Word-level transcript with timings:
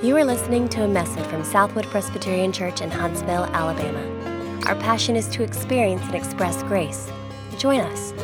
You 0.00 0.16
are 0.16 0.24
listening 0.24 0.68
to 0.68 0.84
a 0.84 0.88
message 0.88 1.24
from 1.26 1.42
Southwood 1.42 1.84
Presbyterian 1.86 2.52
Church 2.52 2.82
in 2.82 2.88
Huntsville, 2.88 3.46
Alabama. 3.46 3.98
Our 4.66 4.76
passion 4.76 5.16
is 5.16 5.26
to 5.30 5.42
experience 5.42 6.02
and 6.02 6.14
express 6.14 6.62
grace. 6.62 7.10
Join 7.58 7.80
us. 7.80 8.14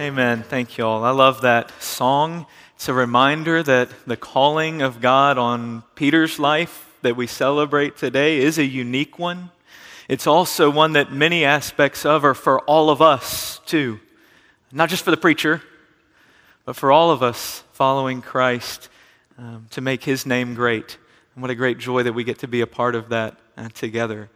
Amen. 0.00 0.42
Thank 0.42 0.76
you 0.76 0.84
all. 0.84 1.04
I 1.04 1.10
love 1.10 1.42
that 1.42 1.70
song. 1.80 2.46
It's 2.74 2.88
a 2.88 2.94
reminder 2.94 3.62
that 3.62 3.90
the 4.08 4.16
calling 4.16 4.82
of 4.82 5.00
God 5.00 5.38
on 5.38 5.84
Peter's 5.94 6.40
life 6.40 6.92
that 7.02 7.14
we 7.14 7.28
celebrate 7.28 7.96
today 7.96 8.38
is 8.38 8.58
a 8.58 8.64
unique 8.64 9.20
one. 9.20 9.52
It's 10.08 10.26
also 10.26 10.68
one 10.68 10.94
that 10.94 11.12
many 11.12 11.44
aspects 11.44 12.04
of 12.04 12.24
are 12.24 12.34
for 12.34 12.58
all 12.62 12.90
of 12.90 13.00
us, 13.00 13.60
too. 13.66 14.00
Not 14.72 14.90
just 14.90 15.04
for 15.04 15.12
the 15.12 15.16
preacher, 15.16 15.62
but 16.64 16.74
for 16.74 16.90
all 16.90 17.12
of 17.12 17.22
us 17.22 17.62
following 17.70 18.20
Christ 18.20 18.88
um, 19.38 19.66
to 19.70 19.80
make 19.80 20.04
his 20.04 20.26
name 20.26 20.54
great. 20.54 20.98
And 21.34 21.42
what 21.42 21.50
a 21.50 21.54
great 21.54 21.78
joy 21.78 22.02
that 22.02 22.12
we 22.12 22.24
get 22.24 22.38
to 22.40 22.48
be 22.48 22.60
a 22.60 22.66
part 22.66 22.94
of 22.94 23.08
that 23.08 23.36
uh, 23.56 23.68
together. 23.70 24.30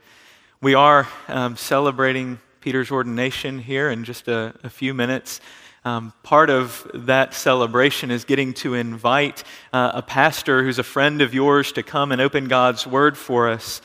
We 0.60 0.74
are 0.74 1.08
um, 1.28 1.56
celebrating 1.56 2.40
Peter's 2.60 2.90
ordination 2.90 3.60
here 3.60 3.90
in 3.90 4.04
just 4.04 4.28
a, 4.28 4.54
a 4.64 4.70
few 4.70 4.94
minutes. 4.94 5.40
Um, 5.84 6.12
part 6.22 6.50
of 6.50 6.90
that 6.92 7.34
celebration 7.34 8.10
is 8.10 8.24
getting 8.24 8.52
to 8.54 8.74
invite 8.74 9.44
uh, 9.72 9.92
a 9.94 10.02
pastor 10.02 10.62
who's 10.62 10.78
a 10.78 10.82
friend 10.82 11.22
of 11.22 11.32
yours 11.32 11.72
to 11.72 11.82
come 11.82 12.10
and 12.10 12.20
open 12.20 12.48
God's 12.48 12.86
Word 12.86 13.16
for 13.16 13.48
us. 13.48 13.80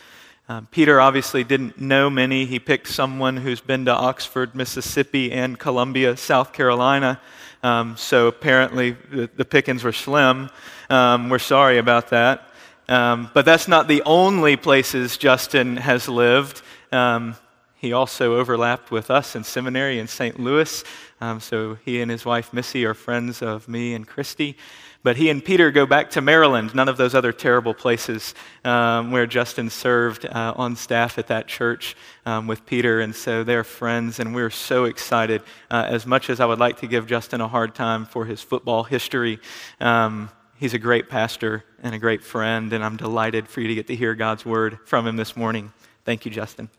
Um, 0.50 0.68
Peter 0.72 1.00
obviously 1.00 1.46
didn't 1.46 1.80
know 1.80 2.10
many. 2.10 2.46
He 2.46 2.60
picked 2.60 2.88
someone 2.88 3.38
who's 3.38 3.62
been 3.62 3.86
to 3.86 3.94
Oxford, 3.94 4.56
Mississippi, 4.56 5.32
and 5.32 5.58
Columbia, 5.58 6.18
South 6.18 6.52
Carolina. 6.52 7.22
Um, 7.64 7.96
so 7.96 8.28
apparently 8.28 8.92
the, 8.92 9.30
the, 9.34 9.46
pickings 9.46 9.86
were 9.86 9.94
slim. 9.94 10.50
Um, 10.90 11.30
we're 11.30 11.40
sorry 11.40 11.78
about 11.78 12.10
that. 12.10 12.48
Um, 12.90 13.30
but 13.34 13.46
that's 13.46 13.68
not 13.68 13.88
the 13.88 14.04
only 14.06 14.56
places 14.56 15.18
Justin 15.18 15.78
has 15.78 16.10
lived. 16.10 16.62
Um, 16.92 17.36
he 17.78 17.92
also 17.92 18.36
overlapped 18.36 18.92
with 18.92 19.12
us 19.12 19.36
in 19.36 19.44
seminary 19.44 20.00
in 20.00 20.08
St. 20.08 20.40
Louis. 20.40 20.84
Um, 21.20 21.40
so 21.40 21.78
he 21.84 22.02
and 22.02 22.10
his 22.10 22.26
wife 22.26 22.54
Missy 22.54 22.86
are 22.86 22.94
friends 22.94 23.42
of 23.42 23.68
me 23.68 23.94
and 23.94 24.08
Christy. 24.08 24.58
But 25.04 25.18
he 25.18 25.30
and 25.30 25.44
Peter 25.44 25.70
go 25.70 25.86
back 25.86 26.12
to 26.12 26.22
Maryland, 26.22 26.74
none 26.74 26.88
of 26.88 26.96
those 26.96 27.14
other 27.14 27.34
terrible 27.34 27.74
places 27.74 28.34
um, 28.64 29.12
where 29.12 29.28
Justin 29.28 29.70
served 29.70 30.26
uh, 30.26 30.54
on 30.56 30.78
staff 30.78 31.18
at 31.18 31.28
that 31.28 31.48
church 31.48 31.98
um, 32.26 32.48
with 32.48 32.66
Peter. 32.66 33.02
And 33.02 33.14
so 33.14 33.44
they're 33.44 33.66
friends, 33.66 34.22
and 34.22 34.34
we're 34.34 34.50
so 34.50 34.86
excited. 34.86 35.42
Uh, 35.70 35.86
as 35.90 36.06
much 36.06 36.30
as 36.30 36.40
I 36.40 36.46
would 36.46 36.60
like 36.60 36.78
to 36.78 36.88
give 36.88 37.06
Justin 37.06 37.42
a 37.42 37.50
hard 37.50 37.76
time 37.76 38.06
for 38.06 38.24
his 38.24 38.42
football 38.42 38.86
history, 38.86 39.40
um, 39.82 40.30
he's 40.60 40.74
a 40.74 40.80
great 40.80 41.10
pastor 41.10 41.64
and 41.82 41.94
a 41.94 42.00
great 42.00 42.24
friend, 42.24 42.72
and 42.74 42.84
I'm 42.84 42.98
delighted 42.98 43.48
for 43.48 43.62
you 43.62 43.68
to 43.68 43.76
get 43.76 43.88
to 43.88 43.96
hear 43.96 44.16
God's 44.16 44.46
word 44.46 44.80
from 44.86 45.08
him 45.08 45.16
this 45.16 45.36
morning. 45.36 45.74
Thank 46.06 46.26
you, 46.26 46.32
Justin. 46.32 46.70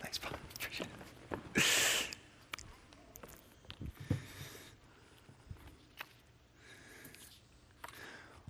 Thanks, 0.00 0.18
Paul. 0.18 0.32
Appreciate 0.56 0.88
it. 1.54 2.06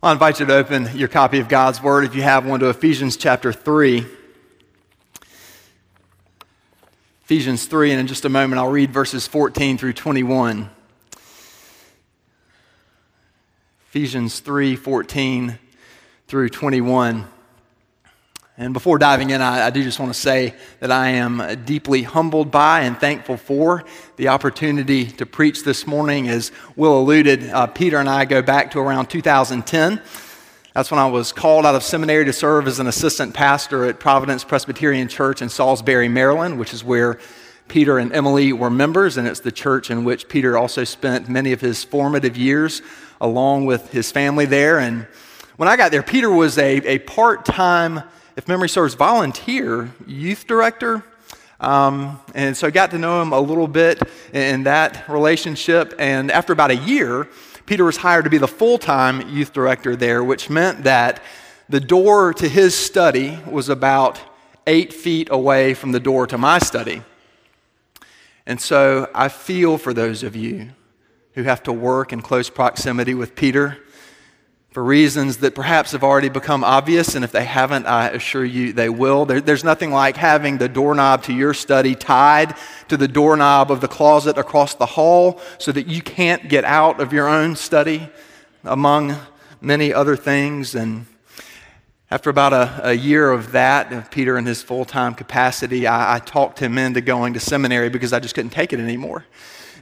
I 0.02 0.12
invite 0.12 0.40
you 0.40 0.46
to 0.46 0.54
open 0.54 0.88
your 0.94 1.08
copy 1.08 1.40
of 1.40 1.48
God's 1.48 1.82
Word, 1.82 2.04
if 2.04 2.14
you 2.14 2.22
have 2.22 2.46
one, 2.46 2.60
to 2.60 2.70
Ephesians 2.70 3.18
chapter 3.18 3.52
3. 3.52 4.06
Ephesians 7.24 7.66
3, 7.66 7.90
and 7.92 8.00
in 8.00 8.06
just 8.06 8.24
a 8.24 8.30
moment 8.30 8.58
I'll 8.58 8.70
read 8.70 8.92
verses 8.92 9.26
14 9.26 9.76
through 9.76 9.92
21. 9.92 10.70
Ephesians 13.90 14.38
3 14.38 14.76
14 14.76 15.58
through 16.28 16.48
21. 16.48 17.26
And 18.56 18.72
before 18.72 18.98
diving 18.98 19.30
in, 19.30 19.40
I, 19.40 19.66
I, 19.66 19.70
do 19.70 19.82
just 19.82 19.98
want 19.98 20.14
to 20.14 20.20
say 20.20 20.54
that 20.78 20.92
I 20.92 21.08
am 21.08 21.64
deeply 21.64 22.04
humbled 22.04 22.52
by 22.52 22.82
and 22.82 22.96
thankful 22.96 23.36
for 23.36 23.82
the 24.14 24.28
opportunity 24.28 25.06
to 25.06 25.26
preach 25.26 25.64
this 25.64 25.88
morning. 25.88 26.28
As 26.28 26.52
Will 26.76 27.00
alluded, 27.00 27.50
uh, 27.50 27.66
Peter 27.66 27.96
and 27.96 28.08
I 28.08 28.26
go 28.26 28.42
back 28.42 28.70
to 28.70 28.78
around 28.78 29.06
2010. 29.06 30.00
That's 30.72 30.92
when 30.92 31.00
I 31.00 31.08
was 31.08 31.32
called 31.32 31.66
out 31.66 31.74
of 31.74 31.82
seminary 31.82 32.24
to 32.26 32.32
serve 32.32 32.68
as 32.68 32.78
an 32.78 32.86
assistant 32.86 33.34
pastor 33.34 33.86
at 33.86 33.98
Providence 33.98 34.44
Presbyterian 34.44 35.08
Church 35.08 35.42
in 35.42 35.48
Salisbury, 35.48 36.08
Maryland, 36.08 36.60
which 36.60 36.72
is 36.72 36.84
where 36.84 37.18
Peter 37.66 37.98
and 37.98 38.12
Emily 38.12 38.52
were 38.52 38.70
members, 38.70 39.16
and 39.16 39.26
it's 39.26 39.40
the 39.40 39.50
church 39.50 39.90
in 39.90 40.04
which 40.04 40.28
Peter 40.28 40.56
also 40.56 40.84
spent 40.84 41.28
many 41.28 41.50
of 41.50 41.60
his 41.60 41.82
formative 41.82 42.36
years 42.36 42.82
along 43.20 43.66
with 43.66 43.90
his 43.92 44.10
family 44.10 44.46
there. 44.46 44.78
And 44.78 45.06
when 45.56 45.68
I 45.68 45.76
got 45.76 45.90
there, 45.90 46.02
Peter 46.02 46.30
was 46.30 46.56
a, 46.58 46.76
a 46.86 46.98
part 47.00 47.44
time 47.44 48.02
if 48.36 48.48
memory 48.48 48.68
serves, 48.68 48.94
volunteer 48.94 49.92
youth 50.06 50.46
director. 50.46 51.04
Um, 51.60 52.18
and 52.34 52.56
so 52.56 52.66
I 52.66 52.70
got 52.70 52.90
to 52.92 52.98
know 52.98 53.20
him 53.20 53.32
a 53.32 53.40
little 53.40 53.68
bit 53.68 54.02
in 54.32 54.62
that 54.62 55.06
relationship. 55.08 55.92
And 55.98 56.30
after 56.30 56.54
about 56.54 56.70
a 56.70 56.76
year, 56.76 57.28
Peter 57.66 57.84
was 57.84 57.98
hired 57.98 58.24
to 58.24 58.30
be 58.30 58.38
the 58.38 58.48
full 58.48 58.78
time 58.78 59.28
youth 59.28 59.52
director 59.52 59.94
there, 59.94 60.24
which 60.24 60.48
meant 60.48 60.84
that 60.84 61.22
the 61.68 61.80
door 61.80 62.32
to 62.34 62.48
his 62.48 62.74
study 62.74 63.38
was 63.48 63.68
about 63.68 64.18
eight 64.66 64.92
feet 64.92 65.28
away 65.30 65.74
from 65.74 65.92
the 65.92 66.00
door 66.00 66.26
to 66.26 66.38
my 66.38 66.58
study. 66.58 67.02
And 68.46 68.60
so 68.60 69.10
I 69.14 69.28
feel 69.28 69.76
for 69.76 69.92
those 69.92 70.22
of 70.22 70.34
you 70.34 70.70
who 71.34 71.42
have 71.44 71.62
to 71.64 71.72
work 71.72 72.12
in 72.12 72.22
close 72.22 72.50
proximity 72.50 73.14
with 73.14 73.34
Peter 73.34 73.78
for 74.72 74.84
reasons 74.84 75.38
that 75.38 75.56
perhaps 75.56 75.90
have 75.92 76.04
already 76.04 76.28
become 76.28 76.62
obvious, 76.62 77.16
and 77.16 77.24
if 77.24 77.32
they 77.32 77.44
haven't, 77.44 77.86
I 77.86 78.10
assure 78.10 78.44
you 78.44 78.72
they 78.72 78.88
will. 78.88 79.24
There, 79.24 79.40
there's 79.40 79.64
nothing 79.64 79.90
like 79.90 80.16
having 80.16 80.58
the 80.58 80.68
doorknob 80.68 81.24
to 81.24 81.32
your 81.32 81.54
study 81.54 81.96
tied 81.96 82.54
to 82.88 82.96
the 82.96 83.08
doorknob 83.08 83.72
of 83.72 83.80
the 83.80 83.88
closet 83.88 84.38
across 84.38 84.74
the 84.74 84.86
hall 84.86 85.40
so 85.58 85.72
that 85.72 85.88
you 85.88 86.00
can't 86.00 86.48
get 86.48 86.64
out 86.64 87.00
of 87.00 87.12
your 87.12 87.26
own 87.26 87.56
study, 87.56 88.08
among 88.62 89.16
many 89.60 89.92
other 89.92 90.14
things. 90.14 90.76
And 90.76 91.06
after 92.08 92.30
about 92.30 92.52
a, 92.52 92.90
a 92.90 92.92
year 92.92 93.32
of 93.32 93.50
that, 93.52 93.92
of 93.92 94.08
Peter 94.12 94.38
in 94.38 94.46
his 94.46 94.62
full 94.62 94.84
time 94.84 95.14
capacity, 95.14 95.88
I, 95.88 96.16
I, 96.16 96.18
talked 96.20 96.60
him 96.60 96.78
into 96.78 97.00
going 97.00 97.34
to 97.34 97.40
seminary 97.40 97.88
because 97.88 98.12
I 98.12 98.20
just 98.20 98.36
couldn't 98.36 98.50
take 98.50 98.72
it 98.72 98.78
anymore. 98.78 99.24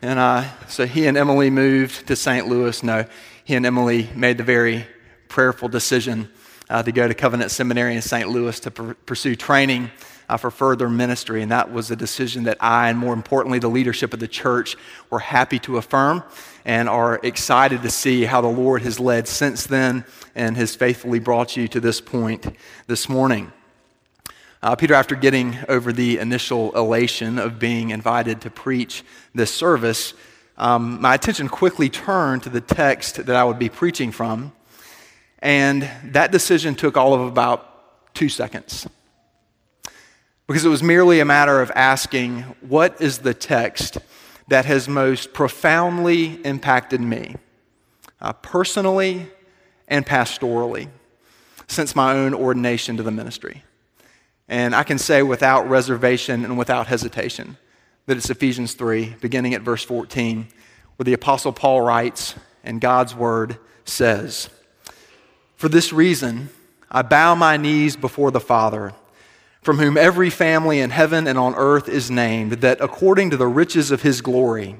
And 0.00 0.18
uh, 0.18 0.44
so 0.68 0.86
he 0.86 1.06
and 1.06 1.16
Emily 1.16 1.50
moved 1.50 2.06
to 2.06 2.14
St. 2.14 2.46
Louis. 2.46 2.82
No, 2.82 3.04
he 3.42 3.56
and 3.56 3.66
Emily 3.66 4.08
made 4.14 4.38
the 4.38 4.44
very 4.44 4.86
prayerful 5.26 5.68
decision 5.68 6.28
uh, 6.70 6.82
to 6.84 6.92
go 6.92 7.08
to 7.08 7.14
Covenant 7.14 7.50
Seminary 7.50 7.96
in 7.96 8.02
St. 8.02 8.28
Louis 8.28 8.60
to 8.60 8.70
pr- 8.70 8.92
pursue 9.06 9.34
training 9.34 9.90
uh, 10.28 10.36
for 10.36 10.52
further 10.52 10.88
ministry. 10.88 11.42
And 11.42 11.50
that 11.50 11.72
was 11.72 11.90
a 11.90 11.96
decision 11.96 12.44
that 12.44 12.58
I, 12.60 12.90
and 12.90 12.98
more 12.98 13.12
importantly, 13.12 13.58
the 13.58 13.68
leadership 13.68 14.14
of 14.14 14.20
the 14.20 14.28
church, 14.28 14.76
were 15.10 15.18
happy 15.18 15.58
to 15.60 15.78
affirm 15.78 16.22
and 16.64 16.88
are 16.88 17.18
excited 17.24 17.82
to 17.82 17.90
see 17.90 18.24
how 18.24 18.40
the 18.40 18.48
Lord 18.48 18.82
has 18.82 19.00
led 19.00 19.26
since 19.26 19.66
then 19.66 20.04
and 20.36 20.56
has 20.56 20.76
faithfully 20.76 21.18
brought 21.18 21.56
you 21.56 21.66
to 21.68 21.80
this 21.80 22.00
point 22.00 22.46
this 22.86 23.08
morning. 23.08 23.52
Uh, 24.60 24.74
Peter, 24.74 24.94
after 24.94 25.14
getting 25.14 25.56
over 25.68 25.92
the 25.92 26.18
initial 26.18 26.76
elation 26.76 27.38
of 27.38 27.60
being 27.60 27.90
invited 27.90 28.40
to 28.40 28.50
preach 28.50 29.04
this 29.32 29.54
service, 29.54 30.14
um, 30.56 31.00
my 31.00 31.14
attention 31.14 31.48
quickly 31.48 31.88
turned 31.88 32.42
to 32.42 32.48
the 32.48 32.60
text 32.60 33.24
that 33.26 33.36
I 33.36 33.44
would 33.44 33.60
be 33.60 33.68
preaching 33.68 34.10
from, 34.10 34.50
and 35.38 35.88
that 36.06 36.32
decision 36.32 36.74
took 36.74 36.96
all 36.96 37.14
of 37.14 37.20
about 37.20 38.14
two 38.14 38.28
seconds. 38.28 38.88
Because 40.48 40.64
it 40.64 40.70
was 40.70 40.82
merely 40.82 41.20
a 41.20 41.24
matter 41.24 41.60
of 41.60 41.70
asking, 41.76 42.40
what 42.60 43.00
is 43.00 43.18
the 43.18 43.34
text 43.34 43.98
that 44.48 44.64
has 44.64 44.88
most 44.88 45.32
profoundly 45.32 46.44
impacted 46.44 47.00
me, 47.00 47.36
uh, 48.20 48.32
personally 48.32 49.30
and 49.86 50.04
pastorally, 50.04 50.88
since 51.68 51.94
my 51.94 52.12
own 52.14 52.34
ordination 52.34 52.96
to 52.96 53.04
the 53.04 53.12
ministry? 53.12 53.62
And 54.48 54.74
I 54.74 54.82
can 54.82 54.98
say 54.98 55.22
without 55.22 55.68
reservation 55.68 56.44
and 56.44 56.56
without 56.56 56.86
hesitation 56.86 57.58
that 58.06 58.16
it's 58.16 58.30
Ephesians 58.30 58.72
3, 58.72 59.16
beginning 59.20 59.52
at 59.52 59.60
verse 59.60 59.84
14, 59.84 60.48
where 60.96 61.04
the 61.04 61.12
Apostle 61.12 61.52
Paul 61.52 61.82
writes, 61.82 62.34
and 62.64 62.80
God's 62.80 63.14
word 63.14 63.58
says, 63.84 64.48
For 65.56 65.68
this 65.68 65.92
reason, 65.92 66.48
I 66.90 67.02
bow 67.02 67.34
my 67.34 67.58
knees 67.58 67.96
before 67.96 68.30
the 68.30 68.40
Father, 68.40 68.94
from 69.60 69.76
whom 69.76 69.98
every 69.98 70.30
family 70.30 70.80
in 70.80 70.88
heaven 70.88 71.26
and 71.26 71.38
on 71.38 71.54
earth 71.54 71.86
is 71.86 72.10
named, 72.10 72.52
that 72.52 72.80
according 72.80 73.28
to 73.30 73.36
the 73.36 73.46
riches 73.46 73.90
of 73.90 74.00
his 74.00 74.22
glory, 74.22 74.76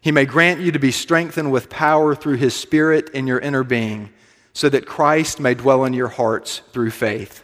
he 0.00 0.10
may 0.10 0.24
grant 0.24 0.60
you 0.60 0.72
to 0.72 0.78
be 0.78 0.90
strengthened 0.90 1.52
with 1.52 1.68
power 1.68 2.14
through 2.14 2.36
his 2.36 2.54
Spirit 2.54 3.10
in 3.10 3.26
your 3.26 3.38
inner 3.38 3.62
being, 3.62 4.10
so 4.54 4.70
that 4.70 4.86
Christ 4.86 5.38
may 5.38 5.52
dwell 5.52 5.84
in 5.84 5.92
your 5.92 6.08
hearts 6.08 6.62
through 6.72 6.92
faith. 6.92 7.43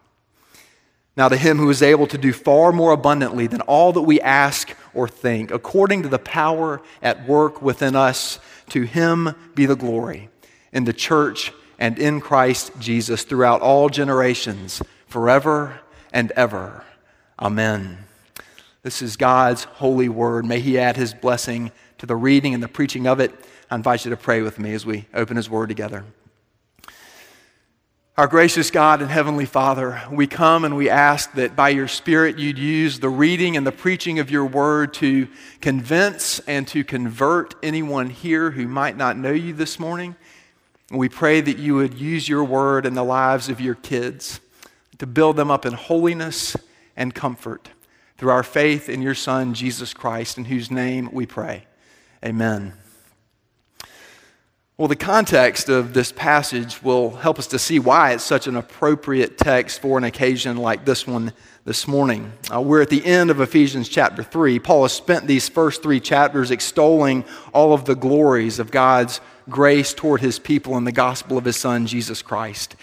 Now, 1.17 1.27
to 1.27 1.35
him 1.35 1.57
who 1.57 1.69
is 1.69 1.81
able 1.81 2.07
to 2.07 2.17
do 2.17 2.31
far 2.31 2.71
more 2.71 2.91
abundantly 2.91 3.45
than 3.45 3.61
all 3.61 3.91
that 3.93 4.01
we 4.01 4.21
ask 4.21 4.73
or 4.93 5.07
think, 5.07 5.51
according 5.51 6.03
to 6.03 6.09
the 6.09 6.19
power 6.19 6.81
at 7.01 7.27
work 7.27 7.61
within 7.61 7.95
us, 7.95 8.39
to 8.69 8.83
him 8.83 9.35
be 9.53 9.65
the 9.65 9.75
glory 9.75 10.29
in 10.71 10.85
the 10.85 10.93
church 10.93 11.51
and 11.77 11.99
in 11.99 12.21
Christ 12.21 12.71
Jesus 12.79 13.23
throughout 13.23 13.61
all 13.61 13.89
generations, 13.89 14.81
forever 15.07 15.81
and 16.13 16.31
ever. 16.31 16.85
Amen. 17.39 17.97
This 18.83 19.01
is 19.01 19.17
God's 19.17 19.65
holy 19.65 20.07
word. 20.07 20.45
May 20.45 20.59
He 20.59 20.79
add 20.79 20.95
His 20.95 21.13
blessing 21.13 21.71
to 21.97 22.05
the 22.05 22.15
reading 22.15 22.53
and 22.53 22.63
the 22.63 22.67
preaching 22.67 23.07
of 23.07 23.19
it. 23.19 23.33
I 23.69 23.75
invite 23.75 24.05
you 24.05 24.11
to 24.11 24.17
pray 24.17 24.41
with 24.41 24.59
me 24.59 24.73
as 24.73 24.85
we 24.85 25.07
open 25.13 25.37
His 25.37 25.49
word 25.49 25.69
together. 25.69 26.05
Our 28.21 28.27
gracious 28.27 28.69
God 28.69 29.01
and 29.01 29.09
Heavenly 29.09 29.47
Father, 29.47 29.99
we 30.11 30.27
come 30.27 30.63
and 30.63 30.77
we 30.77 30.91
ask 30.91 31.33
that 31.33 31.55
by 31.55 31.69
your 31.69 31.87
Spirit 31.87 32.37
you'd 32.37 32.59
use 32.59 32.99
the 32.99 33.09
reading 33.09 33.57
and 33.57 33.65
the 33.65 33.71
preaching 33.71 34.19
of 34.19 34.29
your 34.29 34.45
word 34.45 34.93
to 34.95 35.27
convince 35.59 36.37
and 36.41 36.67
to 36.67 36.83
convert 36.83 37.55
anyone 37.63 38.11
here 38.11 38.51
who 38.51 38.67
might 38.67 38.95
not 38.95 39.17
know 39.17 39.31
you 39.31 39.53
this 39.53 39.79
morning. 39.79 40.15
We 40.91 41.09
pray 41.09 41.41
that 41.41 41.57
you 41.57 41.73
would 41.73 41.95
use 41.95 42.29
your 42.29 42.43
word 42.43 42.85
in 42.85 42.93
the 42.93 43.03
lives 43.03 43.49
of 43.49 43.59
your 43.59 43.73
kids 43.73 44.39
to 44.99 45.07
build 45.07 45.35
them 45.35 45.49
up 45.49 45.65
in 45.65 45.73
holiness 45.73 46.55
and 46.95 47.15
comfort 47.15 47.69
through 48.19 48.29
our 48.29 48.43
faith 48.43 48.87
in 48.87 49.01
your 49.01 49.15
Son, 49.15 49.55
Jesus 49.55 49.95
Christ, 49.95 50.37
in 50.37 50.45
whose 50.45 50.69
name 50.69 51.09
we 51.11 51.25
pray. 51.25 51.65
Amen. 52.23 52.73
Well, 54.81 54.87
the 54.87 54.95
context 54.95 55.69
of 55.69 55.93
this 55.93 56.11
passage 56.11 56.81
will 56.81 57.11
help 57.11 57.37
us 57.37 57.45
to 57.49 57.59
see 57.59 57.77
why 57.77 58.13
it's 58.13 58.23
such 58.23 58.47
an 58.47 58.55
appropriate 58.55 59.37
text 59.37 59.79
for 59.79 59.99
an 59.99 60.03
occasion 60.03 60.57
like 60.57 60.85
this 60.85 61.05
one 61.05 61.33
this 61.65 61.87
morning. 61.87 62.33
Uh, 62.51 62.61
we're 62.61 62.81
at 62.81 62.89
the 62.89 63.05
end 63.05 63.29
of 63.29 63.39
Ephesians 63.41 63.87
chapter 63.87 64.23
3. 64.23 64.57
Paul 64.57 64.81
has 64.81 64.91
spent 64.91 65.27
these 65.27 65.47
first 65.47 65.83
three 65.83 65.99
chapters 65.99 66.49
extolling 66.49 67.25
all 67.53 67.73
of 67.73 67.85
the 67.85 67.93
glories 67.93 68.57
of 68.57 68.71
God's 68.71 69.21
grace 69.47 69.93
toward 69.93 70.19
his 70.19 70.39
people 70.39 70.75
in 70.77 70.83
the 70.83 70.91
gospel 70.91 71.37
of 71.37 71.45
his 71.45 71.57
Son, 71.57 71.85
Jesus 71.85 72.23
Christ 72.23 72.75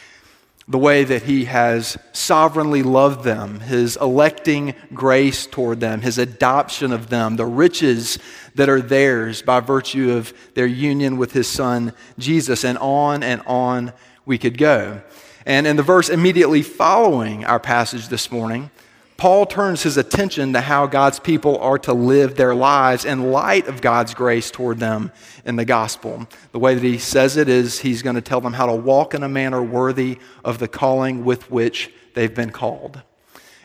the 0.68 0.78
way 0.78 1.02
that 1.02 1.22
he 1.22 1.46
has 1.46 1.96
sovereignly 2.12 2.82
loved 2.82 3.24
them, 3.24 3.60
his 3.60 3.96
electing 3.96 4.74
grace 4.92 5.46
toward 5.46 5.80
them, 5.80 6.02
his 6.02 6.18
adoption 6.18 6.92
of 6.92 7.08
them, 7.08 7.36
the 7.36 7.46
riches 7.46 8.18
that 8.54 8.68
are 8.68 8.82
theirs 8.82 9.40
by 9.40 9.60
virtue 9.60 10.12
of 10.12 10.34
their 10.54 10.66
union 10.66 11.16
with 11.16 11.32
his 11.32 11.48
son 11.48 11.94
Jesus, 12.18 12.64
and 12.64 12.76
on 12.78 13.22
and 13.22 13.40
on 13.46 13.94
we 14.26 14.36
could 14.36 14.58
go. 14.58 15.00
And 15.46 15.66
in 15.66 15.76
the 15.76 15.82
verse 15.82 16.10
immediately 16.10 16.60
following 16.60 17.46
our 17.46 17.58
passage 17.58 18.08
this 18.08 18.30
morning, 18.30 18.70
Paul 19.18 19.46
turns 19.46 19.82
his 19.82 19.96
attention 19.96 20.52
to 20.52 20.60
how 20.60 20.86
God's 20.86 21.18
people 21.18 21.58
are 21.58 21.78
to 21.80 21.92
live 21.92 22.36
their 22.36 22.54
lives 22.54 23.04
in 23.04 23.32
light 23.32 23.66
of 23.66 23.80
God's 23.80 24.14
grace 24.14 24.48
toward 24.48 24.78
them 24.78 25.10
in 25.44 25.56
the 25.56 25.64
gospel. 25.64 26.28
The 26.52 26.60
way 26.60 26.76
that 26.76 26.84
he 26.84 26.98
says 26.98 27.36
it 27.36 27.48
is 27.48 27.80
he's 27.80 28.00
going 28.00 28.14
to 28.14 28.22
tell 28.22 28.40
them 28.40 28.52
how 28.52 28.66
to 28.66 28.74
walk 28.74 29.14
in 29.14 29.24
a 29.24 29.28
manner 29.28 29.60
worthy 29.60 30.20
of 30.44 30.60
the 30.60 30.68
calling 30.68 31.24
with 31.24 31.50
which 31.50 31.90
they've 32.14 32.32
been 32.32 32.50
called. 32.50 33.02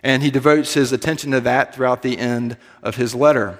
And 0.01 0.23
he 0.23 0.31
devotes 0.31 0.73
his 0.73 0.91
attention 0.91 1.29
to 1.31 1.41
that 1.41 1.75
throughout 1.75 2.01
the 2.01 2.17
end 2.17 2.57
of 2.81 2.95
his 2.95 3.13
letter. 3.13 3.59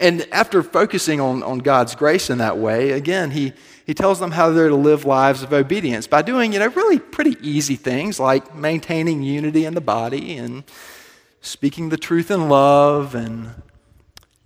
And 0.00 0.26
after 0.32 0.62
focusing 0.62 1.20
on, 1.20 1.42
on 1.42 1.58
God's 1.58 1.94
grace 1.94 2.30
in 2.30 2.38
that 2.38 2.56
way, 2.56 2.92
again, 2.92 3.32
he, 3.32 3.52
he 3.84 3.92
tells 3.92 4.20
them 4.20 4.30
how 4.30 4.48
they're 4.48 4.70
to 4.70 4.74
live 4.74 5.04
lives 5.04 5.42
of 5.42 5.52
obedience 5.52 6.06
by 6.06 6.22
doing, 6.22 6.54
you 6.54 6.60
know, 6.60 6.68
really 6.68 6.98
pretty 6.98 7.36
easy 7.42 7.76
things 7.76 8.18
like 8.18 8.56
maintaining 8.56 9.22
unity 9.22 9.66
in 9.66 9.74
the 9.74 9.82
body 9.82 10.38
and 10.38 10.64
speaking 11.44 11.90
the 11.90 11.98
truth 11.98 12.30
in 12.30 12.48
love 12.48 13.14
and 13.14 13.54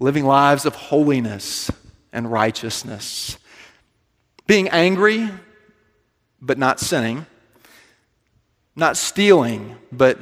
living 0.00 0.24
lives 0.24 0.66
of 0.66 0.74
holiness 0.74 1.70
and 2.12 2.30
righteousness. 2.30 3.38
Being 4.48 4.68
angry, 4.70 5.30
but 6.40 6.58
not 6.58 6.80
sinning. 6.80 7.24
Not 8.74 8.96
stealing, 8.96 9.76
but 9.92 10.18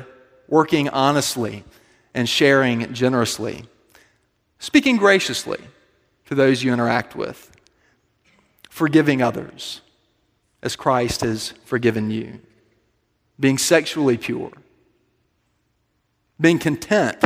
working 0.48 0.88
honestly 0.90 1.64
and 2.14 2.28
sharing 2.28 2.92
generously. 2.92 3.64
Speaking 4.58 4.98
graciously 4.98 5.58
to 6.26 6.34
those 6.34 6.62
you 6.62 6.72
interact 6.72 7.16
with. 7.16 7.52
Forgiving 8.68 9.22
others 9.22 9.80
as 10.62 10.76
Christ 10.76 11.22
has 11.22 11.54
forgiven 11.64 12.10
you. 12.10 12.40
Being 13.40 13.56
sexually 13.56 14.18
pure 14.18 14.52
being 16.40 16.58
content 16.58 17.24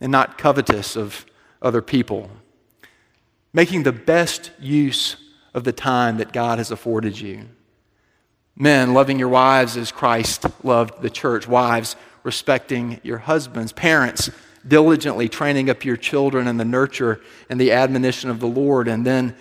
and 0.00 0.12
not 0.12 0.38
covetous 0.38 0.96
of 0.96 1.26
other 1.62 1.82
people, 1.82 2.30
making 3.52 3.82
the 3.82 3.92
best 3.92 4.50
use 4.60 5.16
of 5.54 5.64
the 5.64 5.72
time 5.72 6.18
that 6.18 6.32
God 6.32 6.58
has 6.58 6.70
afforded 6.70 7.18
you. 7.18 7.48
Men, 8.54 8.94
loving 8.94 9.18
your 9.18 9.28
wives 9.28 9.76
as 9.76 9.92
Christ 9.92 10.46
loved 10.64 11.02
the 11.02 11.10
church. 11.10 11.46
Wives, 11.46 11.96
respecting 12.22 13.00
your 13.02 13.18
husbands. 13.18 13.72
Parents, 13.72 14.30
diligently 14.66 15.28
training 15.28 15.70
up 15.70 15.84
your 15.84 15.96
children 15.96 16.48
in 16.48 16.56
the 16.56 16.64
nurture 16.64 17.20
and 17.48 17.60
the 17.60 17.72
admonition 17.72 18.30
of 18.30 18.40
the 18.40 18.46
Lord. 18.46 18.88
And 18.88 19.04
then 19.04 19.36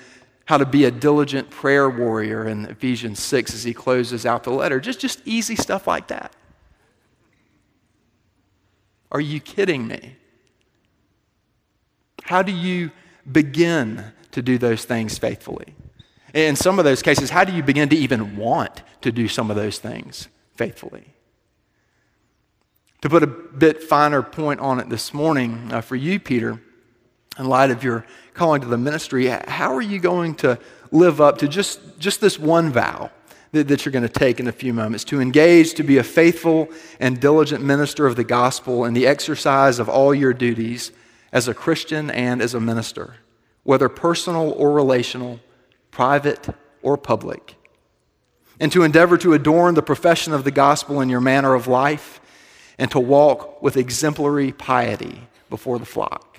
how 0.46 0.58
to 0.58 0.66
be 0.66 0.86
a 0.86 0.92
diligent 0.92 1.50
prayer 1.50 1.90
warrior 1.90 2.48
in 2.48 2.66
Ephesians 2.66 3.22
6 3.22 3.54
as 3.54 3.64
he 3.64 3.74
closes 3.74 4.26
out 4.26 4.44
the 4.44 4.52
letter. 4.52 4.80
Just, 4.80 5.00
just 5.00 5.22
easy 5.26 5.56
stuff 5.56 5.88
like 5.88 6.08
that. 6.08 6.34
Are 9.16 9.22
you 9.22 9.40
kidding 9.40 9.88
me? 9.88 10.18
How 12.24 12.42
do 12.42 12.52
you 12.52 12.92
begin 13.32 14.04
to 14.32 14.42
do 14.42 14.58
those 14.58 14.84
things 14.84 15.18
faithfully? 15.18 15.74
In 16.34 16.58
some 16.58 16.80
of 16.80 16.84
those 16.84 17.02
cases, 17.02 17.30
how 17.30 17.46
do 17.46 17.54
you 17.54 17.64
begin 17.64 17.88
to 17.88 17.96
even 17.96 18.36
want 18.36 18.84
to 19.00 19.14
do 19.14 19.30
some 19.30 19.50
of 19.50 19.56
those 19.56 19.80
things 19.80 20.28
faithfully? 20.56 21.06
To 23.04 23.10
put 23.10 23.24
a 23.24 23.28
bit 23.28 23.82
finer 23.82 24.22
point 24.22 24.60
on 24.60 24.82
it 24.82 24.90
this 24.90 25.14
morning, 25.14 25.72
uh, 25.72 25.80
for 25.80 25.96
you, 25.96 26.20
Peter, 26.20 26.62
in 27.40 27.46
light 27.46 27.72
of 27.72 27.86
your 27.86 28.06
calling 28.34 28.60
to 28.64 28.68
the 28.68 28.78
ministry, 28.78 29.28
how 29.28 29.74
are 29.74 29.82
you 29.82 30.00
going 30.00 30.36
to 30.36 30.60
live 30.92 31.22
up 31.22 31.38
to 31.38 31.48
just, 31.48 32.00
just 32.00 32.20
this 32.20 32.38
one 32.38 32.70
vow 32.70 33.12
that, 33.56 33.70
that 33.70 33.86
you're 33.86 33.92
going 33.92 34.04
to 34.04 34.10
take 34.10 34.40
in 34.40 34.48
a 34.48 34.52
few 34.52 34.74
moments 34.74 35.04
to 35.06 35.20
engage 35.20 35.74
to 35.74 35.84
be 35.84 35.98
a 35.98 36.04
faithful 36.04 36.70
and 37.00 37.20
diligent 37.20 37.64
minister 37.64 38.06
of 38.06 38.16
the 38.16 38.24
gospel 38.24 38.86
in 38.86 38.94
the 38.94 39.08
exercise 39.08 39.80
of 39.80 39.90
all 39.90 40.14
your 40.14 40.34
duties 40.34 40.92
as 41.32 41.48
a 41.48 41.54
Christian 41.54 42.12
and 42.12 42.42
as 42.42 42.54
a 42.54 42.60
minister, 42.60 43.16
whether 43.64 43.90
personal 43.90 44.52
or 44.52 44.72
relational, 44.72 45.40
private 45.90 46.50
or 46.82 46.98
public. 46.98 47.56
And 48.60 48.72
to 48.72 48.84
endeavor 48.84 49.18
to 49.18 49.34
adorn 49.34 49.76
the 49.76 49.82
profession 49.82 50.34
of 50.34 50.44
the 50.44 50.52
gospel 50.52 51.02
in 51.02 51.10
your 51.10 51.22
manner 51.22 51.54
of 51.54 51.68
life 51.68 52.22
and 52.78 52.92
to 52.92 53.00
walk 53.00 53.62
with 53.62 53.78
exemplary 53.78 54.52
piety 54.52 55.22
before 55.50 55.80
the 55.80 55.86
flock. 55.86 56.35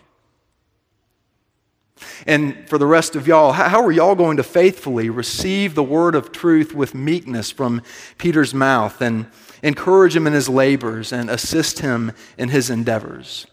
And 2.27 2.69
for 2.69 2.79
the 2.79 2.87
rest 2.87 3.17
of 3.17 3.27
y'all, 3.27 3.53
how 3.53 3.83
are 3.83 3.93
y'all 3.93 4.15
going 4.15 4.37
to 4.37 4.43
faithfully 4.43 5.09
receive 5.11 5.75
the 5.75 5.83
word 5.83 6.15
of 6.15 6.33
truth 6.33 6.75
with 6.75 6.95
meekness 6.95 7.51
from 7.51 7.83
Peter's 8.19 8.53
mouth 8.53 9.01
and 9.01 9.27
encourage 9.63 10.15
him 10.15 10.27
in 10.27 10.33
his 10.33 10.49
labors 10.49 11.13
and 11.13 11.31
assist 11.31 11.79
him 11.79 12.13
in 12.37 12.51
his 12.51 12.71
endeavors? 12.71 13.47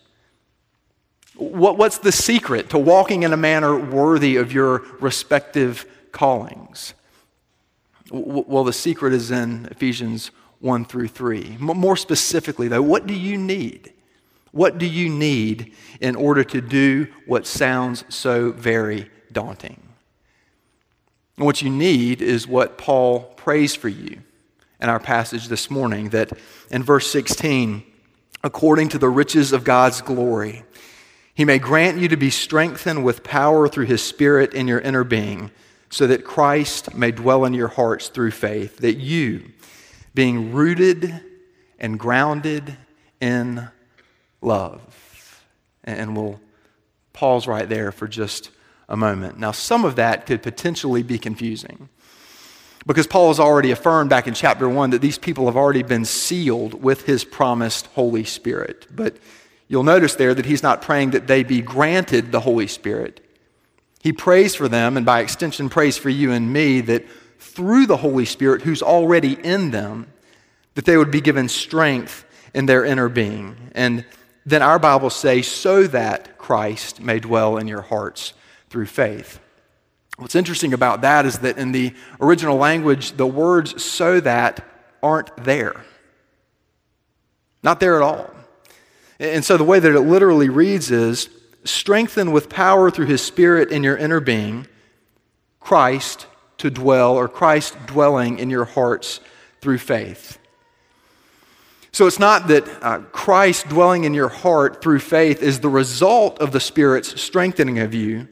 What, 1.35 1.77
what's 1.77 1.97
the 1.97 2.11
secret 2.11 2.69
to 2.71 2.77
walking 2.77 3.23
in 3.23 3.33
a 3.33 3.37
manner 3.37 3.77
worthy 3.77 4.35
of 4.35 4.51
your 4.51 4.79
respective 4.99 5.85
callings? 6.11 6.93
Well, 8.11 8.63
the 8.63 8.73
secret 8.73 9.13
is 9.13 9.31
in 9.31 9.67
Ephesians 9.71 10.31
1 10.59 10.85
through 10.85 11.07
3. 11.07 11.57
More 11.59 11.97
specifically, 11.97 12.67
though, 12.67 12.81
what 12.81 13.07
do 13.07 13.13
you 13.13 13.37
need? 13.37 13.93
What 14.53 14.77
do 14.77 14.85
you 14.85 15.09
need 15.09 15.73
in 15.99 16.15
order 16.15 16.43
to 16.43 16.61
do 16.61 17.07
what 17.25 17.47
sounds 17.47 18.05
so 18.07 18.51
very 18.51 19.09
daunting? 19.31 19.81
And 21.37 21.45
what 21.47 21.63
you 21.63 21.71
need 21.71 22.21
is 22.21 22.47
what 22.47 22.77
Paul 22.77 23.21
prays 23.35 23.75
for 23.75 23.89
you 23.89 24.21
in 24.79 24.89
our 24.89 24.99
passage 24.99 25.47
this 25.47 25.71
morning 25.71 26.09
that 26.09 26.37
in 26.69 26.83
verse 26.83 27.09
16, 27.11 27.83
according 28.43 28.89
to 28.89 28.99
the 28.99 29.09
riches 29.09 29.53
of 29.53 29.63
God's 29.63 30.01
glory, 30.01 30.63
he 31.33 31.45
may 31.45 31.57
grant 31.57 31.97
you 31.97 32.07
to 32.09 32.17
be 32.17 32.29
strengthened 32.29 33.03
with 33.03 33.23
power 33.23 33.67
through 33.67 33.87
his 33.87 34.03
Spirit 34.03 34.53
in 34.53 34.67
your 34.67 34.79
inner 34.79 35.03
being, 35.03 35.49
so 35.89 36.05
that 36.05 36.25
Christ 36.25 36.93
may 36.93 37.09
dwell 37.09 37.43
in 37.43 37.55
your 37.55 37.69
hearts 37.69 38.09
through 38.09 38.31
faith, 38.31 38.77
that 38.77 38.97
you, 38.97 39.51
being 40.13 40.53
rooted 40.53 41.21
and 41.79 41.97
grounded 41.97 42.77
in 43.19 43.67
love. 44.43 44.81
And 45.83 46.15
we'll 46.15 46.39
pause 47.11 47.47
right 47.47 47.67
there 47.67 47.91
for 47.91 48.07
just 48.07 48.49
a 48.89 48.97
moment. 48.97 49.37
Now, 49.37 49.51
some 49.51 49.85
of 49.85 49.95
that 49.95 50.25
could 50.25 50.41
potentially 50.41 51.03
be 51.03 51.17
confusing 51.17 51.89
because 52.85 53.07
Paul 53.07 53.29
has 53.29 53.39
already 53.39 53.71
affirmed 53.71 54.09
back 54.09 54.27
in 54.27 54.33
chapter 54.33 54.67
1 54.67 54.89
that 54.91 55.01
these 55.01 55.17
people 55.17 55.45
have 55.45 55.55
already 55.55 55.83
been 55.83 56.05
sealed 56.05 56.83
with 56.83 57.05
his 57.05 57.23
promised 57.23 57.87
Holy 57.87 58.23
Spirit. 58.23 58.87
But 58.93 59.17
you'll 59.67 59.83
notice 59.83 60.15
there 60.15 60.33
that 60.33 60.45
he's 60.45 60.63
not 60.63 60.81
praying 60.81 61.11
that 61.11 61.27
they 61.27 61.43
be 61.43 61.61
granted 61.61 62.31
the 62.31 62.41
Holy 62.41 62.67
Spirit. 62.67 63.19
He 64.01 64.11
prays 64.11 64.53
for 64.53 64.67
them, 64.67 64.97
and 64.97 65.05
by 65.05 65.21
extension, 65.21 65.69
prays 65.69 65.97
for 65.97 66.09
you 66.09 66.31
and 66.31 66.51
me 66.51 66.81
that 66.81 67.05
through 67.39 67.85
the 67.85 67.97
Holy 67.97 68.25
Spirit 68.25 68.63
who's 68.63 68.81
already 68.81 69.33
in 69.33 69.71
them, 69.71 70.07
that 70.75 70.85
they 70.85 70.97
would 70.97 71.11
be 71.11 71.21
given 71.21 71.47
strength 71.47 72.25
in 72.53 72.65
their 72.65 72.83
inner 72.83 73.07
being. 73.07 73.55
And 73.73 74.05
then 74.45 74.61
our 74.61 74.79
Bibles 74.79 75.15
say, 75.15 75.41
so 75.41 75.87
that 75.87 76.37
Christ 76.37 76.99
may 76.99 77.19
dwell 77.19 77.57
in 77.57 77.67
your 77.67 77.81
hearts 77.81 78.33
through 78.69 78.87
faith. 78.87 79.39
What's 80.17 80.35
interesting 80.35 80.73
about 80.73 81.01
that 81.01 81.25
is 81.25 81.39
that 81.39 81.57
in 81.57 81.71
the 81.71 81.93
original 82.21 82.57
language, 82.57 83.13
the 83.13 83.25
words 83.25 83.83
so 83.83 84.19
that 84.19 84.63
aren't 85.01 85.35
there. 85.43 85.85
Not 87.63 87.79
there 87.79 87.95
at 87.95 88.01
all. 88.01 88.29
And 89.19 89.43
so 89.45 89.57
the 89.57 89.63
way 89.63 89.79
that 89.79 89.95
it 89.95 90.01
literally 90.01 90.49
reads 90.49 90.91
is 90.91 91.29
strengthen 91.63 92.31
with 92.31 92.49
power 92.49 92.91
through 92.91 93.05
his 93.05 93.21
spirit 93.21 93.71
in 93.71 93.83
your 93.83 93.95
inner 93.95 94.19
being, 94.19 94.67
Christ 95.59 96.27
to 96.57 96.69
dwell, 96.69 97.15
or 97.15 97.29
Christ 97.29 97.75
dwelling 97.85 98.37
in 98.37 98.49
your 98.49 98.65
hearts 98.65 99.21
through 99.61 99.77
faith. 99.77 100.37
So 101.93 102.07
it's 102.07 102.17
not 102.17 102.47
that 102.47 102.67
uh, 102.81 102.99
Christ 103.11 103.69
dwelling 103.69 104.03
in 104.03 104.15
your 104.15 104.27
heart 104.27 104.81
through 104.81 104.99
faith 104.99 105.43
is 105.43 105.59
the 105.59 105.69
result 105.69 106.39
of 106.39 106.51
the 106.51 106.59
Spirit's 106.59 107.21
strengthening 107.21 107.77
of 107.77 107.93
you, 107.93 108.27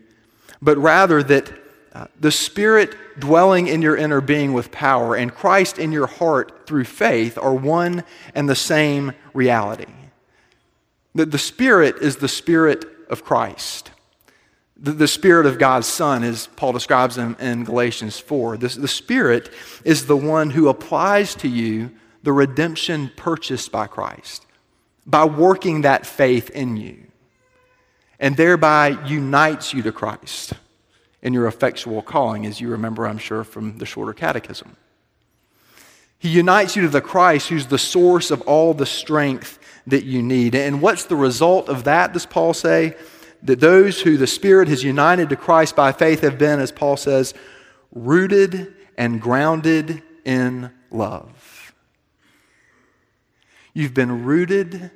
but 0.63 0.79
rather 0.79 1.21
that 1.21 1.53
uh, 1.93 2.07
the 2.19 2.31
Spirit 2.31 2.95
dwelling 3.19 3.67
in 3.67 3.83
your 3.83 3.95
inner 3.95 4.19
being 4.19 4.53
with 4.53 4.71
power 4.71 5.15
and 5.15 5.31
Christ 5.31 5.77
in 5.77 5.91
your 5.91 6.07
heart 6.07 6.65
through 6.65 6.85
faith 6.85 7.37
are 7.37 7.53
one 7.53 8.03
and 8.33 8.49
the 8.49 8.55
same 8.55 9.13
reality. 9.31 9.93
That 11.13 11.29
the 11.29 11.37
Spirit 11.37 11.97
is 12.01 12.15
the 12.15 12.27
Spirit 12.27 12.85
of 13.09 13.23
Christ. 13.23 13.91
The, 14.83 15.07
Spirit 15.07 15.45
of 15.45 15.59
God's 15.59 15.85
Son, 15.85 16.23
as 16.23 16.47
Paul 16.55 16.73
describes 16.73 17.15
him 17.15 17.35
in 17.39 17.65
Galatians 17.65 18.17
4. 18.17 18.57
The, 18.57 18.69
the 18.69 18.87
Spirit 18.87 19.51
is 19.83 20.07
the 20.07 20.17
one 20.17 20.49
who 20.49 20.69
applies 20.69 21.35
to 21.35 21.47
you 21.47 21.91
the 22.23 22.33
redemption 22.33 23.11
purchased 23.15 23.71
by 23.71 23.87
Christ 23.87 24.45
by 25.05 25.25
working 25.25 25.81
that 25.81 26.05
faith 26.05 26.49
in 26.51 26.77
you 26.77 26.97
and 28.19 28.37
thereby 28.37 28.89
unites 29.05 29.73
you 29.73 29.81
to 29.81 29.91
Christ 29.91 30.53
in 31.21 31.33
your 31.33 31.47
effectual 31.47 32.01
calling, 32.01 32.45
as 32.45 32.61
you 32.61 32.69
remember, 32.69 33.07
I'm 33.07 33.17
sure, 33.17 33.43
from 33.43 33.77
the 33.77 33.85
shorter 33.85 34.13
catechism. 34.13 34.75
He 36.17 36.29
unites 36.29 36.75
you 36.75 36.83
to 36.83 36.87
the 36.87 37.01
Christ 37.01 37.49
who's 37.49 37.65
the 37.65 37.79
source 37.79 38.29
of 38.29 38.41
all 38.41 38.75
the 38.75 38.85
strength 38.85 39.57
that 39.87 40.03
you 40.03 40.21
need. 40.21 40.53
And 40.53 40.81
what's 40.81 41.05
the 41.05 41.15
result 41.15 41.67
of 41.67 41.83
that, 41.85 42.13
does 42.13 42.27
Paul 42.27 42.53
say? 42.53 42.95
That 43.41 43.59
those 43.59 44.01
who 44.01 44.17
the 44.17 44.27
Spirit 44.27 44.67
has 44.67 44.83
united 44.83 45.29
to 45.29 45.35
Christ 45.35 45.75
by 45.75 45.91
faith 45.91 46.21
have 46.21 46.37
been, 46.37 46.59
as 46.59 46.71
Paul 46.71 46.95
says, 46.95 47.33
rooted 47.91 48.75
and 48.97 49.19
grounded 49.19 50.03
in 50.23 50.71
love. 50.91 51.60
You've 53.73 53.93
been 53.93 54.23
rooted 54.23 54.91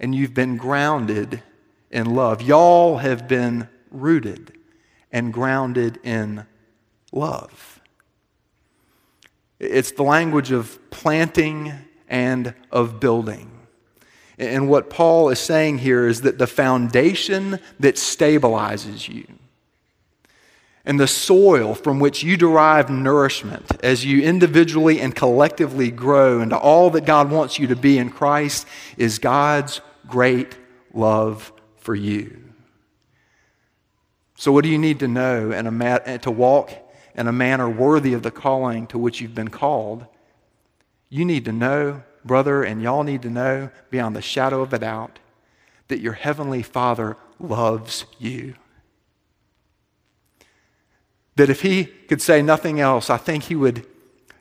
and 0.00 0.14
you've 0.14 0.34
been 0.34 0.56
grounded 0.56 1.42
in 1.90 2.14
love. 2.14 2.42
Y'all 2.42 2.98
have 2.98 3.28
been 3.28 3.68
rooted 3.90 4.52
and 5.12 5.32
grounded 5.32 5.98
in 6.02 6.46
love. 7.12 7.80
It's 9.58 9.92
the 9.92 10.02
language 10.02 10.50
of 10.50 10.78
planting 10.90 11.72
and 12.08 12.54
of 12.70 13.00
building. 13.00 13.50
And 14.38 14.68
what 14.68 14.90
Paul 14.90 15.30
is 15.30 15.38
saying 15.38 15.78
here 15.78 16.06
is 16.06 16.20
that 16.22 16.36
the 16.36 16.46
foundation 16.46 17.58
that 17.80 17.94
stabilizes 17.94 19.08
you 19.08 19.26
and 20.86 21.00
the 21.00 21.08
soil 21.08 21.74
from 21.74 21.98
which 21.98 22.22
you 22.22 22.36
derive 22.36 22.88
nourishment 22.88 23.66
as 23.82 24.04
you 24.04 24.22
individually 24.22 25.00
and 25.00 25.16
collectively 25.16 25.90
grow 25.90 26.40
into 26.40 26.56
all 26.56 26.90
that 26.90 27.04
God 27.04 27.28
wants 27.28 27.58
you 27.58 27.66
to 27.66 27.76
be 27.76 27.98
in 27.98 28.08
Christ 28.08 28.66
is 28.96 29.18
God's 29.18 29.80
great 30.06 30.56
love 30.94 31.52
for 31.76 31.96
you. 31.96 32.44
So, 34.36 34.52
what 34.52 34.62
do 34.62 34.70
you 34.70 34.78
need 34.78 35.00
to 35.00 35.08
know 35.08 35.50
and 35.50 35.70
ma- 35.76 35.98
to 35.98 36.30
walk 36.30 36.70
in 37.16 37.26
a 37.26 37.32
manner 37.32 37.68
worthy 37.68 38.12
of 38.12 38.22
the 38.22 38.30
calling 38.30 38.86
to 38.88 38.98
which 38.98 39.20
you've 39.20 39.34
been 39.34 39.48
called? 39.48 40.06
You 41.08 41.24
need 41.24 41.44
to 41.46 41.52
know, 41.52 42.04
brother, 42.24 42.62
and 42.62 42.80
y'all 42.80 43.02
need 43.02 43.22
to 43.22 43.30
know 43.30 43.70
beyond 43.90 44.14
the 44.14 44.22
shadow 44.22 44.60
of 44.60 44.72
a 44.72 44.78
doubt 44.78 45.18
that 45.88 46.00
your 46.00 46.12
heavenly 46.12 46.62
Father 46.62 47.16
loves 47.40 48.04
you 48.18 48.54
that 51.36 51.50
if 51.50 51.62
he 51.62 51.84
could 51.84 52.20
say 52.20 52.42
nothing 52.42 52.80
else, 52.80 53.08
I 53.08 53.16
think 53.16 53.44
he 53.44 53.54
would 53.54 53.86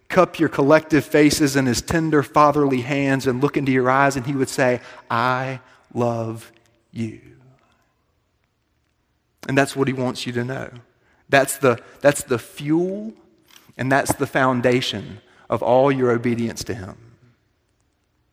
cup 0.08 0.40
your 0.40 0.50
collective 0.50 1.04
faces 1.06 1.56
in 1.56 1.66
his 1.66 1.82
tender 1.82 2.24
fatherly 2.24 2.82
hands 2.82 3.28
and 3.28 3.42
look 3.42 3.58
into 3.58 3.72
your 3.72 3.90
eyes 3.90 4.16
and 4.16 4.26
he 4.26 4.34
would 4.34 4.50
say, 4.50 4.80
I 5.10 5.60
love 5.94 6.52
you. 6.92 7.22
And 9.48 9.58
that's 9.58 9.76
what 9.76 9.88
he 9.88 9.94
wants 9.94 10.26
you 10.26 10.34
to 10.34 10.44
know. 10.44 10.70
That's 11.30 11.58
the, 11.58 11.80
that's 12.02 12.24
the 12.24 12.40
fuel 12.40 13.14
and 13.78 13.92
that's 13.92 14.14
the 14.16 14.28
foundation 14.28 15.20
of 15.50 15.62
all 15.62 15.92
your 15.92 16.12
obedience 16.12 16.64
to 16.66 16.74
him. 16.74 16.98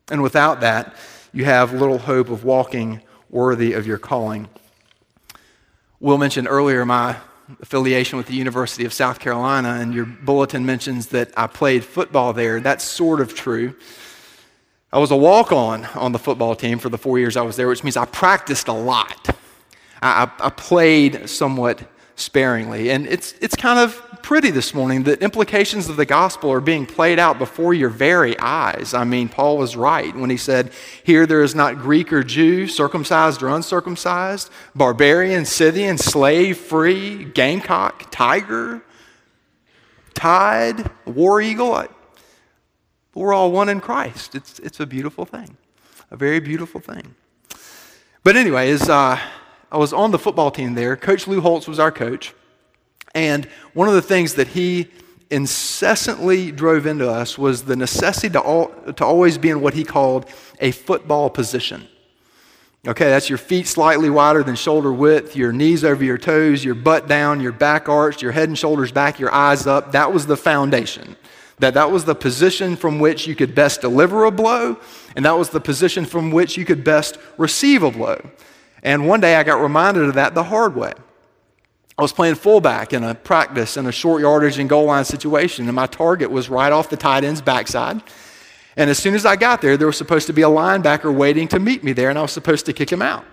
And 0.09 0.21
without 0.21 0.61
that, 0.61 0.95
you 1.31 1.45
have 1.45 1.73
little 1.73 1.97
hope 1.97 2.29
of 2.29 2.43
walking 2.43 3.01
worthy 3.29 3.73
of 3.73 3.87
your 3.87 3.97
calling. 3.97 4.47
Will 5.99 6.17
mentioned 6.17 6.47
earlier 6.49 6.85
my 6.85 7.17
affiliation 7.61 8.17
with 8.17 8.27
the 8.27 8.35
University 8.35 8.85
of 8.85 8.93
South 8.93 9.19
Carolina, 9.19 9.77
and 9.79 9.93
your 9.93 10.05
bulletin 10.05 10.65
mentions 10.65 11.07
that 11.07 11.31
I 11.37 11.47
played 11.47 11.83
football 11.83 12.33
there. 12.33 12.59
That's 12.59 12.83
sort 12.83 13.21
of 13.21 13.33
true. 13.35 13.75
I 14.91 14.99
was 14.99 15.11
a 15.11 15.15
walk 15.15 15.51
on 15.51 15.85
on 15.95 16.11
the 16.11 16.19
football 16.19 16.55
team 16.55 16.77
for 16.77 16.89
the 16.89 16.97
four 16.97 17.17
years 17.17 17.35
I 17.35 17.41
was 17.41 17.55
there, 17.55 17.67
which 17.67 17.83
means 17.83 17.97
I 17.97 18.05
practiced 18.05 18.67
a 18.67 18.73
lot. 18.73 19.35
I, 20.01 20.29
I, 20.39 20.49
played 20.49 21.29
somewhat 21.29 21.81
sparingly. 22.15 22.91
And 22.91 23.07
it's, 23.07 23.33
it's 23.41 23.55
kind 23.55 23.79
of 23.79 24.12
pretty 24.23 24.49
this 24.49 24.73
morning 24.73 25.03
that 25.03 25.21
implications 25.21 25.89
of 25.89 25.97
the 25.97 26.05
gospel 26.05 26.49
are 26.49 26.61
being 26.61 26.85
played 26.85 27.19
out 27.19 27.37
before 27.37 27.73
your 27.73 27.89
very 27.89 28.39
eyes. 28.39 28.93
I 28.93 29.03
mean, 29.03 29.29
Paul 29.29 29.57
was 29.57 29.75
right 29.75 30.15
when 30.15 30.29
he 30.29 30.37
said, 30.37 30.71
Here 31.03 31.27
there 31.27 31.43
is 31.43 31.53
not 31.53 31.77
Greek 31.77 32.11
or 32.11 32.23
Jew, 32.23 32.67
circumcised 32.67 33.43
or 33.43 33.49
uncircumcised, 33.49 34.49
barbarian, 34.73 35.45
Scythian, 35.45 35.97
slave, 35.97 36.57
free, 36.57 37.25
gamecock, 37.25 38.09
tiger, 38.09 38.81
tide, 40.13 40.89
war 41.05 41.41
eagle. 41.41 41.85
We're 43.13 43.33
all 43.33 43.51
one 43.51 43.69
in 43.69 43.81
Christ. 43.81 44.35
It's, 44.35 44.57
it's 44.59 44.79
a 44.79 44.87
beautiful 44.87 45.25
thing, 45.25 45.57
a 46.09 46.17
very 46.17 46.39
beautiful 46.39 46.79
thing. 46.79 47.13
But, 48.23 48.37
anyway, 48.37 48.71
as 48.71 48.89
uh, 48.89 49.19
I 49.69 49.77
was 49.77 49.91
on 49.91 50.11
the 50.11 50.17
football 50.17 50.49
team 50.49 50.75
there, 50.75 50.95
Coach 50.95 51.27
Lou 51.27 51.41
Holtz 51.41 51.67
was 51.67 51.77
our 51.77 51.91
coach. 51.91 52.33
And 53.13 53.45
one 53.73 53.87
of 53.87 53.93
the 53.93 54.01
things 54.01 54.35
that 54.35 54.49
he 54.49 54.89
incessantly 55.29 56.51
drove 56.51 56.85
into 56.85 57.09
us 57.09 57.37
was 57.37 57.63
the 57.63 57.75
necessity 57.75 58.29
to, 58.29 58.39
all, 58.39 58.67
to 58.93 59.03
always 59.03 59.37
be 59.37 59.49
in 59.49 59.61
what 59.61 59.73
he 59.73 59.83
called 59.83 60.27
a 60.59 60.71
football 60.71 61.29
position. 61.29 61.87
Okay, 62.85 63.05
that's 63.05 63.29
your 63.29 63.37
feet 63.37 63.65
slightly 63.65 64.09
wider 64.09 64.43
than 64.43 64.55
shoulder 64.55 64.91
width, 64.91 65.37
your 65.37 65.53
knees 65.53 65.85
over 65.85 66.03
your 66.03 66.17
toes, 66.17 66.65
your 66.65 66.75
butt 66.75 67.07
down, 67.07 67.39
your 67.39 67.53
back 67.53 67.87
arched, 67.87 68.21
your 68.21 68.33
head 68.33 68.49
and 68.49 68.57
shoulders 68.57 68.91
back, 68.91 69.19
your 69.19 69.33
eyes 69.33 69.65
up. 69.65 69.93
That 69.93 70.11
was 70.11 70.27
the 70.27 70.35
foundation. 70.35 71.15
That 71.59 71.75
that 71.75 71.91
was 71.91 72.03
the 72.03 72.15
position 72.15 72.75
from 72.75 72.99
which 72.99 73.25
you 73.25 73.35
could 73.35 73.55
best 73.55 73.81
deliver 73.81 74.25
a 74.25 74.31
blow, 74.31 74.77
and 75.15 75.23
that 75.23 75.37
was 75.37 75.49
the 75.49 75.61
position 75.61 76.03
from 76.03 76.31
which 76.31 76.57
you 76.57 76.65
could 76.65 76.83
best 76.83 77.17
receive 77.37 77.83
a 77.83 77.91
blow. 77.91 78.19
And 78.81 79.07
one 79.07 79.21
day 79.21 79.35
I 79.35 79.43
got 79.43 79.61
reminded 79.61 80.03
of 80.03 80.15
that 80.15 80.35
the 80.35 80.43
hard 80.43 80.75
way. 80.75 80.91
I 81.97 82.01
was 82.01 82.11
playing 82.11 82.35
fullback 82.35 82.91
in 82.91 83.03
a 83.03 83.13
practice 83.13 83.77
in 83.77 83.85
a 83.85 83.91
short 83.91 84.21
yardage 84.21 84.57
and 84.57 84.67
goal 84.67 84.85
line 84.85 85.05
situation, 85.05 85.67
and 85.67 85.75
my 85.75 85.85
target 85.85 86.31
was 86.31 86.49
right 86.49 86.71
off 86.71 86.89
the 86.89 86.97
tight 86.97 87.23
end's 87.23 87.41
backside. 87.41 88.01
And 88.75 88.89
as 88.89 88.97
soon 88.97 89.13
as 89.13 89.25
I 89.25 89.35
got 89.35 89.61
there, 89.61 89.77
there 89.77 89.85
was 89.85 89.97
supposed 89.97 90.25
to 90.27 90.33
be 90.33 90.41
a 90.41 90.47
linebacker 90.47 91.13
waiting 91.13 91.47
to 91.49 91.59
meet 91.59 91.83
me 91.83 91.93
there, 91.93 92.09
and 92.09 92.17
I 92.17 92.23
was 92.23 92.31
supposed 92.31 92.65
to 92.65 92.73
kick 92.73 92.91
him 92.91 93.03
out. 93.03 93.23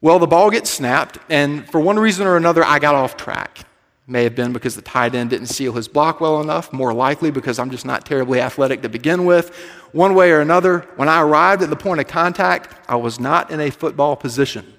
Well, 0.00 0.20
the 0.20 0.28
ball 0.28 0.50
gets 0.50 0.70
snapped, 0.70 1.18
and 1.28 1.68
for 1.68 1.80
one 1.80 1.98
reason 1.98 2.28
or 2.28 2.36
another, 2.36 2.62
I 2.64 2.78
got 2.78 2.94
off 2.94 3.16
track. 3.16 3.64
May 4.06 4.22
have 4.22 4.36
been 4.36 4.52
because 4.52 4.76
the 4.76 4.82
tight 4.82 5.16
end 5.16 5.30
didn't 5.30 5.48
seal 5.48 5.72
his 5.72 5.88
block 5.88 6.20
well 6.20 6.40
enough, 6.40 6.72
more 6.72 6.94
likely 6.94 7.32
because 7.32 7.58
I'm 7.58 7.70
just 7.70 7.84
not 7.84 8.06
terribly 8.06 8.40
athletic 8.40 8.82
to 8.82 8.88
begin 8.88 9.24
with. 9.24 9.54
One 9.90 10.14
way 10.14 10.30
or 10.30 10.40
another, 10.40 10.88
when 10.94 11.08
I 11.08 11.20
arrived 11.20 11.62
at 11.62 11.70
the 11.70 11.76
point 11.76 12.00
of 12.00 12.06
contact, 12.06 12.74
I 12.88 12.94
was 12.94 13.18
not 13.18 13.50
in 13.50 13.60
a 13.60 13.70
football 13.70 14.14
position. 14.14 14.77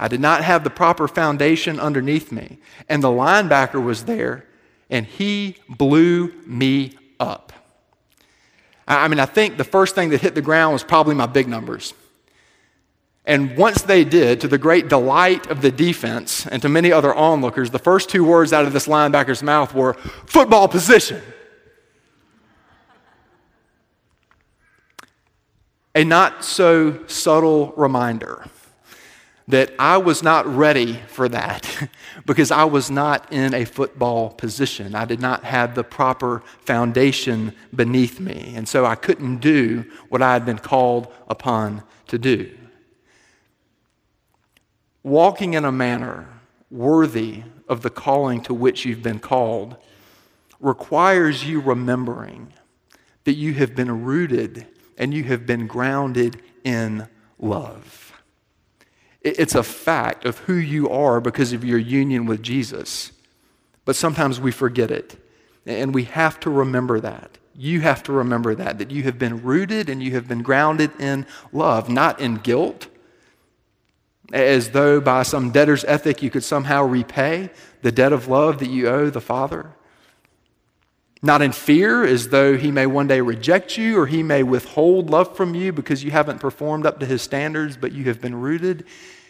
I 0.00 0.08
did 0.08 0.20
not 0.20 0.42
have 0.42 0.64
the 0.64 0.70
proper 0.70 1.06
foundation 1.06 1.78
underneath 1.78 2.32
me. 2.32 2.56
And 2.88 3.02
the 3.02 3.08
linebacker 3.08 3.84
was 3.84 4.06
there, 4.06 4.46
and 4.88 5.04
he 5.04 5.56
blew 5.68 6.32
me 6.46 6.96
up. 7.20 7.52
I 8.88 9.06
mean, 9.08 9.20
I 9.20 9.26
think 9.26 9.58
the 9.58 9.62
first 9.62 9.94
thing 9.94 10.08
that 10.08 10.22
hit 10.22 10.34
the 10.34 10.40
ground 10.40 10.72
was 10.72 10.82
probably 10.82 11.14
my 11.14 11.26
big 11.26 11.48
numbers. 11.48 11.92
And 13.26 13.58
once 13.58 13.82
they 13.82 14.02
did, 14.04 14.40
to 14.40 14.48
the 14.48 14.56
great 14.56 14.88
delight 14.88 15.48
of 15.48 15.60
the 15.60 15.70
defense 15.70 16.46
and 16.46 16.62
to 16.62 16.70
many 16.70 16.90
other 16.90 17.14
onlookers, 17.14 17.70
the 17.70 17.78
first 17.78 18.08
two 18.08 18.24
words 18.24 18.54
out 18.54 18.64
of 18.64 18.72
this 18.72 18.88
linebacker's 18.88 19.42
mouth 19.42 19.74
were 19.74 19.92
football 20.24 20.66
position. 20.66 21.20
A 25.94 26.04
not 26.04 26.42
so 26.42 27.06
subtle 27.06 27.74
reminder 27.76 28.46
that 29.50 29.72
I 29.78 29.98
was 29.98 30.22
not 30.22 30.46
ready 30.46 30.94
for 31.08 31.28
that 31.28 31.88
because 32.26 32.50
I 32.50 32.64
was 32.64 32.90
not 32.90 33.32
in 33.32 33.54
a 33.54 33.64
football 33.64 34.30
position. 34.30 34.94
I 34.94 35.04
did 35.04 35.20
not 35.20 35.44
have 35.44 35.74
the 35.74 35.84
proper 35.84 36.42
foundation 36.60 37.54
beneath 37.74 38.20
me. 38.20 38.54
And 38.56 38.68
so 38.68 38.84
I 38.84 38.94
couldn't 38.94 39.38
do 39.38 39.84
what 40.08 40.22
I 40.22 40.32
had 40.32 40.44
been 40.44 40.58
called 40.58 41.12
upon 41.28 41.82
to 42.08 42.18
do. 42.18 42.56
Walking 45.02 45.54
in 45.54 45.64
a 45.64 45.72
manner 45.72 46.28
worthy 46.70 47.42
of 47.68 47.82
the 47.82 47.90
calling 47.90 48.42
to 48.42 48.54
which 48.54 48.84
you've 48.84 49.02
been 49.02 49.18
called 49.18 49.76
requires 50.60 51.44
you 51.44 51.60
remembering 51.60 52.52
that 53.24 53.34
you 53.34 53.54
have 53.54 53.74
been 53.74 54.04
rooted 54.04 54.66
and 54.98 55.14
you 55.14 55.24
have 55.24 55.46
been 55.46 55.66
grounded 55.66 56.42
in 56.64 57.08
love. 57.38 58.09
It's 59.22 59.54
a 59.54 59.62
fact 59.62 60.24
of 60.24 60.38
who 60.38 60.54
you 60.54 60.88
are 60.88 61.20
because 61.20 61.52
of 61.52 61.64
your 61.64 61.78
union 61.78 62.26
with 62.26 62.42
Jesus. 62.42 63.12
But 63.84 63.96
sometimes 63.96 64.40
we 64.40 64.50
forget 64.50 64.90
it. 64.90 65.16
And 65.66 65.94
we 65.94 66.04
have 66.04 66.40
to 66.40 66.50
remember 66.50 67.00
that. 67.00 67.38
You 67.54 67.82
have 67.82 68.02
to 68.04 68.12
remember 68.12 68.54
that, 68.54 68.78
that 68.78 68.90
you 68.90 69.02
have 69.02 69.18
been 69.18 69.42
rooted 69.42 69.90
and 69.90 70.02
you 70.02 70.12
have 70.12 70.26
been 70.26 70.42
grounded 70.42 70.90
in 70.98 71.26
love, 71.52 71.90
not 71.90 72.18
in 72.20 72.36
guilt, 72.36 72.86
as 74.32 74.70
though 74.70 75.00
by 75.00 75.22
some 75.22 75.50
debtor's 75.50 75.84
ethic 75.84 76.22
you 76.22 76.30
could 76.30 76.44
somehow 76.44 76.84
repay 76.84 77.50
the 77.82 77.92
debt 77.92 78.12
of 78.12 78.28
love 78.28 78.58
that 78.58 78.70
you 78.70 78.88
owe 78.88 79.10
the 79.10 79.20
Father. 79.20 79.74
Not 81.22 81.42
in 81.42 81.52
fear, 81.52 82.04
as 82.04 82.30
though 82.30 82.56
he 82.56 82.70
may 82.70 82.86
one 82.86 83.06
day 83.06 83.20
reject 83.20 83.76
you 83.76 83.98
or 83.98 84.06
he 84.06 84.22
may 84.22 84.42
withhold 84.42 85.10
love 85.10 85.36
from 85.36 85.54
you 85.54 85.72
because 85.72 86.02
you 86.02 86.10
haven't 86.10 86.40
performed 86.40 86.86
up 86.86 86.98
to 87.00 87.06
his 87.06 87.20
standards, 87.20 87.76
but 87.76 87.92
you 87.92 88.04
have 88.04 88.20
been 88.20 88.34
rooted 88.34 88.86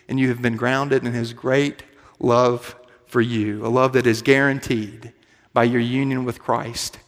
and 0.08 0.18
you 0.18 0.28
have 0.28 0.40
been 0.40 0.56
grounded 0.56 1.04
in 1.04 1.12
his 1.12 1.32
great 1.32 1.82
love 2.20 2.76
for 3.06 3.20
you, 3.20 3.66
a 3.66 3.68
love 3.68 3.92
that 3.94 4.06
is 4.06 4.22
guaranteed 4.22 5.12
by 5.52 5.64
your 5.64 5.80
union 5.80 6.24
with 6.24 6.38
Christ 6.38 6.98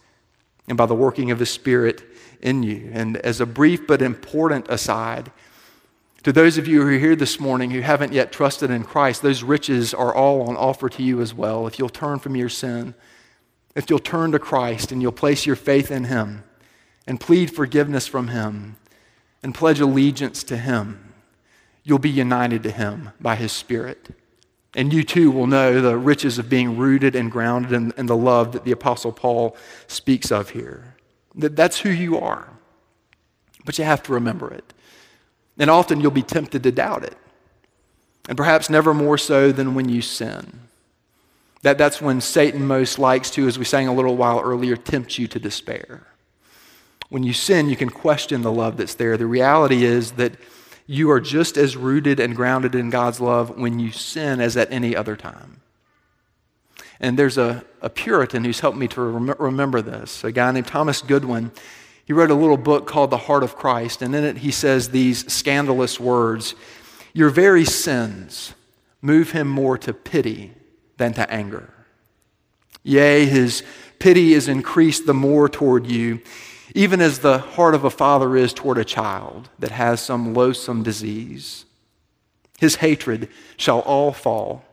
and 0.66 0.76
by 0.76 0.86
the 0.86 0.94
working 0.94 1.30
of 1.30 1.38
the 1.38 1.46
Spirit 1.46 2.02
in 2.40 2.64
you. 2.64 2.90
And 2.92 3.16
as 3.18 3.40
a 3.40 3.46
brief 3.46 3.86
but 3.86 4.02
important 4.02 4.66
aside, 4.68 5.30
to 6.24 6.32
those 6.32 6.58
of 6.58 6.66
you 6.66 6.82
who 6.82 6.88
are 6.88 6.98
here 6.98 7.16
this 7.16 7.38
morning 7.38 7.70
who 7.70 7.80
haven't 7.80 8.12
yet 8.12 8.32
trusted 8.32 8.70
in 8.70 8.84
Christ, 8.84 9.22
those 9.22 9.42
riches 9.42 9.94
are 9.94 10.14
all 10.14 10.42
on 10.48 10.56
offer 10.56 10.88
to 10.88 11.02
you 11.02 11.20
as 11.20 11.34
well. 11.34 11.66
If 11.66 11.78
you'll 11.78 11.88
turn 11.88 12.18
from 12.18 12.36
your 12.36 12.48
sin, 12.48 12.94
if 13.74 13.88
you'll 13.88 13.98
turn 13.98 14.32
to 14.32 14.38
Christ 14.38 14.92
and 14.92 15.00
you'll 15.00 15.12
place 15.12 15.46
your 15.46 15.56
faith 15.56 15.90
in 15.90 16.04
Him 16.04 16.44
and 17.06 17.20
plead 17.20 17.54
forgiveness 17.54 18.06
from 18.06 18.28
Him 18.28 18.76
and 19.42 19.54
pledge 19.54 19.80
allegiance 19.80 20.44
to 20.44 20.56
Him, 20.56 21.14
you'll 21.82 21.98
be 21.98 22.10
united 22.10 22.62
to 22.62 22.70
Him 22.70 23.10
by 23.20 23.36
His 23.36 23.52
Spirit. 23.52 24.08
And 24.74 24.92
you 24.92 25.04
too 25.04 25.30
will 25.30 25.46
know 25.46 25.80
the 25.80 25.98
riches 25.98 26.38
of 26.38 26.48
being 26.48 26.78
rooted 26.78 27.14
and 27.14 27.30
grounded 27.30 27.72
in, 27.72 27.92
in 27.96 28.06
the 28.06 28.16
love 28.16 28.52
that 28.52 28.64
the 28.64 28.72
Apostle 28.72 29.12
Paul 29.12 29.56
speaks 29.86 30.32
of 30.32 30.50
here. 30.50 30.96
That 31.34 31.56
that's 31.56 31.80
who 31.80 31.90
you 31.90 32.18
are. 32.18 32.48
But 33.64 33.78
you 33.78 33.84
have 33.84 34.02
to 34.04 34.12
remember 34.12 34.52
it. 34.52 34.72
And 35.58 35.70
often 35.70 36.00
you'll 36.00 36.10
be 36.10 36.22
tempted 36.22 36.62
to 36.62 36.72
doubt 36.72 37.04
it. 37.04 37.16
And 38.28 38.36
perhaps 38.36 38.70
never 38.70 38.94
more 38.94 39.18
so 39.18 39.52
than 39.52 39.74
when 39.74 39.88
you 39.88 40.00
sin. 40.00 40.60
That, 41.62 41.78
that's 41.78 42.02
when 42.02 42.20
Satan 42.20 42.66
most 42.66 42.98
likes 42.98 43.30
to, 43.30 43.46
as 43.46 43.58
we 43.58 43.64
sang 43.64 43.86
a 43.86 43.94
little 43.94 44.16
while 44.16 44.40
earlier, 44.40 44.76
tempt 44.76 45.16
you 45.18 45.28
to 45.28 45.38
despair. 45.38 46.06
When 47.08 47.22
you 47.22 47.32
sin, 47.32 47.68
you 47.68 47.76
can 47.76 47.90
question 47.90 48.42
the 48.42 48.52
love 48.52 48.76
that's 48.76 48.94
there. 48.94 49.16
The 49.16 49.26
reality 49.26 49.84
is 49.84 50.12
that 50.12 50.32
you 50.86 51.10
are 51.10 51.20
just 51.20 51.56
as 51.56 51.76
rooted 51.76 52.18
and 52.18 52.34
grounded 52.34 52.74
in 52.74 52.90
God's 52.90 53.20
love 53.20 53.56
when 53.56 53.78
you 53.78 53.92
sin 53.92 54.40
as 54.40 54.56
at 54.56 54.72
any 54.72 54.96
other 54.96 55.14
time. 55.14 55.60
And 56.98 57.18
there's 57.18 57.38
a, 57.38 57.64
a 57.80 57.88
Puritan 57.88 58.44
who's 58.44 58.60
helped 58.60 58.78
me 58.78 58.88
to 58.88 59.00
rem- 59.00 59.36
remember 59.38 59.82
this, 59.82 60.24
a 60.24 60.32
guy 60.32 60.50
named 60.50 60.66
Thomas 60.66 61.00
Goodwin. 61.00 61.52
He 62.04 62.12
wrote 62.12 62.30
a 62.30 62.34
little 62.34 62.56
book 62.56 62.86
called 62.86 63.10
The 63.10 63.18
Heart 63.18 63.44
of 63.44 63.56
Christ, 63.56 64.02
and 64.02 64.14
in 64.14 64.24
it 64.24 64.38
he 64.38 64.50
says 64.50 64.88
these 64.88 65.32
scandalous 65.32 66.00
words 66.00 66.56
Your 67.12 67.30
very 67.30 67.64
sins 67.64 68.54
move 69.00 69.30
him 69.30 69.46
more 69.46 69.78
to 69.78 69.92
pity 69.92 70.52
than 71.02 71.12
to 71.12 71.28
anger. 71.28 71.68
Yea, 72.84 73.26
his 73.26 73.64
pity 73.98 74.34
is 74.34 74.46
increased 74.46 75.04
the 75.04 75.12
more 75.12 75.48
toward 75.48 75.84
you, 75.84 76.20
even 76.76 77.00
as 77.00 77.18
the 77.18 77.38
heart 77.38 77.74
of 77.74 77.82
a 77.82 77.90
father 77.90 78.36
is 78.36 78.52
toward 78.52 78.78
a 78.78 78.84
child 78.84 79.48
that 79.58 79.72
has 79.72 80.00
some 80.00 80.32
loathsome 80.32 80.84
disease. 80.84 81.64
His 82.60 82.76
hatred 82.76 83.28
shall 83.56 83.80
all 83.80 84.12
fall, 84.12 84.64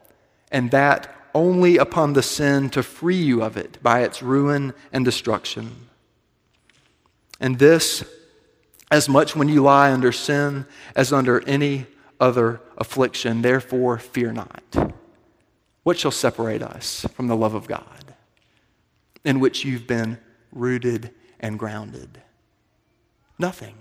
and 0.52 0.70
that 0.70 1.12
only 1.34 1.78
upon 1.78 2.14
the 2.14 2.22
sin 2.22 2.70
to 2.70 2.84
free 2.84 3.24
you 3.24 3.42
of 3.42 3.58
it 3.58 3.82
by 3.82 4.02
its 4.02 4.22
ruin 4.22 4.76
and 4.94 5.04
destruction. 5.04 5.88
And 7.40 7.58
this, 7.58 8.04
as 8.92 9.10
much 9.10 9.36
when 9.36 9.50
you 9.50 9.64
lie 9.64 9.92
under 9.92 10.12
sin 10.12 10.68
as 10.96 11.12
under 11.12 11.42
any 11.48 11.88
other 12.20 12.62
affliction. 12.78 13.42
Therefore, 13.42 13.98
fear 13.98 14.32
not. 14.32 14.94
What 15.90 15.98
shall 15.98 16.12
separate 16.12 16.62
us 16.62 17.04
from 17.16 17.26
the 17.26 17.36
love 17.36 17.56
of 17.56 17.68
God 17.68 18.14
in 19.26 19.40
which 19.40 19.66
you've 19.66 19.88
been 19.88 20.20
rooted 20.52 21.10
and 21.40 21.58
grounded? 21.58 22.22
Nothing. 23.40 23.74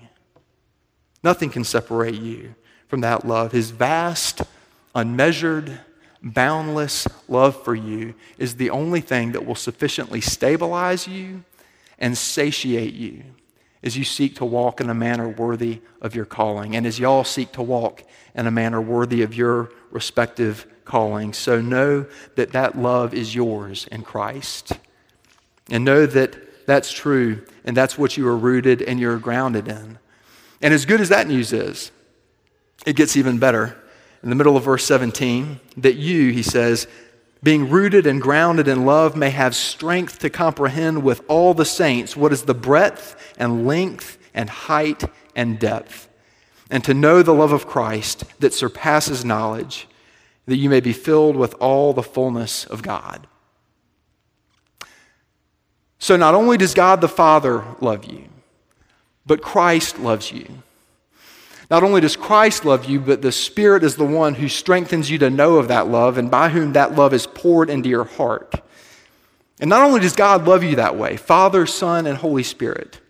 Nothing 1.23 1.51
can 1.51 1.65
separate 1.65 2.15
you 2.15 2.55
from 2.87 3.03
that 3.03 3.27
love. 3.27 3.53
His 3.53 3.73
vast, 3.73 4.41
unmeasured, 4.95 5.81
boundless 6.23 7.07
love 7.29 7.63
for 7.63 7.75
you 7.75 8.15
is 8.39 8.57
the 8.57 8.71
only 8.71 9.03
thing 9.03 9.33
that 9.33 9.45
will 9.45 9.55
sufficiently 9.55 10.23
stabilize 10.23 11.07
you 11.07 11.45
and 11.99 12.17
satiate 12.17 12.95
you 12.95 13.23
as 13.83 13.99
you 13.99 14.05
seek 14.05 14.35
to 14.37 14.47
walk 14.47 14.81
in 14.81 14.89
a 14.89 14.95
manner 14.95 15.29
worthy 15.29 15.83
of 16.01 16.15
your 16.15 16.25
calling, 16.25 16.75
and 16.75 16.87
as 16.87 16.99
y'all 16.99 17.23
seek 17.23 17.53
to 17.53 17.63
walk 17.63 18.03
in 18.35 18.47
a 18.47 18.51
manner 18.51 18.81
worthy 18.81 19.21
of 19.21 19.35
your 19.35 19.71
respective 19.91 20.67
calling. 20.89 21.33
So 21.33 21.61
know 21.61 22.07
that 22.35 22.53
that 22.53 22.77
love 22.77 23.15
is 23.15 23.35
yours 23.35 23.87
in 23.93 24.03
Christ. 24.03 24.73
And 25.71 25.85
know 25.85 26.07
that 26.07 26.67
that's 26.67 26.91
true, 26.91 27.47
and 27.65 27.77
that's 27.77 27.97
what 27.97 28.17
you 28.17 28.27
are 28.27 28.37
rooted 28.37 28.83
and 28.83 28.99
you're 28.99 29.19
grounded 29.19 29.69
in. 29.69 29.99
And 30.61 30.75
as 30.75 30.85
good 30.85 31.01
as 31.01 31.09
that 31.11 31.29
news 31.29 31.53
is, 31.53 31.93
it 32.85 32.97
gets 32.97 33.17
even 33.17 33.39
better. 33.39 33.77
In 34.23 34.31
the 34.31 34.35
middle 34.35 34.57
of 34.57 34.65
verse 34.65 34.85
17, 34.85 35.61
that 35.77 35.95
you, 35.95 36.33
he 36.33 36.43
says, 36.43 36.89
being 37.43 37.71
rooted 37.71 38.07
and 38.07 38.21
grounded 38.21 38.67
in 38.67 38.85
love, 38.85 39.17
may 39.17 39.31
have 39.31 39.55
strength 39.55 40.19
to 40.19 40.31
comprehend 40.31 41.05
with 41.05 41.23
all 41.29 41.55
the 41.55 41.65
saints 41.65 42.17
what 42.17 42.33
is 42.33 42.43
the 42.43 42.55
breadth 42.55 43.35
and 43.39 43.67
length 43.67 44.19
and 44.35 44.51
height 44.51 45.05
and 45.37 45.59
depth, 45.59 46.09
and 46.71 46.83
to 46.85 46.95
know 46.95 47.23
the 47.23 47.35
love 47.35 47.53
of 47.53 47.67
Christ 47.67 48.25
that 48.41 48.53
surpasses 48.53 49.25
knowledge, 49.25 49.87
that 50.49 50.57
you 50.57 50.71
may 50.71 50.81
be 50.81 50.95
filled 50.95 51.37
with 51.37 51.55
all 51.61 51.93
the 51.93 52.03
fullness 52.03 52.65
of 52.65 52.83
God. 52.83 53.27
So, 55.99 56.17
not 56.17 56.35
only 56.35 56.57
does 56.57 56.73
God 56.73 57.03
the 57.03 57.09
Father 57.09 57.65
love 57.81 58.07
you, 58.07 58.25
but 59.27 59.43
Christ 59.43 59.99
loves 59.99 60.33
you. 60.33 60.47
Not 61.71 61.83
only 61.83 62.01
does 62.01 62.17
Christ 62.17 62.65
love 62.65 62.87
you, 62.87 62.99
but 62.99 63.21
the 63.21 63.31
Spirit 63.31 63.85
is 63.85 63.97
the 63.97 64.07
one 64.07 64.35
who 64.35 64.49
strengthens 64.49 65.11
you 65.11 65.19
to 65.19 65.29
know 65.29 65.57
of 65.57 65.69
that 65.69 65.89
love 65.89 66.17
and 66.17 66.31
by 66.31 66.49
whom 66.49 66.73
that 66.73 66.95
love 66.95 67.13
is 67.13 67.27
poured 67.27 67.69
into 67.69 67.91
your 67.91 68.05
heart. 68.05 68.55
And 69.61 69.69
not 69.69 69.83
only 69.83 70.01
does 70.01 70.17
God 70.17 70.47
love 70.47 70.65
you 70.65 70.77
that 70.77 70.97
way, 70.97 71.19
Father, 71.19 71.67
Son, 71.67 72.07
and 72.07 72.17
Holy 72.17 72.43
Spirit, 72.43 73.01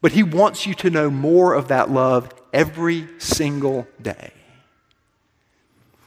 but 0.00 0.12
He 0.12 0.22
wants 0.22 0.66
you 0.66 0.72
to 0.76 0.88
know 0.88 1.10
more 1.10 1.52
of 1.52 1.68
that 1.68 1.90
love 1.90 2.32
every 2.54 3.08
single 3.18 3.86
day. 4.00 4.32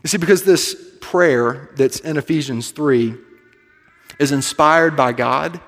You 0.06 0.10
see, 0.10 0.18
because 0.18 0.44
this 0.44 0.96
prayer 1.02 1.72
that's 1.76 2.00
in 2.00 2.16
Ephesians 2.16 2.72
3 2.72 3.16
is 4.20 4.32
inspired 4.32 4.96
by 4.96 5.12
God 5.12 5.60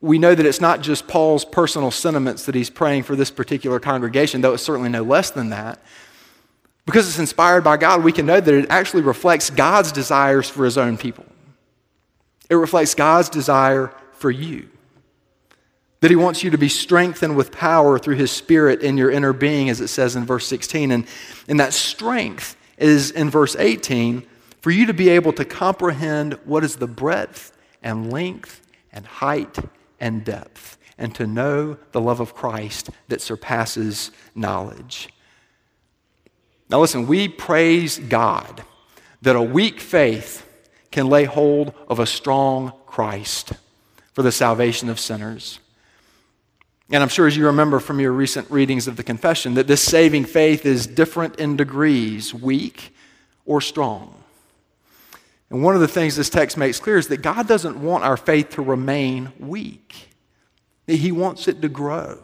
we 0.00 0.18
know 0.18 0.34
that 0.34 0.46
it's 0.46 0.60
not 0.60 0.80
just 0.80 1.06
Paul's 1.06 1.44
personal 1.44 1.90
sentiments 1.90 2.46
that 2.46 2.54
he's 2.54 2.70
praying 2.70 3.02
for 3.02 3.14
this 3.14 3.30
particular 3.30 3.78
congregation, 3.78 4.40
though 4.40 4.54
it's 4.54 4.62
certainly 4.62 4.88
no 4.88 5.02
less 5.02 5.30
than 5.30 5.50
that. 5.50 5.80
Because 6.86 7.06
it's 7.06 7.18
inspired 7.18 7.62
by 7.62 7.76
God, 7.76 8.02
we 8.02 8.12
can 8.12 8.24
know 8.26 8.40
that 8.40 8.54
it 8.54 8.66
actually 8.70 9.02
reflects 9.02 9.50
God's 9.50 9.92
desires 9.92 10.48
for 10.48 10.64
his 10.64 10.78
own 10.78 10.96
people. 10.96 11.26
It 12.48 12.54
reflects 12.54 12.94
God's 12.94 13.28
desire 13.28 13.94
for 14.14 14.30
you. 14.30 14.70
That 16.00 16.10
he 16.10 16.16
wants 16.16 16.42
you 16.42 16.50
to 16.50 16.58
be 16.58 16.70
strengthened 16.70 17.36
with 17.36 17.52
power 17.52 17.98
through 17.98 18.16
his 18.16 18.30
spirit 18.30 18.80
in 18.80 18.96
your 18.96 19.10
inner 19.10 19.34
being, 19.34 19.68
as 19.68 19.82
it 19.82 19.88
says 19.88 20.16
in 20.16 20.24
verse 20.24 20.46
16. 20.46 20.90
And, 20.90 21.06
and 21.46 21.60
that 21.60 21.74
strength 21.74 22.56
is 22.80 23.10
in 23.10 23.30
verse 23.30 23.54
18 23.56 24.26
for 24.60 24.70
you 24.70 24.86
to 24.86 24.94
be 24.94 25.08
able 25.08 25.32
to 25.34 25.44
comprehend 25.44 26.34
what 26.44 26.64
is 26.64 26.76
the 26.76 26.86
breadth 26.86 27.56
and 27.82 28.12
length 28.12 28.66
and 28.92 29.06
height 29.06 29.58
and 30.00 30.24
depth, 30.24 30.78
and 30.98 31.14
to 31.14 31.26
know 31.26 31.78
the 31.92 32.00
love 32.00 32.20
of 32.20 32.34
Christ 32.34 32.90
that 33.08 33.20
surpasses 33.20 34.10
knowledge. 34.34 35.08
Now, 36.68 36.80
listen, 36.80 37.06
we 37.06 37.28
praise 37.28 37.98
God 37.98 38.64
that 39.22 39.36
a 39.36 39.42
weak 39.42 39.80
faith 39.80 40.46
can 40.90 41.08
lay 41.08 41.24
hold 41.24 41.74
of 41.88 41.98
a 41.98 42.06
strong 42.06 42.72
Christ 42.86 43.52
for 44.12 44.22
the 44.22 44.32
salvation 44.32 44.88
of 44.88 44.98
sinners. 44.98 45.60
And 46.90 47.02
I'm 47.02 47.08
sure 47.08 47.28
as 47.28 47.36
you 47.36 47.46
remember 47.46 47.78
from 47.78 48.00
your 48.00 48.12
recent 48.12 48.50
readings 48.50 48.88
of 48.88 48.96
the 48.96 49.04
confession, 49.04 49.54
that 49.54 49.68
this 49.68 49.80
saving 49.80 50.24
faith 50.24 50.66
is 50.66 50.86
different 50.86 51.36
in 51.36 51.56
degrees, 51.56 52.34
weak 52.34 52.94
or 53.44 53.60
strong. 53.60 54.20
And 55.50 55.62
one 55.62 55.74
of 55.74 55.80
the 55.80 55.88
things 55.88 56.16
this 56.16 56.30
text 56.30 56.56
makes 56.56 56.80
clear 56.80 56.98
is 56.98 57.08
that 57.08 57.22
God 57.22 57.46
doesn't 57.46 57.80
want 57.80 58.04
our 58.04 58.16
faith 58.16 58.50
to 58.50 58.62
remain 58.62 59.32
weak, 59.38 60.08
He 60.86 61.12
wants 61.12 61.46
it 61.46 61.62
to 61.62 61.68
grow. 61.68 62.22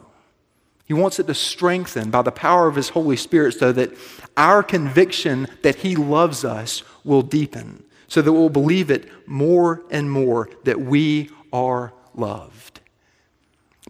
He 0.84 0.94
wants 0.94 1.18
it 1.18 1.26
to 1.26 1.34
strengthen 1.34 2.10
by 2.10 2.22
the 2.22 2.30
power 2.30 2.68
of 2.68 2.76
His 2.76 2.90
Holy 2.90 3.16
Spirit 3.16 3.54
so 3.54 3.72
that 3.72 3.92
our 4.36 4.62
conviction 4.62 5.48
that 5.62 5.76
He 5.76 5.96
loves 5.96 6.44
us 6.44 6.84
will 7.02 7.22
deepen, 7.22 7.82
so 8.06 8.22
that 8.22 8.32
we'll 8.32 8.48
believe 8.48 8.90
it 8.90 9.08
more 9.28 9.82
and 9.90 10.10
more 10.10 10.48
that 10.62 10.80
we 10.80 11.30
are 11.52 11.92
loved. 12.14 12.75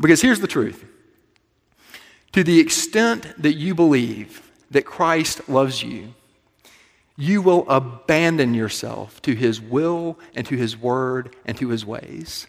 Because 0.01 0.23
here's 0.23 0.41
the 0.41 0.47
truth 0.47 0.85
to 2.33 2.45
the 2.45 2.61
extent 2.61 3.43
that 3.43 3.55
you 3.55 3.75
believe 3.75 4.51
that 4.71 4.85
Christ 4.85 5.49
loves 5.49 5.83
you, 5.83 6.13
you 7.17 7.41
will 7.41 7.67
abandon 7.69 8.53
yourself 8.53 9.23
to 9.23 9.35
his 9.35 9.61
will 9.61 10.19
and 10.35 10.47
to 10.47 10.57
his 10.57 10.77
word 10.77 11.35
and 11.47 11.57
to 11.57 11.69
his 11.69 11.87
ways. 11.87 12.47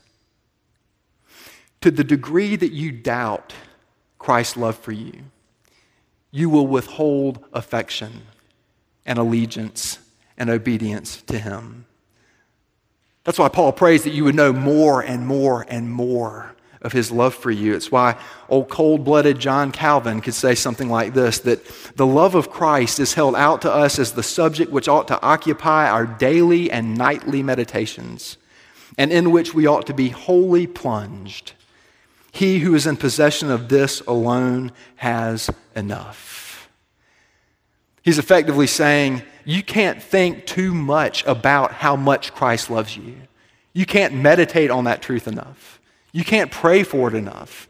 To 1.81 1.91
the 1.91 2.03
degree 2.03 2.57
that 2.57 2.73
you 2.73 2.91
doubt 2.91 3.53
Christ's 4.19 4.57
love 4.57 4.77
for 4.77 4.91
you, 4.91 5.13
you 6.31 6.49
will 6.49 6.67
withhold 6.67 7.45
affection 7.53 8.23
and 9.05 9.17
allegiance 9.17 9.99
and 10.37 10.49
obedience 10.49 11.21
to 11.23 11.39
him. 11.39 11.85
That's 13.23 13.39
why 13.39 13.47
Paul 13.47 13.71
prays 13.71 14.03
that 14.03 14.13
you 14.13 14.25
would 14.25 14.35
know 14.35 14.51
more 14.51 15.01
and 15.01 15.25
more 15.25 15.65
and 15.69 15.89
more 15.89 16.56
of 16.81 16.91
his 16.91 17.11
love 17.11 17.33
for 17.33 17.51
you. 17.51 17.75
It's 17.75 17.91
why 17.91 18.19
old 18.49 18.69
cold 18.69 19.03
blooded 19.03 19.39
John 19.39 19.71
Calvin 19.71 20.21
could 20.21 20.33
say 20.33 20.55
something 20.55 20.89
like 20.89 21.13
this 21.13 21.39
that 21.39 21.65
the 21.95 22.05
love 22.05 22.35
of 22.35 22.49
Christ 22.49 22.99
is 22.99 23.13
held 23.13 23.35
out 23.35 23.61
to 23.63 23.71
us 23.71 23.99
as 23.99 24.13
the 24.13 24.23
subject 24.23 24.71
which 24.71 24.87
ought 24.87 25.07
to 25.09 25.21
occupy 25.21 25.89
our 25.89 26.05
daily 26.05 26.69
and 26.71 26.97
nightly 26.97 27.43
meditations, 27.43 28.37
and 28.97 29.11
in 29.11 29.31
which 29.31 29.53
we 29.53 29.67
ought 29.67 29.87
to 29.87 29.93
be 29.93 30.09
wholly 30.09 30.67
plunged. 30.67 31.53
He 32.31 32.59
who 32.59 32.75
is 32.75 32.85
in 32.85 32.97
possession 32.97 33.49
of 33.49 33.69
this 33.69 34.01
alone 34.01 34.71
has 34.97 35.49
enough. 35.75 36.69
He's 38.03 38.19
effectively 38.19 38.67
saying, 38.67 39.23
You 39.43 39.63
can't 39.63 40.01
think 40.01 40.45
too 40.45 40.73
much 40.73 41.25
about 41.25 41.73
how 41.73 41.95
much 41.95 42.33
Christ 42.33 42.69
loves 42.69 42.95
you. 42.95 43.15
You 43.73 43.85
can't 43.85 44.13
meditate 44.13 44.71
on 44.71 44.85
that 44.85 45.01
truth 45.01 45.27
enough. 45.27 45.81
You 46.17 46.23
can't 46.23 46.49
pray 46.49 46.81
for 46.81 47.07
it 47.09 47.13
enough. 47.13 47.67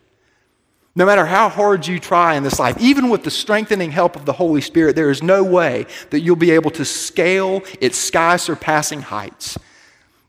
No 0.96 1.06
matter 1.06 1.26
how 1.26 1.50
hard 1.50 1.86
you 1.86 2.00
try 2.00 2.36
in 2.36 2.44
this 2.44 2.60
life, 2.60 2.78
even 2.80 3.10
with 3.10 3.26
the 3.26 3.30
strengthening 3.30 3.92
help 3.92 4.16
of 4.16 4.26
the 4.26 4.32
Holy 4.32 4.62
Spirit, 4.62 4.96
there 4.96 5.10
is 5.10 5.22
no 5.22 5.44
way 5.44 5.86
that 6.12 6.22
you'll 6.22 6.38
be 6.38 6.52
able 6.52 6.72
to 6.72 6.86
scale 6.86 7.62
its 7.82 7.98
sky 7.98 8.38
surpassing 8.38 9.02
heights. 9.02 9.58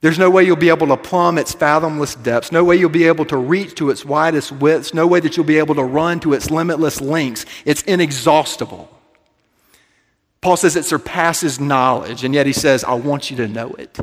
There's 0.00 0.18
no 0.18 0.30
way 0.30 0.42
you'll 0.42 0.56
be 0.56 0.68
able 0.68 0.88
to 0.88 0.96
plumb 0.96 1.38
its 1.38 1.54
fathomless 1.54 2.16
depths. 2.16 2.50
No 2.50 2.64
way 2.64 2.74
you'll 2.74 2.88
be 2.88 3.06
able 3.06 3.24
to 3.26 3.36
reach 3.36 3.76
to 3.76 3.88
its 3.88 4.04
widest 4.04 4.50
widths. 4.50 4.92
No 4.92 5.06
way 5.06 5.20
that 5.20 5.36
you'll 5.36 5.46
be 5.46 5.58
able 5.58 5.76
to 5.76 5.84
run 5.84 6.18
to 6.18 6.32
its 6.32 6.50
limitless 6.50 7.00
lengths. 7.00 7.46
It's 7.64 7.82
inexhaustible. 7.82 8.90
Paul 10.40 10.56
says 10.56 10.74
it 10.74 10.86
surpasses 10.86 11.60
knowledge, 11.60 12.24
and 12.24 12.34
yet 12.34 12.46
he 12.46 12.52
says, 12.52 12.82
I 12.82 12.94
want 12.94 13.30
you 13.30 13.36
to 13.36 13.46
know 13.46 13.74
it. 13.74 13.96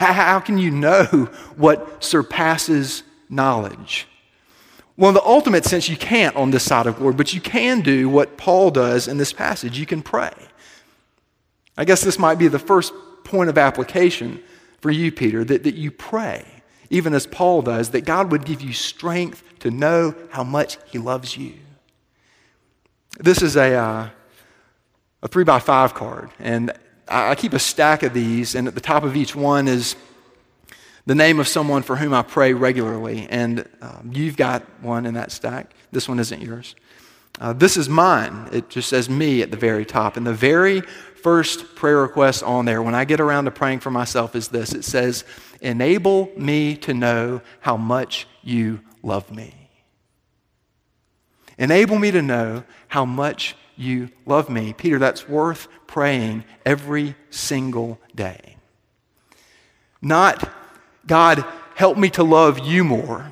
How 0.00 0.40
can 0.40 0.58
you 0.58 0.70
know 0.70 1.04
what 1.56 2.02
surpasses 2.02 3.02
knowledge? 3.28 4.06
Well, 4.96 5.08
in 5.08 5.14
the 5.14 5.24
ultimate 5.24 5.64
sense, 5.64 5.88
you 5.88 5.96
can't 5.96 6.36
on 6.36 6.50
this 6.50 6.62
side 6.62 6.86
of 6.86 6.96
glory, 6.96 7.14
but 7.14 7.32
you 7.32 7.40
can 7.40 7.80
do 7.80 8.08
what 8.08 8.36
Paul 8.36 8.70
does 8.70 9.08
in 9.08 9.18
this 9.18 9.32
passage. 9.32 9.78
You 9.78 9.86
can 9.86 10.02
pray. 10.02 10.32
I 11.76 11.84
guess 11.84 12.02
this 12.02 12.18
might 12.18 12.38
be 12.38 12.48
the 12.48 12.58
first 12.58 12.92
point 13.24 13.50
of 13.50 13.58
application 13.58 14.40
for 14.80 14.90
you, 14.90 15.10
Peter, 15.10 15.44
that, 15.44 15.64
that 15.64 15.74
you 15.74 15.90
pray, 15.90 16.44
even 16.90 17.14
as 17.14 17.26
Paul 17.26 17.62
does, 17.62 17.90
that 17.90 18.04
God 18.04 18.30
would 18.30 18.44
give 18.44 18.60
you 18.60 18.72
strength 18.72 19.42
to 19.60 19.70
know 19.70 20.14
how 20.30 20.44
much 20.44 20.78
he 20.86 20.98
loves 20.98 21.36
you. 21.36 21.54
This 23.18 23.42
is 23.42 23.56
a, 23.56 23.74
uh, 23.74 24.08
a 25.22 25.28
three 25.28 25.44
by 25.44 25.58
five 25.58 25.94
card, 25.94 26.30
and 26.38 26.72
I 27.06 27.34
keep 27.34 27.52
a 27.52 27.58
stack 27.58 28.02
of 28.02 28.14
these, 28.14 28.54
and 28.54 28.66
at 28.66 28.74
the 28.74 28.80
top 28.80 29.04
of 29.04 29.16
each 29.16 29.36
one 29.36 29.68
is 29.68 29.96
the 31.06 31.14
name 31.14 31.38
of 31.38 31.46
someone 31.46 31.82
for 31.82 31.96
whom 31.96 32.14
I 32.14 32.22
pray 32.22 32.54
regularly. 32.54 33.26
And 33.28 33.68
um, 33.82 34.10
you've 34.14 34.36
got 34.36 34.62
one 34.82 35.04
in 35.06 35.14
that 35.14 35.30
stack. 35.30 35.74
This 35.92 36.08
one 36.08 36.18
isn't 36.18 36.40
yours. 36.40 36.74
Uh, 37.40 37.52
this 37.52 37.76
is 37.76 37.88
mine. 37.88 38.48
It 38.52 38.70
just 38.70 38.88
says 38.88 39.10
me 39.10 39.42
at 39.42 39.50
the 39.50 39.56
very 39.56 39.84
top. 39.84 40.16
And 40.16 40.26
the 40.26 40.32
very 40.34 40.80
first 40.80 41.74
prayer 41.74 41.98
request 41.98 42.42
on 42.42 42.64
there, 42.64 42.82
when 42.82 42.94
I 42.94 43.04
get 43.04 43.20
around 43.20 43.46
to 43.46 43.50
praying 43.50 43.80
for 43.80 43.90
myself, 43.90 44.34
is 44.34 44.48
this 44.48 44.72
it 44.72 44.84
says, 44.84 45.24
Enable 45.60 46.30
me 46.36 46.76
to 46.78 46.94
know 46.94 47.42
how 47.60 47.76
much 47.76 48.26
you 48.42 48.80
love 49.02 49.30
me. 49.30 49.54
Enable 51.58 51.98
me 51.98 52.10
to 52.10 52.22
know 52.22 52.64
how 52.88 53.04
much 53.04 53.56
you 53.76 54.10
love 54.26 54.48
me. 54.48 54.72
Peter, 54.72 54.98
that's 54.98 55.28
worth 55.28 55.68
praying 55.86 56.44
every 56.64 57.14
single 57.30 57.98
day. 58.14 58.56
Not, 60.00 60.50
God, 61.06 61.44
help 61.74 61.96
me 61.96 62.10
to 62.10 62.22
love 62.22 62.60
you 62.60 62.84
more. 62.84 63.30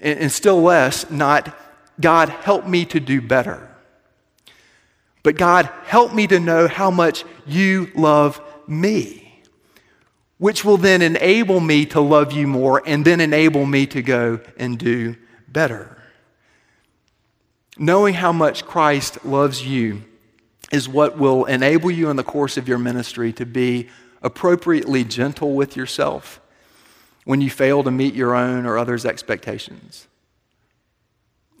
And, 0.00 0.32
still 0.32 0.60
less, 0.60 1.08
not, 1.10 1.56
God, 2.00 2.28
help 2.28 2.66
me 2.66 2.84
to 2.86 2.98
do 2.98 3.20
better. 3.20 3.68
But 5.22 5.36
God, 5.36 5.66
help 5.84 6.12
me 6.12 6.26
to 6.26 6.40
know 6.40 6.66
how 6.66 6.90
much 6.90 7.24
you 7.46 7.88
love 7.94 8.40
me, 8.66 9.40
which 10.38 10.64
will 10.64 10.76
then 10.76 11.02
enable 11.02 11.60
me 11.60 11.86
to 11.86 12.00
love 12.00 12.32
you 12.32 12.48
more 12.48 12.82
and 12.84 13.04
then 13.04 13.20
enable 13.20 13.64
me 13.64 13.86
to 13.86 14.02
go 14.02 14.40
and 14.56 14.76
do 14.76 15.14
better. 15.46 16.01
Knowing 17.78 18.14
how 18.14 18.32
much 18.32 18.64
Christ 18.64 19.24
loves 19.24 19.66
you 19.66 20.02
is 20.70 20.88
what 20.88 21.18
will 21.18 21.44
enable 21.46 21.90
you 21.90 22.10
in 22.10 22.16
the 22.16 22.24
course 22.24 22.56
of 22.56 22.68
your 22.68 22.78
ministry 22.78 23.32
to 23.34 23.46
be 23.46 23.88
appropriately 24.22 25.04
gentle 25.04 25.54
with 25.54 25.76
yourself 25.76 26.40
when 27.24 27.40
you 27.40 27.50
fail 27.50 27.82
to 27.82 27.90
meet 27.90 28.14
your 28.14 28.34
own 28.34 28.66
or 28.66 28.78
others' 28.78 29.04
expectations. 29.04 30.06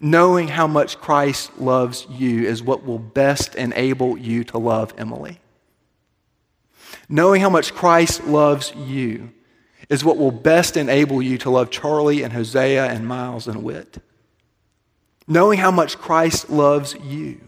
Knowing 0.00 0.48
how 0.48 0.66
much 0.66 0.98
Christ 0.98 1.58
loves 1.58 2.06
you 2.10 2.44
is 2.46 2.62
what 2.62 2.84
will 2.84 2.98
best 2.98 3.54
enable 3.54 4.18
you 4.18 4.42
to 4.44 4.58
love 4.58 4.92
Emily. 4.98 5.38
Knowing 7.08 7.40
how 7.40 7.50
much 7.50 7.74
Christ 7.74 8.24
loves 8.26 8.72
you 8.74 9.30
is 9.88 10.04
what 10.04 10.16
will 10.16 10.32
best 10.32 10.76
enable 10.76 11.22
you 11.22 11.38
to 11.38 11.50
love 11.50 11.70
Charlie 11.70 12.22
and 12.22 12.32
Hosea 12.32 12.86
and 12.86 13.06
Miles 13.06 13.46
and 13.46 13.62
Whit. 13.62 13.98
Knowing 15.26 15.58
how 15.58 15.70
much 15.70 15.98
Christ 15.98 16.50
loves 16.50 16.94
you 17.02 17.40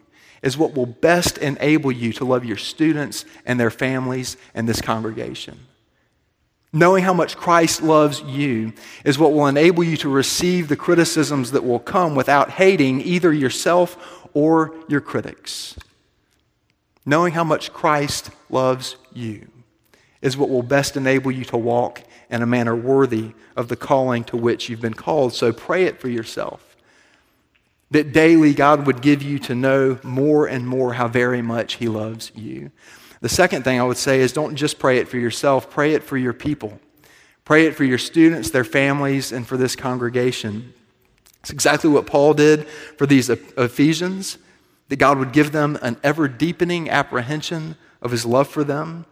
is 0.43 0.59
what 0.59 0.75
will 0.75 0.87
best 0.87 1.39
enable 1.39 1.91
you 1.91 2.13
to 2.13 2.25
love 2.25 2.45
your 2.45 2.57
students 2.57 3.25
and 3.47 3.59
their 3.59 3.71
families 3.71 4.37
and 4.55 4.69
this 4.69 4.81
congregation. 4.81 5.59
Knowing 6.73 7.05
how 7.05 7.15
much 7.15 7.37
Christ 7.37 7.83
loves 7.83 8.21
you 8.23 8.73
is 9.05 9.19
what 9.19 9.33
will 9.33 9.47
enable 9.47 9.85
you 9.85 9.97
to 9.99 10.09
receive 10.09 10.69
the 10.69 10.77
criticisms 10.77 11.53
that 11.53 11.65
will 11.65 11.79
come 11.79 12.15
without 12.15 12.51
hating 12.51 13.01
either 13.01 13.33
yourself 13.33 14.27
or 14.35 14.75
your 14.89 15.01
critics. 15.01 15.77
Knowing 17.07 17.33
how 17.33 17.45
much 17.45 17.73
Christ 17.73 18.31
loves 18.51 18.97
you 19.13 19.49
is 20.21 20.37
what 20.37 20.51
will 20.51 20.63
best 20.63 20.97
enable 20.97 21.31
you 21.31 21.45
to 21.45 21.57
walk 21.57 22.03
in 22.29 22.43
a 22.43 22.47
manner 22.47 22.75
worthy 22.75 23.33
of 23.57 23.69
the 23.69 23.77
calling 23.77 24.25
to 24.25 24.37
which 24.37 24.69
you've 24.69 24.81
been 24.81 24.95
called. 24.95 25.33
So 25.33 25.53
pray 25.53 25.85
it 25.85 26.01
for 26.01 26.09
yourself. 26.09 26.74
That 27.91 28.13
daily 28.13 28.55
God 28.55 28.87
would 28.87 29.01
give 29.03 29.23
you 29.23 29.39
to 29.41 29.55
know 29.55 29.99
more 30.03 30.47
and 30.47 30.67
more 30.67 30.95
how 30.95 31.09
very 31.09 31.43
much 31.43 31.75
He 31.75 31.89
loves 31.89 32.33
you. 32.35 32.71
The 33.21 33.29
second 33.29 33.63
thing 33.63 33.81
I 33.81 33.85
would 33.85 33.97
say 33.97 34.21
is 34.21 34.33
don't 34.33 34.57
just 34.57 34.79
pray 34.79 34.99
it 34.99 35.09
for 35.09 35.17
yourself, 35.17 35.71
pray 35.71 35.95
it 35.95 36.03
for 36.03 36.17
your 36.17 36.33
people. 36.33 36.79
Pray 37.45 37.67
it 37.67 37.77
for 37.77 37.85
your 37.85 37.99
students, 37.99 38.51
their 38.51 38.65
families, 38.65 39.31
and 39.31 39.47
for 39.47 39.57
this 39.57 39.77
congregation. 39.77 40.73
It's 41.41 41.51
exactly 41.51 41.91
what 41.91 42.07
Paul 42.07 42.33
did 42.33 42.67
for 42.67 43.07
these 43.07 43.29
Ephesians, 43.29 44.39
that 44.89 44.97
God 44.97 45.19
would 45.19 45.33
give 45.33 45.53
them 45.53 45.79
an 45.83 45.99
ever 46.03 46.27
deepening 46.27 46.89
apprehension 46.89 47.77
of 48.01 48.11
his 48.11 48.25
love 48.25 48.49
for 48.49 48.65
them. 48.65 49.05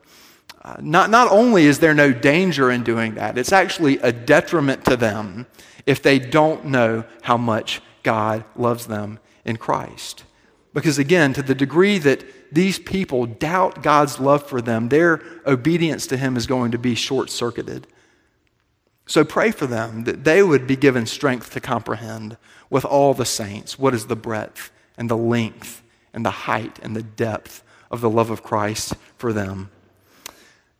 Uh, 0.62 0.76
not, 0.80 1.10
not 1.10 1.30
only 1.30 1.64
is 1.64 1.80
there 1.80 1.92
no 1.92 2.12
danger 2.12 2.70
in 2.70 2.84
doing 2.84 3.14
that, 3.16 3.36
it's 3.36 3.52
actually 3.52 3.98
a 3.98 4.12
detriment 4.12 4.84
to 4.86 4.96
them 4.96 5.46
if 5.84 6.02
they 6.02 6.18
don't 6.18 6.64
know 6.64 7.04
how 7.22 7.36
much 7.36 7.82
God 8.02 8.44
loves 8.56 8.86
them 8.86 9.18
in 9.44 9.56
Christ. 9.56 10.24
Because 10.74 10.98
again, 10.98 11.32
to 11.34 11.42
the 11.42 11.54
degree 11.54 11.98
that 11.98 12.24
these 12.54 12.78
people 12.78 13.26
doubt 13.26 13.82
God's 13.82 14.18
love 14.18 14.46
for 14.46 14.60
them, 14.60 14.88
their 14.88 15.22
obedience 15.46 16.06
to 16.08 16.16
Him 16.16 16.36
is 16.36 16.46
going 16.46 16.70
to 16.72 16.78
be 16.78 16.94
short 16.94 17.30
circuited. 17.30 17.86
So 19.06 19.24
pray 19.24 19.50
for 19.50 19.66
them 19.66 20.04
that 20.04 20.24
they 20.24 20.42
would 20.42 20.66
be 20.66 20.76
given 20.76 21.06
strength 21.06 21.52
to 21.52 21.60
comprehend 21.60 22.36
with 22.70 22.84
all 22.84 23.14
the 23.14 23.24
saints 23.24 23.78
what 23.78 23.94
is 23.94 24.06
the 24.06 24.16
breadth 24.16 24.70
and 24.96 25.10
the 25.10 25.16
length 25.16 25.82
and 26.14 26.24
the 26.24 26.30
height 26.30 26.78
and 26.82 26.94
the 26.94 27.02
depth 27.02 27.62
of 27.90 28.00
the 28.00 28.10
love 28.10 28.30
of 28.30 28.42
Christ 28.42 28.94
for 29.18 29.32
them. 29.32 29.70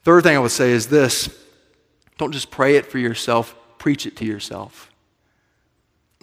Third 0.05 0.23
thing 0.23 0.37
I 0.37 0.41
would 0.41 0.51
say 0.51 0.71
is 0.71 0.89
this 0.89 1.29
don't 2.19 2.33
just 2.33 2.51
pray 2.51 2.77
it 2.77 2.87
for 2.87 2.99
yourself, 2.99 3.57
preach 3.79 4.07
it 4.07 4.17
to 4.19 4.25
yourself. 4.25 4.92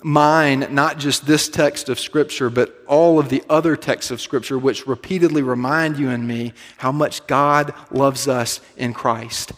Mine, 0.03 0.67
not 0.71 0.97
just 0.97 1.25
this 1.25 1.49
text 1.49 1.89
of 1.89 1.99
Scripture, 1.99 2.49
but 2.49 2.83
all 2.87 3.19
of 3.19 3.29
the 3.29 3.43
other 3.49 3.75
texts 3.75 4.11
of 4.11 4.21
Scripture, 4.21 4.57
which 4.57 4.87
repeatedly 4.87 5.41
remind 5.41 5.97
you 5.97 6.09
and 6.09 6.27
me 6.27 6.53
how 6.77 6.91
much 6.91 7.25
God 7.27 7.73
loves 7.91 8.27
us 8.27 8.61
in 8.77 8.93
Christ. 8.93 9.51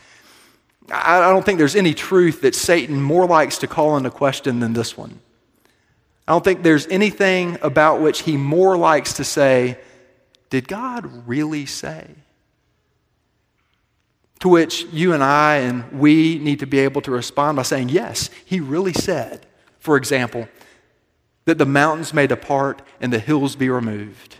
I 0.92 1.20
don't 1.30 1.46
think 1.46 1.58
there's 1.58 1.76
any 1.76 1.94
truth 1.94 2.42
that 2.42 2.56
Satan 2.56 3.02
more 3.02 3.26
likes 3.26 3.60
to 3.60 3.68
call 3.68 3.98
into 3.98 4.10
question 4.10 4.60
than 4.60 4.74
this 4.74 4.98
one. 4.98 5.20
I 6.28 6.34
don't 6.34 6.44
think 6.44 6.64
there's 6.64 6.88
anything 6.88 7.58
about 7.62 8.02
which 8.02 8.22
he 8.24 8.38
more 8.38 8.78
likes 8.78 9.14
to 9.14 9.24
say, 9.24 9.78
Did 10.50 10.68
God 10.68 11.28
really 11.28 11.66
say? 11.66 12.08
To 14.40 14.50
which 14.50 14.86
you 14.92 15.14
and 15.14 15.24
I 15.24 15.58
and 15.58 16.00
we 16.00 16.40
need 16.40 16.60
to 16.60 16.66
be 16.66 16.80
able 16.80 17.02
to 17.02 17.12
respond 17.12 17.58
by 17.58 17.64
saying, 17.64 17.90
Yes, 17.90 18.30
he 18.46 18.60
really 18.60 18.94
said, 18.94 19.46
for 19.82 19.98
example, 19.98 20.48
that 21.44 21.58
the 21.58 21.66
mountains 21.66 22.14
may 22.14 22.28
depart 22.28 22.82
and 23.02 23.12
the 23.12 23.20
hills 23.20 23.58
be 23.58 23.70
removed, 23.70 24.38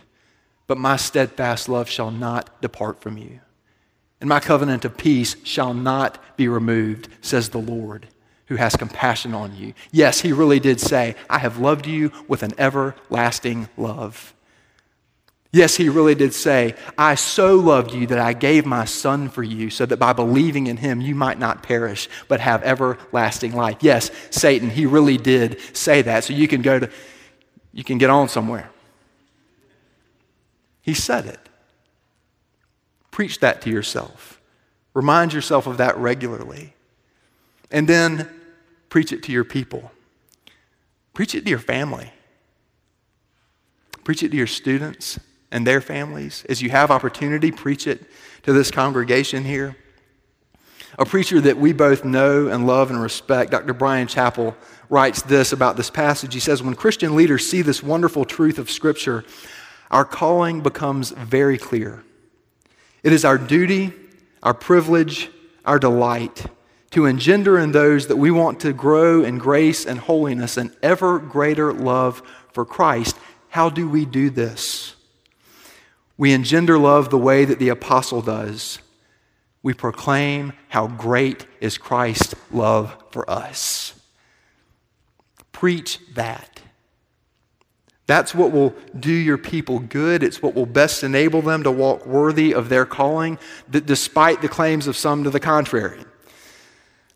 but 0.66 0.78
my 0.78 0.96
steadfast 0.96 1.68
love 1.68 1.90
shall 1.90 2.10
not 2.10 2.62
depart 2.62 3.02
from 3.02 3.18
you 3.18 3.40
and 4.22 4.28
my 4.28 4.38
covenant 4.38 4.84
of 4.84 4.96
peace 4.96 5.34
shall 5.42 5.74
not 5.74 6.36
be 6.36 6.46
removed, 6.46 7.08
says 7.20 7.48
the 7.48 7.58
Lord, 7.58 8.06
who 8.46 8.54
has 8.54 8.76
compassion 8.76 9.34
on 9.34 9.56
you. 9.56 9.74
Yes, 9.90 10.20
he 10.20 10.32
really 10.32 10.60
did 10.60 10.78
say, 10.78 11.16
I 11.28 11.40
have 11.40 11.58
loved 11.58 11.88
you 11.88 12.12
with 12.28 12.44
an 12.44 12.52
everlasting 12.56 13.68
love. 13.76 14.32
Yes, 15.54 15.76
he 15.76 15.90
really 15.90 16.14
did 16.14 16.32
say, 16.32 16.74
I 16.96 17.14
so 17.14 17.56
loved 17.56 17.92
you 17.92 18.06
that 18.06 18.18
I 18.18 18.32
gave 18.32 18.64
my 18.64 18.86
son 18.86 19.28
for 19.28 19.42
you, 19.42 19.68
so 19.68 19.84
that 19.84 19.98
by 19.98 20.14
believing 20.14 20.66
in 20.66 20.78
him 20.78 21.02
you 21.02 21.14
might 21.14 21.38
not 21.38 21.62
perish, 21.62 22.08
but 22.26 22.40
have 22.40 22.62
everlasting 22.62 23.52
life. 23.52 23.76
Yes, 23.80 24.10
Satan, 24.30 24.70
he 24.70 24.86
really 24.86 25.18
did 25.18 25.60
say 25.76 26.00
that. 26.02 26.24
So 26.24 26.32
you 26.32 26.48
can 26.48 26.62
go 26.62 26.78
to, 26.78 26.90
you 27.70 27.84
can 27.84 27.98
get 27.98 28.08
on 28.08 28.30
somewhere. 28.30 28.70
He 30.80 30.94
said 30.94 31.26
it. 31.26 31.50
Preach 33.10 33.40
that 33.40 33.60
to 33.62 33.70
yourself. 33.70 34.40
Remind 34.94 35.34
yourself 35.34 35.66
of 35.66 35.76
that 35.76 35.98
regularly. 35.98 36.72
And 37.70 37.86
then 37.86 38.26
preach 38.88 39.12
it 39.12 39.22
to 39.24 39.32
your 39.32 39.44
people. 39.44 39.92
Preach 41.12 41.34
it 41.34 41.44
to 41.44 41.50
your 41.50 41.58
family. 41.58 42.10
Preach 44.02 44.22
it 44.22 44.30
to 44.30 44.36
your 44.36 44.46
students 44.46 45.20
and 45.52 45.66
their 45.66 45.80
families. 45.80 46.44
As 46.48 46.60
you 46.60 46.70
have 46.70 46.90
opportunity, 46.90 47.52
preach 47.52 47.86
it 47.86 48.04
to 48.42 48.52
this 48.52 48.72
congregation 48.72 49.44
here. 49.44 49.76
A 50.98 51.06
preacher 51.06 51.40
that 51.40 51.56
we 51.56 51.72
both 51.72 52.04
know 52.04 52.48
and 52.48 52.66
love 52.66 52.90
and 52.90 53.00
respect, 53.00 53.52
Dr. 53.52 53.72
Bryan 53.72 54.08
Chapell, 54.08 54.54
writes 54.90 55.22
this 55.22 55.52
about 55.52 55.76
this 55.76 55.88
passage. 55.88 56.34
He 56.34 56.40
says, 56.40 56.62
When 56.62 56.74
Christian 56.74 57.14
leaders 57.14 57.48
see 57.48 57.62
this 57.62 57.82
wonderful 57.82 58.24
truth 58.24 58.58
of 58.58 58.70
Scripture, 58.70 59.24
our 59.90 60.04
calling 60.04 60.60
becomes 60.60 61.10
very 61.10 61.56
clear. 61.56 62.02
It 63.02 63.12
is 63.12 63.24
our 63.24 63.38
duty, 63.38 63.92
our 64.42 64.54
privilege, 64.54 65.30
our 65.64 65.78
delight 65.78 66.46
to 66.92 67.06
engender 67.06 67.58
in 67.58 67.72
those 67.72 68.06
that 68.08 68.16
we 68.16 68.30
want 68.30 68.60
to 68.60 68.72
grow 68.72 69.24
in 69.24 69.38
grace 69.38 69.86
and 69.86 69.98
holiness 69.98 70.58
and 70.58 70.74
ever 70.82 71.18
greater 71.18 71.72
love 71.72 72.22
for 72.52 72.66
Christ. 72.66 73.16
How 73.48 73.70
do 73.70 73.88
we 73.88 74.04
do 74.04 74.28
this? 74.28 74.91
We 76.16 76.32
engender 76.32 76.78
love 76.78 77.10
the 77.10 77.18
way 77.18 77.44
that 77.44 77.58
the 77.58 77.68
apostle 77.68 78.22
does. 78.22 78.78
We 79.62 79.74
proclaim 79.74 80.52
how 80.68 80.88
great 80.88 81.46
is 81.60 81.78
Christ's 81.78 82.34
love 82.50 82.96
for 83.10 83.28
us. 83.30 83.94
Preach 85.52 85.98
that. 86.14 86.60
That's 88.06 88.34
what 88.34 88.50
will 88.50 88.74
do 88.98 89.12
your 89.12 89.38
people 89.38 89.78
good. 89.78 90.22
It's 90.22 90.42
what 90.42 90.54
will 90.54 90.66
best 90.66 91.04
enable 91.04 91.40
them 91.40 91.62
to 91.62 91.70
walk 91.70 92.04
worthy 92.04 92.52
of 92.52 92.68
their 92.68 92.84
calling, 92.84 93.38
despite 93.70 94.42
the 94.42 94.48
claims 94.48 94.86
of 94.86 94.96
some 94.96 95.24
to 95.24 95.30
the 95.30 95.40
contrary. 95.40 96.04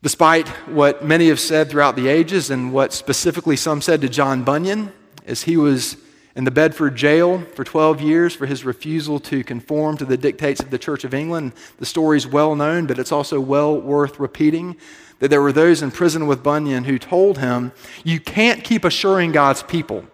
Despite 0.03 0.49
what 0.69 1.05
many 1.05 1.29
have 1.29 1.41
said 1.41 1.69
throughout 1.69 1.97
the 1.97 2.07
ages, 2.07 2.51
and 2.51 2.73
what 2.73 2.93
specifically 2.93 3.57
some 3.57 3.83
said 3.83 4.01
to 4.03 4.09
John 4.09 4.45
Bunyan 4.45 4.93
as 5.27 5.43
he 5.43 5.57
was 5.57 5.97
in 6.37 6.45
the 6.45 6.51
Bedford 6.51 6.95
jail 6.95 7.41
for 7.55 7.65
12 7.65 8.03
years 8.03 8.35
for 8.35 8.45
his 8.45 8.63
refusal 8.63 9.19
to 9.21 9.43
conform 9.43 9.97
to 9.97 10.05
the 10.05 10.19
dictates 10.19 10.61
of 10.61 10.71
the 10.71 10.79
Church 10.79 11.03
of 11.03 11.15
England. 11.15 11.55
The 11.79 11.87
story 11.87 12.19
is 12.19 12.27
well 12.27 12.55
known, 12.55 12.87
but 12.87 12.99
it's 12.99 13.11
also 13.11 13.41
well 13.41 13.81
worth 13.81 14.21
repeating 14.21 14.77
that 15.19 15.29
there 15.29 15.41
were 15.41 15.53
those 15.53 15.81
in 15.81 15.91
prison 15.91 16.27
with 16.27 16.43
Bunyan 16.43 16.85
who 16.85 16.99
told 16.99 17.39
him, 17.39 17.73
You 18.05 18.21
can't 18.21 18.63
keep 18.63 18.85
assuring 18.85 19.33
God's 19.33 19.63
people 19.63 20.05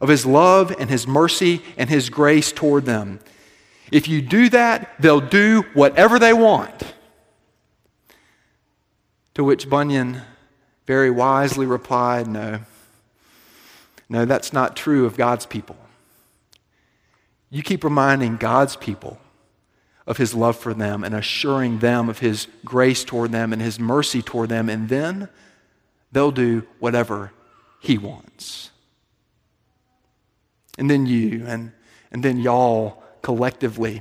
of 0.00 0.08
his 0.08 0.26
love 0.26 0.74
and 0.80 0.90
his 0.90 1.06
mercy 1.06 1.62
and 1.76 1.88
his 1.88 2.10
grace 2.10 2.50
toward 2.50 2.84
them. 2.84 3.20
If 3.92 4.08
you 4.08 4.20
do 4.20 4.48
that, 4.48 5.00
they'll 5.00 5.20
do 5.20 5.64
whatever 5.74 6.18
they 6.18 6.32
want. 6.32 6.92
To 9.34 9.44
which 9.44 9.70
Bunyan 9.70 10.22
very 10.86 11.10
wisely 11.10 11.66
replied, 11.66 12.26
No, 12.26 12.60
no, 14.08 14.24
that's 14.24 14.52
not 14.52 14.76
true 14.76 15.06
of 15.06 15.16
God's 15.16 15.46
people. 15.46 15.76
You 17.50 17.62
keep 17.62 17.84
reminding 17.84 18.36
God's 18.36 18.76
people 18.76 19.18
of 20.06 20.16
his 20.16 20.34
love 20.34 20.56
for 20.56 20.74
them 20.74 21.04
and 21.04 21.14
assuring 21.14 21.80
them 21.80 22.08
of 22.08 22.18
his 22.18 22.46
grace 22.64 23.04
toward 23.04 23.32
them 23.32 23.52
and 23.52 23.60
his 23.60 23.78
mercy 23.78 24.22
toward 24.22 24.48
them, 24.48 24.68
and 24.68 24.88
then 24.88 25.28
they'll 26.12 26.30
do 26.30 26.66
whatever 26.78 27.32
he 27.80 27.98
wants 27.98 28.70
and 30.78 30.88
then 30.88 31.06
you, 31.06 31.44
and, 31.46 31.72
and 32.12 32.22
then 32.22 32.38
y'all 32.38 33.02
collectively 33.20 34.00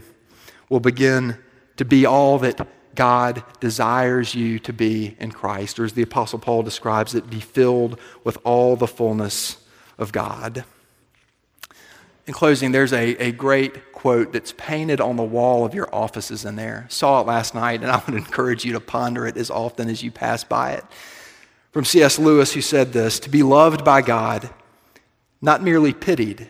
will 0.70 0.80
begin 0.80 1.38
to 1.76 1.84
be 1.84 2.06
all 2.06 2.38
that 2.40 2.66
God 2.96 3.44
desires 3.60 4.34
you 4.34 4.60
to 4.60 4.74
be 4.74 5.16
in 5.20 5.32
Christ, 5.32 5.80
or 5.80 5.86
as 5.86 5.94
the 5.94 6.04
Apostle 6.04 6.40
Paul 6.40 6.64
describes 6.64 7.16
it, 7.16 7.30
be 7.30 7.40
filled 7.40 8.00
with 8.24 8.38
all 8.44 8.76
the 8.76 8.88
fullness 8.88 9.58
of 9.98 10.12
God. 10.12 10.66
In 12.28 12.34
closing, 12.34 12.74
there's 12.74 12.92
a, 12.92 13.16
a 13.24 13.32
great 13.32 13.94
quote 13.94 14.34
that's 14.34 14.54
painted 14.58 15.00
on 15.00 15.16
the 15.16 15.24
wall 15.24 15.66
of 15.66 15.74
your 15.74 15.94
offices 15.96 16.44
in 16.44 16.58
there. 16.58 16.86
Saw 16.90 17.22
it 17.22 17.28
last 17.28 17.56
night, 17.56 17.82
and 17.82 17.90
I 17.90 18.02
would 18.06 18.16
encourage 18.16 18.66
you 18.66 18.74
to 18.74 18.82
ponder 18.82 19.26
it 19.26 19.38
as 19.38 19.50
often 19.50 19.90
as 19.90 20.04
you 20.04 20.12
pass 20.12 20.44
by 20.44 20.74
it. 20.74 20.84
From 21.72 21.86
C.S. 21.86 22.20
Lewis, 22.20 22.54
who 22.54 22.62
said 22.62 22.92
this 22.92 23.20
To 23.22 23.30
be 23.30 23.44
loved 23.44 23.86
by 23.86 24.02
God, 24.02 24.50
not 25.42 25.64
merely 25.64 25.94
pitied, 25.94 26.50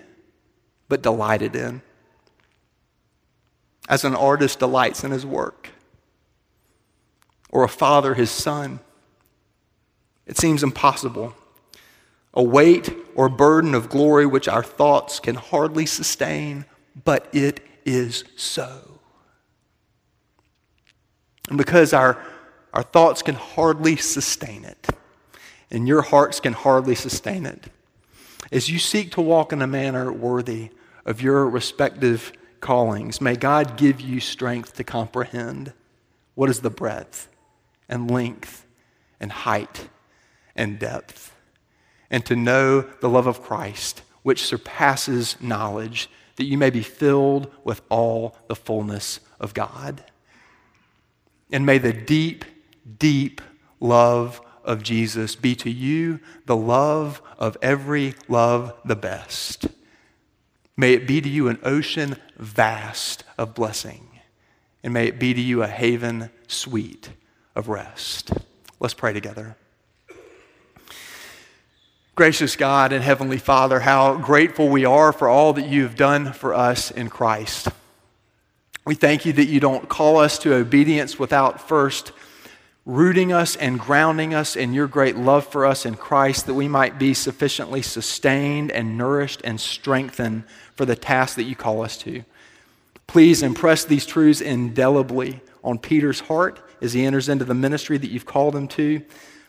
but 0.90 1.04
delighted 1.04 1.56
in. 1.56 1.82
As 3.88 4.04
an 4.04 4.16
artist 4.16 4.60
delights 4.60 5.04
in 5.04 5.12
his 5.12 5.26
work, 5.26 5.70
or 7.50 7.64
a 7.64 7.70
father 7.70 8.16
his 8.16 8.32
son, 8.32 8.80
it 10.26 10.38
seems 10.38 10.64
impossible. 10.64 11.36
A 12.38 12.44
weight 12.44 12.96
or 13.16 13.28
burden 13.28 13.76
of 13.76 13.90
glory 13.90 14.26
which 14.26 14.48
our 14.48 14.64
thoughts 14.64 15.20
can 15.20 15.36
hardly 15.36 15.86
sustain, 15.86 16.66
but 17.04 17.28
it 17.34 17.60
is 17.84 18.24
so. 18.38 19.00
And 21.50 21.58
because 21.58 21.94
our, 21.94 22.22
our 22.74 22.84
thoughts 22.84 23.22
can 23.22 23.36
hardly 23.36 23.96
sustain 23.96 24.64
it, 24.64 24.88
and 25.72 25.88
your 25.88 26.02
hearts 26.04 26.40
can 26.40 26.54
hardly 26.54 26.96
sustain 26.96 27.46
it, 27.46 27.72
As 28.52 28.70
you 28.70 28.80
seek 28.80 29.12
to 29.12 29.22
walk 29.22 29.52
in 29.52 29.62
a 29.62 29.68
manner 29.68 30.12
worthy 30.12 30.70
of 31.06 31.22
your 31.22 31.50
respective 31.50 32.32
callings, 32.62 33.20
may 33.20 33.36
God 33.36 33.78
give 33.78 34.00
you 34.00 34.20
strength 34.20 34.76
to 34.76 34.84
comprehend 34.84 35.74
what 36.36 36.50
is 36.50 36.62
the 36.62 36.70
breadth 36.70 37.30
and 37.90 38.10
length 38.10 38.66
and 39.20 39.32
height 39.32 39.90
and 40.56 40.80
depth, 40.80 41.34
and 42.10 42.26
to 42.26 42.36
know 42.36 42.82
the 42.82 43.10
love 43.10 43.28
of 43.28 43.42
Christ, 43.42 44.02
which 44.24 44.46
surpasses 44.46 45.36
knowledge, 45.42 46.10
that 46.36 46.46
you 46.46 46.58
may 46.58 46.70
be 46.70 46.82
filled 46.82 47.52
with 47.64 47.82
all 47.90 48.38
the 48.48 48.56
fullness 48.56 49.20
of 49.40 49.54
God. 49.54 50.04
And 51.52 51.66
may 51.66 51.78
the 51.78 51.94
deep, 51.94 52.46
deep 53.00 53.42
love 53.80 54.42
of 54.64 54.84
Jesus 54.84 55.36
be 55.36 55.56
to 55.56 55.70
you 55.70 56.20
the 56.46 56.56
love 56.56 57.22
of 57.38 57.58
every 57.62 58.14
love 58.28 58.74
the 58.84 58.96
best. 58.96 59.68
May 60.76 60.94
it 60.94 61.08
be 61.08 61.22
to 61.22 61.30
you 61.30 61.48
an 61.48 61.60
ocean 61.64 62.18
vast 62.38 63.24
of 63.38 63.56
blessing, 63.56 64.08
and 64.84 64.94
may 64.94 65.08
it 65.08 65.20
be 65.20 65.34
to 65.34 65.42
you 65.42 65.64
a 65.64 65.68
haven 65.68 66.30
sweet 66.48 67.10
of 67.56 67.68
rest. 67.68 68.32
Let's 68.80 68.94
pray 68.94 69.14
together. 69.14 69.58
Gracious 72.18 72.56
God 72.56 72.94
and 72.94 73.04
Heavenly 73.04 73.38
Father, 73.38 73.80
how 73.80 74.16
grateful 74.18 74.70
we 74.70 74.86
are 74.86 75.14
for 75.14 75.28
all 75.28 75.54
that 75.54 75.68
you 75.68 75.84
have 75.84 75.96
done 75.96 76.34
for 76.34 76.56
us 76.56 76.90
in 76.90 77.12
Christ. 77.12 77.68
We 78.88 78.96
thank 78.96 79.24
you 79.24 79.34
that 79.34 79.46
you 79.46 79.60
don't 79.60 79.88
call 79.88 80.18
us 80.18 80.40
to 80.40 80.56
obedience 80.56 81.20
without 81.20 81.62
first 81.62 82.12
rooting 82.88 83.32
us 83.32 83.56
and 83.56 83.80
grounding 83.80 84.34
us 84.34 84.56
in 84.56 84.74
your 84.74 84.88
great 84.88 85.16
love 85.16 85.46
for 85.46 85.64
us 85.64 85.86
in 85.86 85.94
Christ, 85.94 86.48
that 86.48 86.56
we 86.56 86.68
might 86.68 86.98
be 86.98 87.14
sufficiently 87.14 87.84
sustained 87.84 88.72
and 88.72 88.98
nourished 88.98 89.42
and 89.44 89.62
strengthened 89.62 90.44
for 90.74 90.86
the 90.86 90.96
task 90.96 91.36
that 91.36 91.44
you 91.44 91.56
call 91.56 91.84
us 91.84 91.98
to. 91.98 92.24
Please 93.06 93.44
impress 93.44 93.86
these 93.86 94.08
truths 94.08 94.42
indelibly 94.42 95.40
on 95.64 95.78
Peter's 95.78 96.22
heart 96.22 96.68
as 96.82 96.94
he 96.94 97.06
enters 97.06 97.30
into 97.30 97.46
the 97.46 97.54
ministry 97.54 98.00
that 98.00 98.10
you've 98.10 98.26
called 98.26 98.56
him 98.56 98.68
to. 98.70 99.04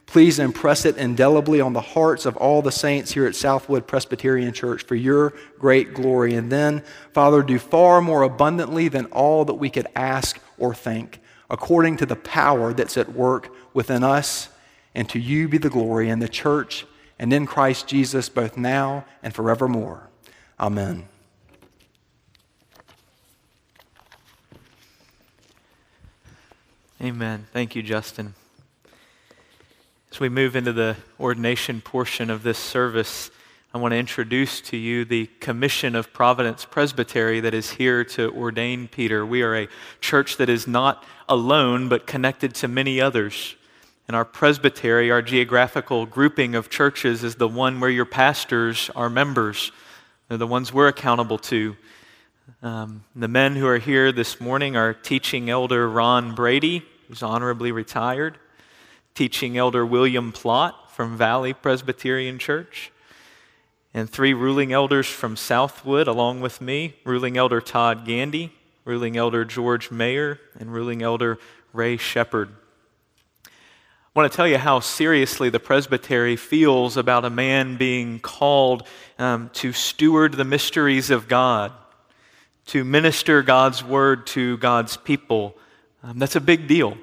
Please 0.08 0.38
impress 0.38 0.86
it 0.86 0.96
indelibly 0.96 1.60
on 1.60 1.74
the 1.74 1.82
hearts 1.82 2.24
of 2.24 2.34
all 2.38 2.62
the 2.62 2.72
saints 2.72 3.12
here 3.12 3.26
at 3.26 3.36
Southwood 3.36 3.86
Presbyterian 3.86 4.54
Church 4.54 4.82
for 4.82 4.94
your 4.94 5.34
great 5.58 5.92
glory. 5.92 6.32
And 6.32 6.50
then, 6.50 6.82
Father, 7.12 7.42
do 7.42 7.58
far 7.58 8.00
more 8.00 8.22
abundantly 8.22 8.88
than 8.88 9.04
all 9.06 9.44
that 9.44 9.56
we 9.56 9.68
could 9.68 9.86
ask 9.94 10.40
or 10.56 10.74
think, 10.74 11.20
according 11.50 11.98
to 11.98 12.06
the 12.06 12.16
power 12.16 12.72
that's 12.72 12.96
at 12.96 13.12
work 13.12 13.54
within 13.74 14.02
us. 14.02 14.48
And 14.94 15.10
to 15.10 15.18
you 15.18 15.46
be 15.46 15.58
the 15.58 15.68
glory 15.68 16.08
in 16.08 16.20
the 16.20 16.28
church 16.28 16.86
and 17.18 17.30
in 17.30 17.44
Christ 17.44 17.86
Jesus, 17.86 18.30
both 18.30 18.56
now 18.56 19.04
and 19.22 19.34
forevermore. 19.34 20.08
Amen. 20.58 21.06
Amen. 26.98 27.46
Thank 27.52 27.76
you, 27.76 27.82
Justin. 27.82 28.34
As 30.10 30.20
we 30.20 30.30
move 30.30 30.56
into 30.56 30.72
the 30.72 30.96
ordination 31.20 31.82
portion 31.82 32.30
of 32.30 32.42
this 32.42 32.58
service, 32.58 33.30
I 33.74 33.78
want 33.78 33.92
to 33.92 33.98
introduce 33.98 34.62
to 34.62 34.76
you 34.78 35.04
the 35.04 35.26
Commission 35.38 35.94
of 35.94 36.14
Providence 36.14 36.64
Presbytery 36.64 37.40
that 37.40 37.52
is 37.52 37.72
here 37.72 38.04
to 38.04 38.32
ordain 38.32 38.88
Peter. 38.88 39.26
We 39.26 39.42
are 39.42 39.54
a 39.54 39.68
church 40.00 40.38
that 40.38 40.48
is 40.48 40.66
not 40.66 41.04
alone, 41.28 41.90
but 41.90 42.06
connected 42.06 42.54
to 42.56 42.68
many 42.68 43.02
others. 43.02 43.54
And 44.08 44.16
our 44.16 44.24
presbytery, 44.24 45.10
our 45.10 45.20
geographical 45.20 46.06
grouping 46.06 46.54
of 46.54 46.70
churches, 46.70 47.22
is 47.22 47.34
the 47.34 47.46
one 47.46 47.78
where 47.78 47.90
your 47.90 48.06
pastors 48.06 48.90
are 48.96 49.10
members. 49.10 49.72
They're 50.28 50.38
the 50.38 50.46
ones 50.46 50.72
we're 50.72 50.88
accountable 50.88 51.38
to. 51.38 51.76
Um, 52.62 53.04
the 53.14 53.28
men 53.28 53.56
who 53.56 53.66
are 53.66 53.78
here 53.78 54.10
this 54.10 54.40
morning 54.40 54.74
are 54.74 54.94
teaching 54.94 55.50
elder 55.50 55.86
Ron 55.86 56.34
Brady, 56.34 56.82
who's 57.08 57.22
honorably 57.22 57.72
retired 57.72 58.38
teaching 59.18 59.58
elder 59.58 59.84
William 59.84 60.30
Plott 60.30 60.74
from 60.90 61.16
Valley 61.16 61.52
Presbyterian 61.52 62.38
Church, 62.38 62.92
and 63.92 64.08
three 64.08 64.32
ruling 64.32 64.72
elders 64.72 65.08
from 65.08 65.36
Southwood, 65.36 66.06
along 66.06 66.40
with 66.40 66.60
me 66.60 66.94
ruling 67.04 67.36
elder 67.36 67.60
Todd 67.60 68.04
Gandy, 68.04 68.52
ruling 68.84 69.16
elder 69.16 69.44
George 69.44 69.90
Mayer, 69.90 70.38
and 70.60 70.72
ruling 70.72 71.02
elder 71.02 71.36
Ray 71.72 71.96
Shepard. 71.96 72.50
I 73.44 73.50
want 74.14 74.30
to 74.30 74.36
tell 74.36 74.46
you 74.46 74.56
how 74.56 74.78
seriously 74.78 75.50
the 75.50 75.58
presbytery 75.58 76.36
feels 76.36 76.96
about 76.96 77.24
a 77.24 77.30
man 77.30 77.76
being 77.76 78.20
called 78.20 78.86
um, 79.18 79.50
to 79.54 79.72
steward 79.72 80.34
the 80.34 80.44
mysteries 80.44 81.10
of 81.10 81.26
God, 81.26 81.72
to 82.66 82.84
minister 82.84 83.42
God's 83.42 83.82
word 83.82 84.28
to 84.28 84.58
God's 84.58 84.96
people. 84.96 85.56
Um, 86.04 86.20
that's 86.20 86.36
a 86.36 86.40
big 86.40 86.68
deal. 86.68 86.96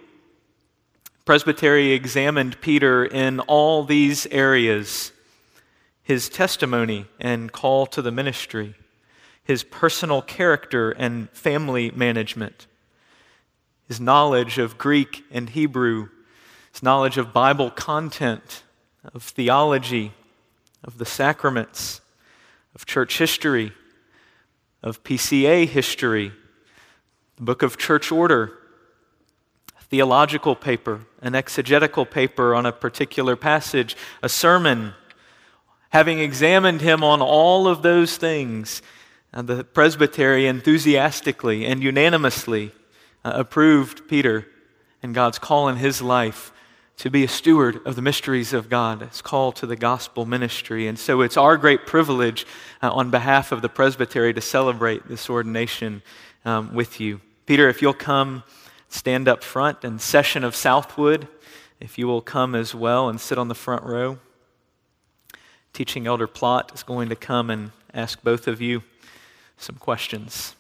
Presbytery 1.26 1.92
examined 1.92 2.62
Peter 2.62 3.04
in 3.04 3.40
all 3.40 3.84
these 3.84 4.28
areas 4.28 5.12
his 6.04 6.30
testimony 6.30 7.08
and 7.20 7.52
call 7.52 7.88
to 7.88 8.02
the 8.04 8.12
ministry, 8.12 8.76
his 9.44 9.64
personal 9.64 10.22
character 10.22 10.92
and 10.92 11.28
family 11.32 11.90
management, 11.90 12.68
his 13.88 14.00
knowledge 14.00 14.60
of 14.60 14.78
Greek 14.78 15.24
and 15.32 15.50
Hebrew, 15.50 16.10
his 16.72 16.84
knowledge 16.84 17.18
of 17.18 17.34
Bible 17.34 17.72
content, 17.72 18.62
of 19.12 19.24
theology, 19.24 20.14
of 20.84 21.00
the 21.00 21.06
sacraments, 21.06 22.02
of 22.76 22.86
church 22.86 23.18
history, 23.18 23.72
of 24.84 25.04
PCA 25.04 25.68
history, 25.68 26.32
the 27.38 27.44
book 27.44 27.64
of 27.64 27.80
church 27.80 28.12
order 28.12 28.60
theological 29.96 30.58
paper, 30.58 31.00
an 31.22 31.36
exegetical 31.36 32.06
paper 32.06 32.54
on 32.54 32.66
a 32.66 32.72
particular 32.74 33.38
passage, 33.38 33.96
a 34.22 34.28
sermon. 34.28 34.94
Having 35.92 36.20
examined 36.20 36.82
him 36.82 37.02
on 37.02 37.22
all 37.22 37.66
of 37.66 37.82
those 37.82 38.18
things, 38.18 38.82
uh, 39.34 39.42
the 39.42 39.64
presbytery 39.64 40.48
enthusiastically 40.48 41.66
and 41.66 41.82
unanimously 41.82 42.74
uh, 43.24 43.32
approved 43.36 44.10
Peter 44.10 44.46
and 45.02 45.16
God's 45.16 45.40
call 45.40 45.70
in 45.70 45.78
his 45.78 46.02
life 46.02 46.52
to 46.98 47.10
be 47.10 47.24
a 47.24 47.30
steward 47.30 47.80
of 47.88 47.96
the 47.96 48.02
mysteries 48.02 48.52
of 48.52 48.70
God. 48.70 49.02
It's 49.02 49.22
called 49.22 49.56
to 49.58 49.66
the 49.66 49.78
gospel 49.78 50.26
ministry. 50.26 50.90
And 50.90 51.00
so 51.00 51.22
it's 51.22 51.38
our 51.38 51.56
great 51.56 51.86
privilege 51.86 52.46
uh, 52.82 52.92
on 52.92 53.12
behalf 53.12 53.54
of 53.54 53.62
the 53.62 53.70
presbytery 53.70 54.34
to 54.34 54.42
celebrate 54.42 55.08
this 55.08 55.30
ordination 55.30 56.02
um, 56.44 56.76
with 56.76 57.00
you. 57.00 57.22
Peter, 57.46 57.70
if 57.70 57.82
you'll 57.82 57.94
come 57.94 58.44
stand 58.96 59.28
up 59.28 59.44
front 59.44 59.84
and 59.84 60.00
session 60.00 60.44
of 60.44 60.56
Southwood, 60.56 61.28
if 61.82 61.98
you 61.98 62.08
will 62.08 62.22
come 62.22 62.56
as 62.56 62.74
well 62.74 63.10
and 63.10 63.20
sit 63.20 63.38
on 63.38 63.50
the 63.50 63.56
front 63.56 63.84
row. 63.84 64.18
Teaching 65.74 66.08
Elder 66.08 66.28
Plott 66.28 66.74
is 66.74 66.82
going 66.82 67.10
to 67.10 67.16
come 67.16 67.50
and 67.50 67.72
ask 67.94 68.24
both 68.24 68.48
of 68.48 68.62
you 68.62 68.84
some 69.58 69.76
questions. 69.76 70.56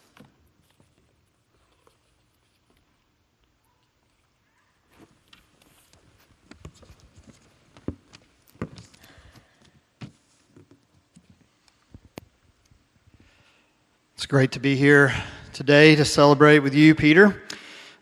It's 14.15 14.25
great 14.25 14.51
to 14.51 14.59
be 14.59 14.75
here 14.75 15.13
today 15.53 15.95
to 15.95 16.03
celebrate 16.03 16.59
with 16.59 16.73
you, 16.73 16.95
Peter. 16.95 17.43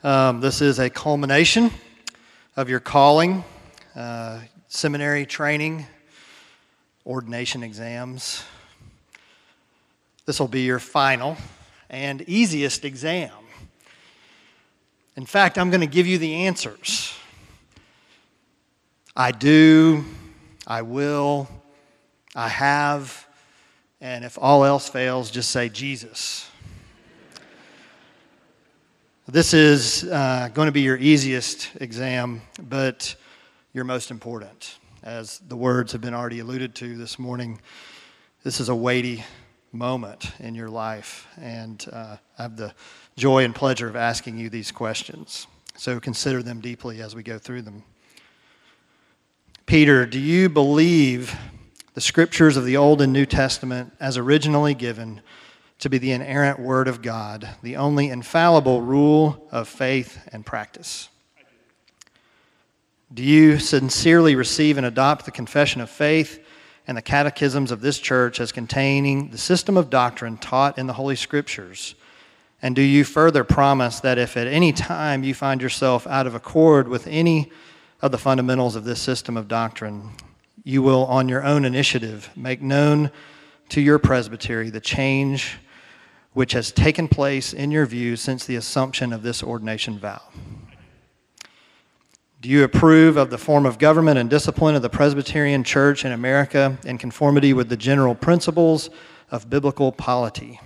Um, 0.03 0.41
this 0.41 0.59
is 0.59 0.79
a 0.79 0.89
culmination 0.89 1.71
of 2.57 2.69
your 2.69 2.81
calling, 2.81 3.45
uh, 3.95 4.41
seminary 4.67 5.25
training, 5.25 5.85
ordination 7.05 7.63
exams. 7.63 8.43
This 10.25 10.41
will 10.41 10.49
be 10.49 10.63
your 10.63 10.79
final 10.79 11.37
and 11.89 12.21
easiest 12.23 12.83
exam. 12.83 13.31
In 15.15 15.25
fact, 15.25 15.57
I'm 15.57 15.69
going 15.69 15.79
to 15.79 15.87
give 15.87 16.05
you 16.05 16.17
the 16.17 16.47
answers. 16.47 17.13
I 19.15 19.31
do, 19.31 20.03
I 20.67 20.81
will, 20.81 21.47
I 22.35 22.49
have, 22.49 23.25
and 24.01 24.25
if 24.25 24.37
all 24.37 24.65
else 24.65 24.89
fails, 24.89 25.31
just 25.31 25.49
say 25.49 25.69
Jesus. 25.69 26.49
This 29.25 29.53
is 29.53 30.03
uh, 30.03 30.49
going 30.53 30.65
to 30.65 30.73
be 30.73 30.81
your 30.81 30.97
easiest 30.97 31.69
exam, 31.79 32.41
but 32.61 33.15
your 33.71 33.85
most 33.85 34.11
important. 34.11 34.75
As 35.01 35.39
the 35.47 35.55
words 35.55 35.93
have 35.93 36.01
been 36.01 36.13
already 36.13 36.39
alluded 36.39 36.75
to 36.75 36.97
this 36.97 37.17
morning, 37.17 37.61
this 38.43 38.59
is 38.59 38.67
a 38.67 38.75
weighty 38.75 39.23
moment 39.71 40.33
in 40.41 40.55
your 40.55 40.67
life, 40.67 41.25
and 41.37 41.85
uh, 41.93 42.17
I 42.37 42.41
have 42.41 42.57
the 42.57 42.73
joy 43.15 43.45
and 43.45 43.55
pleasure 43.55 43.87
of 43.87 43.95
asking 43.95 44.39
you 44.39 44.49
these 44.49 44.73
questions. 44.73 45.47
So 45.77 46.01
consider 46.01 46.43
them 46.43 46.59
deeply 46.59 47.01
as 47.01 47.15
we 47.15 47.23
go 47.23 47.37
through 47.37 47.61
them. 47.61 47.83
Peter, 49.65 50.05
do 50.05 50.19
you 50.19 50.49
believe 50.49 51.33
the 51.93 52.01
scriptures 52.01 52.57
of 52.57 52.65
the 52.65 52.75
Old 52.75 53.01
and 53.01 53.13
New 53.13 53.25
Testament 53.25 53.93
as 54.01 54.17
originally 54.17 54.73
given 54.73 55.21
to 55.83 55.89
be 55.89 55.97
the 55.97 56.13
inerrant 56.13 56.59
Word 56.59 56.87
of 56.87 57.01
God, 57.01 57.57
the 57.61 57.75
only 57.75 58.07
infallible 58.09 58.81
rule 58.81 59.45
of 59.51 59.67
faith 59.67 60.17
and 60.31 60.45
practice? 60.45 61.09
Do 63.13 63.21
you 63.21 63.59
sincerely 63.59 64.33
receive 64.33 64.77
and 64.77 64.85
adopt 64.85 65.25
the 65.25 65.31
confession 65.31 65.81
of 65.81 65.89
faith 65.89 66.39
and 66.87 66.95
the 66.97 67.01
catechisms 67.01 67.69
of 67.69 67.81
this 67.81 67.99
church 67.99 68.39
as 68.39 68.53
containing 68.53 69.31
the 69.31 69.37
system 69.37 69.75
of 69.75 69.89
doctrine 69.89 70.37
taught 70.37 70.77
in 70.77 70.87
the 70.87 70.93
Holy 70.93 71.17
Scriptures? 71.17 71.95
And 72.61 72.77
do 72.77 72.81
you 72.81 73.03
further 73.03 73.43
promise 73.43 73.99
that 73.99 74.17
if 74.17 74.37
at 74.37 74.47
any 74.47 74.71
time 74.71 75.25
you 75.25 75.33
find 75.33 75.61
yourself 75.61 76.07
out 76.07 76.25
of 76.25 76.33
accord 76.33 76.87
with 76.87 77.07
any 77.07 77.51
of 78.01 78.13
the 78.13 78.17
fundamentals 78.17 78.77
of 78.77 78.85
this 78.85 79.01
system 79.01 79.35
of 79.35 79.49
doctrine, 79.49 80.11
you 80.63 80.81
will, 80.81 81.05
on 81.07 81.27
your 81.27 81.43
own 81.43 81.65
initiative, 81.65 82.29
make 82.37 82.61
known 82.61 83.11
to 83.67 83.81
your 83.81 83.99
presbytery 83.99 84.69
the 84.69 84.79
change 84.79 85.57
which 86.33 86.53
has 86.53 86.71
taken 86.71 87.07
place 87.07 87.53
in 87.53 87.71
your 87.71 87.85
view 87.85 88.15
since 88.15 88.45
the 88.45 88.55
assumption 88.55 89.13
of 89.13 89.23
this 89.23 89.43
ordination 89.43 89.99
vow? 89.99 90.21
Do 92.41 92.49
you 92.49 92.63
approve 92.63 93.15
of 93.15 93.29
the 93.29 93.37
form 93.37 93.65
of 93.65 93.79
government 93.79 94.19
and 94.19 94.29
discipline 94.29 94.75
of 94.75 94.81
the 94.81 94.89
Presbyterian 94.89 95.63
Church 95.63 96.03
in 96.03 96.11
America 96.11 96.77
in 96.83 96.97
conformity 96.97 97.53
with 97.53 97.69
the 97.69 97.77
general 97.77 98.15
principles 98.15 98.89
of 99.31 99.49
biblical 99.49 99.93
polity? 99.93 100.59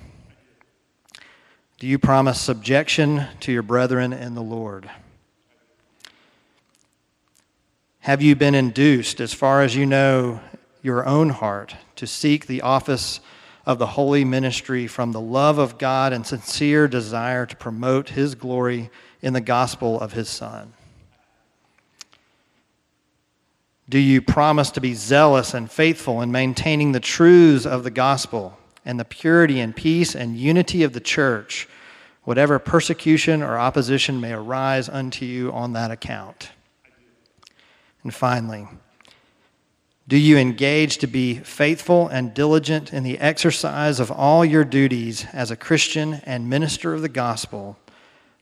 Do 1.80 1.86
you 1.86 1.99
promise 1.99 2.41
subjection 2.41 3.28
to 3.41 3.51
your 3.51 3.61
brethren 3.61 4.11
in 4.11 4.34
the 4.34 4.41
Lord? 4.41 4.89
Have 7.99 8.24
you 8.24 8.36
been 8.36 8.55
induced, 8.55 9.20
as 9.20 9.36
far 9.36 9.61
as 9.61 9.76
you 9.76 9.86
know 9.86 10.39
your 10.82 11.05
own 11.05 11.30
heart, 11.30 11.76
to 11.97 12.07
seek 12.07 12.47
the 12.47 12.61
office 12.61 13.20
of 13.68 13.80
the 13.80 13.86
holy 13.86 14.24
ministry 14.24 14.88
from 14.88 15.11
the 15.11 15.20
love 15.20 15.57
of 15.57 15.78
God 15.78 16.13
and 16.13 16.26
sincere 16.26 16.88
desire 16.88 17.45
to 17.45 17.55
promote 17.57 18.09
His 18.09 18.34
glory 18.34 18.89
in 19.22 19.34
the 19.34 19.41
gospel 19.41 19.99
of 19.99 20.13
His 20.13 20.30
Son? 20.30 20.72
Do 23.89 23.99
you 23.99 24.22
promise 24.22 24.72
to 24.72 24.82
be 24.82 24.93
zealous 24.93 25.53
and 25.53 25.70
faithful 25.70 26.22
in 26.22 26.32
maintaining 26.32 26.93
the 26.93 27.01
truths 27.01 27.65
of 27.65 27.84
the 27.84 27.91
gospel 27.91 28.57
and 28.86 28.97
the 28.97 29.05
purity 29.05 29.59
and 29.59 29.76
peace 29.76 30.15
and 30.15 30.38
unity 30.38 30.84
of 30.84 30.93
the 30.93 31.01
church, 31.01 31.68
whatever 32.24 32.59
persecution 32.59 33.43
or 33.43 33.59
opposition 33.59 34.22
may 34.22 34.32
arise 34.32 34.88
unto 34.88 35.26
you 35.26 35.51
on 35.51 35.74
that 35.74 35.91
account? 35.91 36.51
And 38.03 38.13
finally, 38.13 38.70
do 40.08 40.18
you 40.18 40.38
engage 40.38 40.99
to 40.99 41.08
be 41.08 41.36
faithful 41.36 42.08
and 42.08 42.34
diligent 42.34 42.93
in 42.93 43.03
the 43.03 43.20
exercise 43.20 43.99
of 43.99 44.12
all 44.12 44.45
your 44.45 44.64
duties 44.64 45.26
as 45.34 45.51
a 45.51 45.58
Christian 45.58 46.22
and 46.26 46.49
minister 46.49 46.93
of 46.93 47.01
the 47.01 47.10
gospel, 47.10 47.78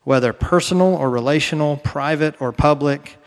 whether 0.04 0.32
personal 0.32 0.96
or 0.96 1.10
relational, 1.10 1.78
private 1.78 2.40
or 2.40 2.52
public? 2.52 3.18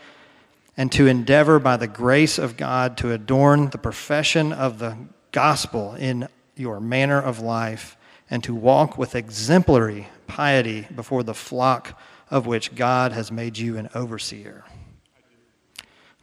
and 0.79 0.93
to 0.93 1.07
endeavor 1.07 1.59
by 1.59 1.75
the 1.75 1.87
grace 1.87 2.37
of 2.37 2.55
God 2.55 2.95
to 2.99 3.11
adorn 3.11 3.69
the 3.71 3.77
profession 3.77 4.53
of 4.53 4.79
the 4.79 4.95
gospel 5.33 5.93
in 5.95 6.29
your 6.55 6.79
manner 6.79 7.21
of 7.21 7.41
life, 7.41 7.97
and 8.29 8.41
to 8.45 8.55
walk 8.55 8.97
with 8.97 9.13
exemplary 9.13 10.07
piety 10.27 10.87
before 10.95 11.21
the 11.23 11.33
flock 11.33 11.99
of 12.31 12.47
which 12.47 12.75
God 12.75 13.11
has 13.11 13.29
made 13.29 13.57
you 13.57 13.77
an 13.77 13.89
overseer. 13.93 14.63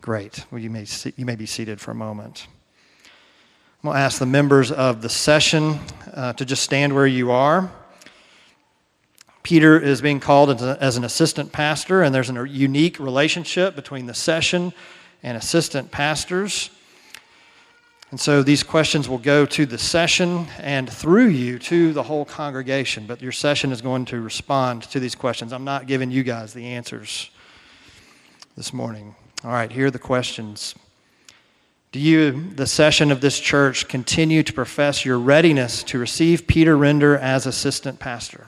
Great. 0.07 0.45
Well, 0.53 0.61
you 0.61 0.71
may, 0.71 0.87
you 1.17 1.27
may 1.27 1.35
be 1.35 1.47
seated 1.47 1.81
for 1.81 1.91
a 1.91 1.95
moment. 1.97 2.47
I'm 3.83 3.89
going 3.89 3.97
to 3.97 4.01
ask 4.01 4.21
the 4.21 4.25
members 4.25 4.71
of 4.71 5.03
the 5.03 5.09
session 5.09 5.81
uh, 6.15 6.33
to 6.35 6.45
just 6.45 6.63
stand 6.63 6.95
where 6.95 7.09
you 7.09 7.33
are. 7.33 7.73
Peter 9.43 9.81
is 9.81 10.01
being 10.01 10.21
called 10.21 10.51
as, 10.51 10.63
a, 10.63 10.79
as 10.81 10.97
an 10.97 11.03
assistant 11.03 11.51
pastor, 11.51 12.05
and 12.05 12.15
there's 12.15 12.31
a 12.31 12.49
unique 12.49 13.01
relationship 13.01 13.75
between 13.75 14.07
the 14.07 14.15
session 14.15 14.73
and 15.25 15.37
assistant 15.37 15.91
pastors. 15.91 16.71
And 18.13 18.21
so 18.21 18.45
these 18.45 18.63
questions 18.63 19.09
will 19.09 19.19
go 19.19 19.45
to 19.45 19.67
the 19.67 19.77
session 19.77 20.47
and 20.61 20.89
through 20.89 21.31
you 21.31 21.59
to 21.59 21.93
the 21.93 22.05
whole 22.05 22.25
congregation. 22.25 23.09
But 23.09 23.21
your 23.21 23.33
session 23.33 23.73
is 23.73 23.83
going 23.83 24.05
to 24.05 24.21
respond 24.21 24.85
to 24.85 25.01
these 25.01 25.17
questions. 25.17 25.53
I'm 25.53 25.65
not 25.65 25.89
giving 25.89 26.13
you 26.13 26.23
guys 26.23 26.55
the 26.55 26.65
answers 26.65 27.29
this 28.57 28.73
morning. 28.73 29.17
All 29.45 29.53
right, 29.53 29.71
here 29.71 29.87
are 29.87 29.91
the 29.91 29.99
questions. 29.99 30.75
Do 31.93 32.01
you, 32.01 32.51
the 32.55 32.67
session 32.67 33.11
of 33.11 33.21
this 33.21 33.39
church, 33.39 33.89
continue 33.89 34.43
to 34.43 34.53
profess 34.53 35.05
your 35.05 35.19
readiness 35.19 35.83
to 35.85 35.99
receive 35.99 36.47
Peter 36.47 36.77
Render 36.77 37.17
as 37.17 37.47
assistant 37.47 37.99
pastor? 37.99 38.47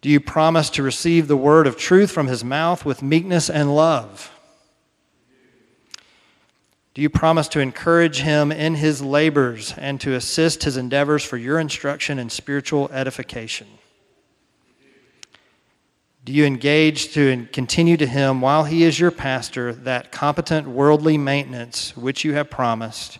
Do 0.00 0.08
you 0.08 0.18
promise 0.18 0.68
to 0.70 0.82
receive 0.82 1.28
the 1.28 1.36
word 1.36 1.66
of 1.66 1.76
truth 1.76 2.10
from 2.10 2.26
his 2.26 2.42
mouth 2.42 2.84
with 2.84 3.02
meekness 3.02 3.48
and 3.48 3.74
love? 3.74 4.30
Do 6.94 7.00
you 7.00 7.08
promise 7.08 7.48
to 7.48 7.60
encourage 7.60 8.20
him 8.20 8.52
in 8.52 8.74
his 8.74 9.00
labors 9.00 9.74
and 9.78 10.00
to 10.00 10.14
assist 10.14 10.64
his 10.64 10.76
endeavors 10.76 11.24
for 11.24 11.38
your 11.38 11.58
instruction 11.58 12.18
and 12.18 12.30
spiritual 12.30 12.90
edification? 12.92 13.66
Do 16.24 16.32
you 16.32 16.44
engage 16.44 17.12
to 17.14 17.48
continue 17.52 17.96
to 17.96 18.06
him 18.06 18.40
while 18.40 18.64
he 18.64 18.84
is 18.84 18.98
your 18.98 19.10
pastor 19.10 19.72
that 19.72 20.12
competent 20.12 20.68
worldly 20.68 21.18
maintenance 21.18 21.96
which 21.96 22.24
you 22.24 22.34
have 22.34 22.50
promised? 22.50 23.18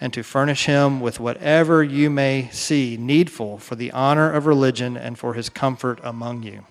and 0.00 0.12
to 0.14 0.22
furnish 0.22 0.64
him 0.64 1.00
with 1.00 1.20
whatever 1.20 1.84
you 1.84 2.08
may 2.08 2.48
see 2.52 2.96
needful 2.98 3.58
for 3.58 3.74
the 3.74 3.92
honor 3.92 4.32
of 4.32 4.46
religion 4.46 4.96
and 4.96 5.18
for 5.18 5.34
his 5.34 5.50
comfort 5.50 6.00
among 6.02 6.42
you. 6.42 6.64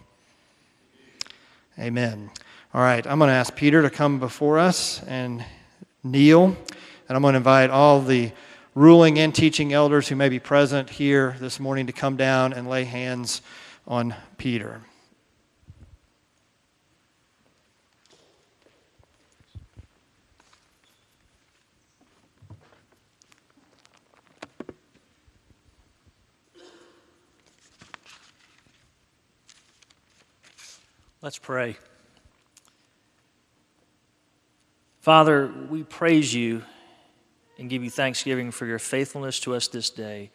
Amen. 1.78 2.32
All 2.74 2.82
right, 2.82 3.06
I'm 3.06 3.20
going 3.20 3.30
to 3.30 3.36
ask 3.36 3.56
Peter 3.56 3.82
to 3.84 3.90
come 3.90 4.20
before 4.20 4.58
us 4.58 5.04
and 5.04 5.46
kneel, 6.04 6.46
and 6.46 7.16
I'm 7.16 7.22
going 7.22 7.34
to 7.34 7.38
invite 7.38 7.70
all 7.70 8.02
the 8.02 8.32
ruling 8.74 9.20
and 9.20 9.34
teaching 9.34 9.74
elders 9.74 10.08
who 10.08 10.16
may 10.16 10.30
be 10.30 10.40
present 10.40 10.90
here 10.90 11.36
this 11.40 11.60
morning 11.60 11.88
to 11.88 11.94
come 11.94 12.18
down 12.18 12.54
and 12.54 12.68
lay 12.68 12.84
hands 12.84 13.42
on 13.88 14.16
Peter. 14.38 14.82
Let's 31.22 31.38
pray. 31.38 31.76
Father, 35.02 35.52
we 35.70 35.84
praise 35.84 36.34
you 36.34 36.64
and 37.58 37.70
give 37.70 37.84
you 37.84 37.90
thanksgiving 37.90 38.52
for 38.52 38.66
your 38.66 38.80
faithfulness 38.80 39.42
to 39.42 39.54
us 39.54 39.68
this 39.68 39.90
day. 39.90 40.32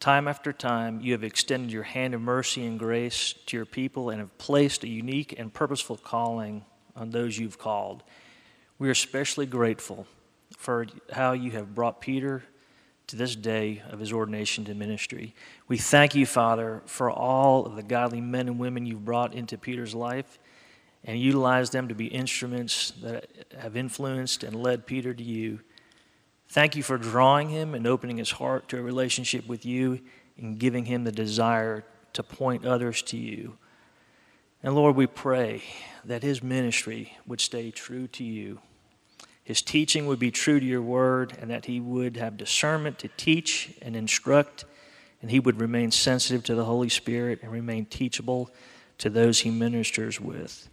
Time 0.00 0.28
after 0.28 0.50
time, 0.50 1.02
you 1.02 1.12
have 1.12 1.22
extended 1.22 1.70
your 1.70 1.82
hand 1.82 2.14
of 2.14 2.22
mercy 2.22 2.64
and 2.64 2.78
grace 2.78 3.34
to 3.44 3.56
your 3.58 3.66
people 3.66 4.08
and 4.08 4.18
have 4.20 4.38
placed 4.38 4.82
a 4.82 4.88
unique 4.88 5.34
and 5.38 5.52
purposeful 5.52 5.98
calling 5.98 6.64
on 6.96 7.10
those 7.10 7.38
you've 7.38 7.58
called. 7.58 8.02
We 8.78 8.88
are 8.88 8.92
especially 8.92 9.44
grateful 9.44 10.06
for 10.56 10.86
how 11.12 11.32
you 11.32 11.50
have 11.50 11.74
brought 11.74 12.00
Peter 12.00 12.44
to 13.08 13.16
this 13.16 13.36
day 13.36 13.82
of 13.90 13.98
his 13.98 14.12
ordination 14.12 14.64
to 14.64 14.74
ministry. 14.74 15.34
We 15.68 15.76
thank 15.76 16.14
you, 16.14 16.26
Father, 16.26 16.82
for 16.86 17.10
all 17.10 17.66
of 17.66 17.76
the 17.76 17.82
godly 17.82 18.20
men 18.20 18.48
and 18.48 18.58
women 18.58 18.86
you've 18.86 19.04
brought 19.04 19.34
into 19.34 19.58
Peter's 19.58 19.94
life 19.94 20.38
and 21.04 21.18
utilized 21.18 21.72
them 21.72 21.88
to 21.88 21.94
be 21.94 22.06
instruments 22.06 22.92
that 23.02 23.26
have 23.58 23.76
influenced 23.76 24.44
and 24.44 24.54
led 24.54 24.86
Peter 24.86 25.12
to 25.12 25.22
you. 25.22 25.60
Thank 26.48 26.76
you 26.76 26.82
for 26.82 26.96
drawing 26.98 27.48
him 27.48 27.74
and 27.74 27.86
opening 27.86 28.18
his 28.18 28.30
heart 28.30 28.68
to 28.68 28.78
a 28.78 28.82
relationship 28.82 29.46
with 29.46 29.66
you 29.66 30.00
and 30.38 30.58
giving 30.58 30.84
him 30.84 31.04
the 31.04 31.12
desire 31.12 31.84
to 32.12 32.22
point 32.22 32.64
others 32.64 33.02
to 33.02 33.16
you. 33.16 33.56
And 34.62 34.74
Lord, 34.74 34.94
we 34.94 35.06
pray 35.06 35.62
that 36.04 36.22
his 36.22 36.42
ministry 36.42 37.16
would 37.26 37.40
stay 37.40 37.70
true 37.70 38.06
to 38.08 38.24
you 38.24 38.60
his 39.44 39.60
teaching 39.60 40.06
would 40.06 40.18
be 40.18 40.30
true 40.30 40.60
to 40.60 40.66
your 40.66 40.82
word, 40.82 41.36
and 41.40 41.50
that 41.50 41.66
he 41.66 41.80
would 41.80 42.16
have 42.16 42.36
discernment 42.36 42.98
to 43.00 43.08
teach 43.08 43.74
and 43.82 43.96
instruct, 43.96 44.64
and 45.20 45.30
he 45.30 45.40
would 45.40 45.60
remain 45.60 45.90
sensitive 45.90 46.44
to 46.44 46.54
the 46.54 46.64
Holy 46.64 46.88
Spirit 46.88 47.40
and 47.42 47.50
remain 47.50 47.86
teachable 47.86 48.50
to 48.98 49.10
those 49.10 49.40
he 49.40 49.50
ministers 49.50 50.20
with. 50.20 50.68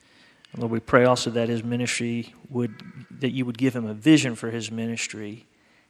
And 0.51 0.61
Lord, 0.61 0.71
we 0.71 0.79
pray 0.79 1.05
also 1.05 1.29
that 1.31 1.49
his 1.49 1.63
ministry 1.63 2.33
would, 2.49 2.75
that 3.19 3.31
you 3.31 3.45
would 3.45 3.57
give 3.57 3.75
him 3.75 3.85
a 3.85 3.93
vision 3.93 4.35
for 4.35 4.51
his 4.51 4.71
ministry, 4.71 5.47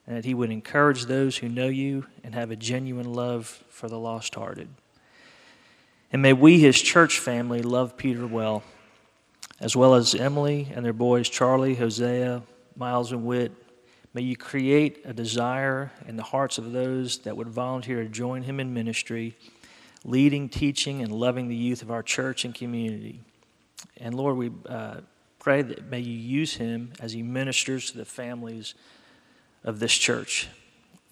and 0.08 0.16
that 0.16 0.26
he 0.26 0.34
would 0.34 0.50
encourage 0.50 1.06
those 1.06 1.38
who 1.38 1.50
know 1.50 1.68
you 1.68 2.06
and 2.24 2.34
have 2.34 2.50
a 2.50 2.56
genuine 2.56 3.14
love 3.14 3.64
for 3.70 3.90
the 3.90 4.00
lost 4.00 4.36
hearted. 4.36 4.70
And 6.12 6.22
may 6.22 6.34
we, 6.34 6.60
his 6.60 6.82
church 6.82 7.20
family, 7.20 7.62
love 7.62 7.96
Peter 7.98 8.26
well, 8.26 8.64
as 9.60 9.76
well 9.76 9.96
as 9.96 10.16
Emily 10.16 10.70
and 10.74 10.84
their 10.84 10.94
boys, 10.94 11.30
Charlie, 11.30 11.76
Hosea, 11.76 12.42
Miles 12.80 13.12
and 13.12 13.26
Witt, 13.26 13.52
May 14.14 14.24
you 14.24 14.36
create 14.36 15.04
a 15.06 15.14
desire 15.14 15.92
in 16.08 16.16
the 16.16 16.24
hearts 16.24 16.58
of 16.58 16.72
those 16.72 17.20
that 17.20 17.38
would 17.38 17.48
volunteer 17.48 18.02
to 18.02 18.10
join 18.10 18.42
him 18.42 18.60
in 18.60 18.74
ministry, 18.74 19.38
leading, 20.04 20.50
teaching, 20.50 21.04
and 21.04 21.12
loving 21.12 21.48
the 21.48 21.56
youth 21.56 21.84
of 21.84 21.92
our 21.92 22.02
church 22.02 22.44
and 22.44 22.56
community. 22.56 23.22
And 23.98 24.16
Lord, 24.16 24.36
we 24.36 24.52
uh, 24.68 25.02
pray 25.38 25.62
that 25.62 25.92
may 25.92 26.00
you 26.00 26.18
use 26.18 26.56
him 26.56 26.94
as 27.00 27.14
he 27.14 27.22
ministers 27.22 27.92
to 27.92 27.98
the 27.98 28.06
families 28.06 28.74
of 29.64 29.80
this 29.80 29.94
church. 29.94 30.48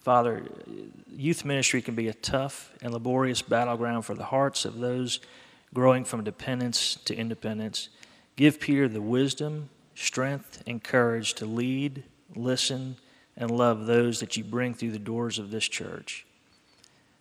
Father, 0.01 0.47
youth 1.15 1.45
ministry 1.45 1.83
can 1.83 1.93
be 1.93 2.07
a 2.07 2.13
tough 2.15 2.73
and 2.81 2.93
laborious 2.93 3.43
battleground 3.43 4.05
for 4.05 4.15
the 4.15 4.25
hearts 4.25 4.65
of 4.65 4.79
those 4.79 5.19
growing 5.71 6.03
from 6.03 6.23
dependence 6.23 6.95
to 7.05 7.15
independence. 7.15 7.89
Give 8.37 8.59
Peter 8.59 8.87
the 8.87 9.01
wisdom, 9.01 9.69
strength, 9.97 10.63
and 10.67 10.83
courage 10.83 11.33
to 11.33 11.45
lead, 11.45 12.03
listen, 12.35 12.97
and 13.35 13.49
love 13.51 13.85
those 13.85 14.19
that 14.19 14.37
you 14.37 14.43
bring 14.43 14.73
through 14.73 14.91
the 14.91 14.99
doors 14.99 15.39
of 15.39 15.51
this 15.51 15.67
church. 15.67 16.25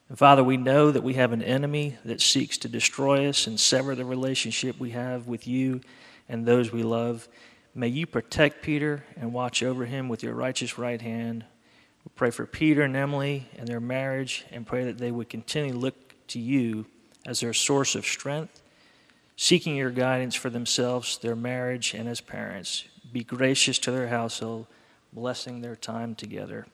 And 0.09 0.17
Father, 0.19 0.45
we 0.45 0.57
know 0.57 0.91
that 0.91 1.03
we 1.03 1.15
have 1.15 1.33
an 1.33 1.43
enemy 1.43 1.97
that 2.05 2.21
seeks 2.21 2.59
to 2.59 2.69
destroy 2.69 3.29
us 3.29 3.47
and 3.47 3.59
sever 3.59 3.95
the 3.95 4.05
relationship 4.05 4.79
we 4.79 4.91
have 4.91 5.27
with 5.27 5.49
you 5.49 5.81
and 6.29 6.47
those 6.47 6.71
we 6.71 6.83
love. 6.83 7.29
May 7.75 7.89
you 7.89 8.07
protect 8.07 8.63
Peter 8.63 9.05
and 9.17 9.33
watch 9.33 9.63
over 9.63 9.85
him 9.85 10.09
with 10.09 10.23
your 10.23 10.35
righteous 10.35 10.79
right 10.79 11.01
hand. 11.01 11.45
We 12.05 12.13
pray 12.15 12.31
for 12.31 12.47
Peter 12.47 12.83
and 12.83 12.95
Emily 12.95 13.49
and 13.59 13.67
their 13.67 13.81
marriage 13.81 14.45
and 14.53 14.67
pray 14.67 14.85
that 14.85 14.99
they 14.99 15.11
would 15.11 15.29
continue 15.29 15.73
to 15.73 15.79
look 15.79 16.15
to 16.29 16.39
you 16.39 16.87
as 17.27 17.41
their 17.41 17.53
source 17.53 17.95
of 17.95 18.07
strength, 18.07 18.63
seeking 19.37 19.77
your 19.77 19.91
guidance 19.91 20.35
for 20.35 20.51
themselves, 20.51 21.19
their 21.19 21.37
marriage, 21.37 21.95
and 21.95 22.09
as 22.09 22.21
parents. 22.21 22.85
Be 23.13 23.23
gracious 23.23 23.79
to 23.81 23.91
their 23.91 24.09
household, 24.09 24.67
blessing 25.13 25.61
their 25.61 25.77
time 25.77 26.15
together. 26.15 26.67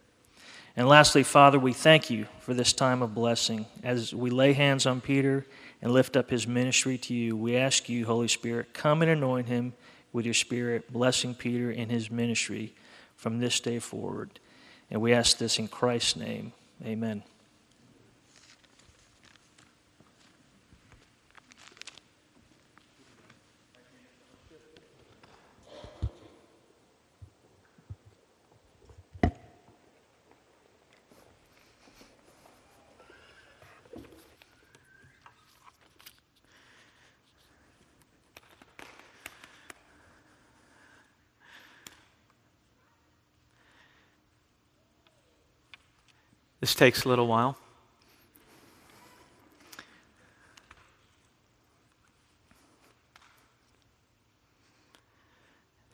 And 0.76 0.88
lastly, 0.88 1.22
Father, 1.22 1.58
we 1.58 1.72
thank 1.72 2.08
you 2.08 2.26
for 2.40 2.54
this 2.54 2.72
time 2.72 3.02
of 3.02 3.14
blessing. 3.14 3.66
As 3.82 4.14
we 4.14 4.30
lay 4.30 4.54
hands 4.54 4.86
on 4.86 5.00
Peter 5.00 5.44
and 5.82 5.92
lift 5.92 6.16
up 6.16 6.30
his 6.30 6.46
ministry 6.46 6.96
to 6.98 7.14
you, 7.14 7.36
we 7.36 7.56
ask 7.56 7.88
you, 7.88 8.06
Holy 8.06 8.28
Spirit, 8.28 8.72
come 8.72 9.02
and 9.02 9.10
anoint 9.10 9.48
him 9.48 9.74
with 10.12 10.24
your 10.24 10.34
Spirit, 10.34 10.90
blessing 10.92 11.34
Peter 11.34 11.70
in 11.70 11.90
his 11.90 12.10
ministry 12.10 12.74
from 13.16 13.38
this 13.38 13.60
day 13.60 13.78
forward. 13.78 14.38
And 14.90 15.00
we 15.00 15.12
ask 15.12 15.38
this 15.38 15.58
in 15.58 15.68
Christ's 15.68 16.16
name. 16.16 16.52
Amen. 16.84 17.22
This 46.72 46.78
takes 46.78 47.04
a 47.04 47.08
little 47.10 47.26
while. 47.26 47.58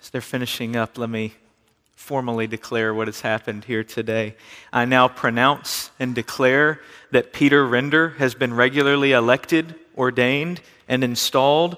As 0.00 0.10
they're 0.10 0.20
finishing 0.20 0.76
up, 0.76 0.96
let 0.96 1.10
me 1.10 1.34
formally 1.96 2.46
declare 2.46 2.94
what 2.94 3.08
has 3.08 3.22
happened 3.22 3.64
here 3.64 3.82
today. 3.82 4.36
I 4.72 4.84
now 4.84 5.08
pronounce 5.08 5.90
and 5.98 6.14
declare 6.14 6.80
that 7.10 7.32
Peter 7.32 7.66
Render 7.66 8.10
has 8.10 8.36
been 8.36 8.54
regularly 8.54 9.10
elected, 9.10 9.74
ordained, 9.96 10.60
and 10.86 11.02
installed 11.02 11.76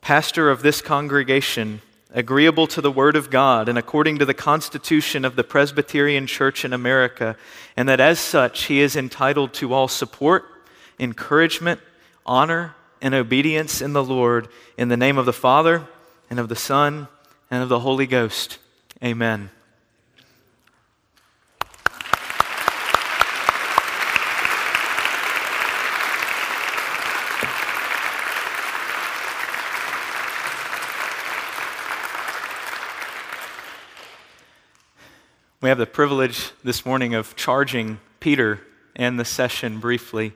pastor 0.00 0.50
of 0.50 0.62
this 0.62 0.82
congregation 0.82 1.80
agreeable 2.12 2.66
to 2.68 2.80
the 2.80 2.90
Word 2.90 3.16
of 3.16 3.30
God 3.30 3.68
and 3.68 3.78
according 3.78 4.18
to 4.18 4.24
the 4.24 4.34
Constitution 4.34 5.24
of 5.24 5.36
the 5.36 5.44
Presbyterian 5.44 6.26
Church 6.26 6.64
in 6.64 6.72
America, 6.72 7.36
and 7.76 7.88
that 7.88 8.00
as 8.00 8.18
such 8.18 8.64
he 8.64 8.80
is 8.80 8.96
entitled 8.96 9.52
to 9.54 9.72
all 9.72 9.88
support, 9.88 10.44
encouragement, 10.98 11.80
honor, 12.26 12.74
and 13.00 13.14
obedience 13.14 13.80
in 13.80 13.92
the 13.92 14.04
Lord, 14.04 14.48
in 14.76 14.88
the 14.88 14.96
name 14.96 15.18
of 15.18 15.26
the 15.26 15.32
Father, 15.32 15.86
and 16.30 16.38
of 16.38 16.48
the 16.48 16.56
Son, 16.56 17.08
and 17.50 17.62
of 17.62 17.68
the 17.68 17.80
Holy 17.80 18.06
Ghost. 18.06 18.58
Amen. 19.02 19.50
We 35.62 35.68
have 35.68 35.78
the 35.78 35.86
privilege 35.86 36.50
this 36.64 36.84
morning 36.84 37.14
of 37.14 37.36
charging 37.36 38.00
Peter 38.18 38.66
and 38.96 39.16
the 39.16 39.24
session 39.24 39.78
briefly. 39.78 40.32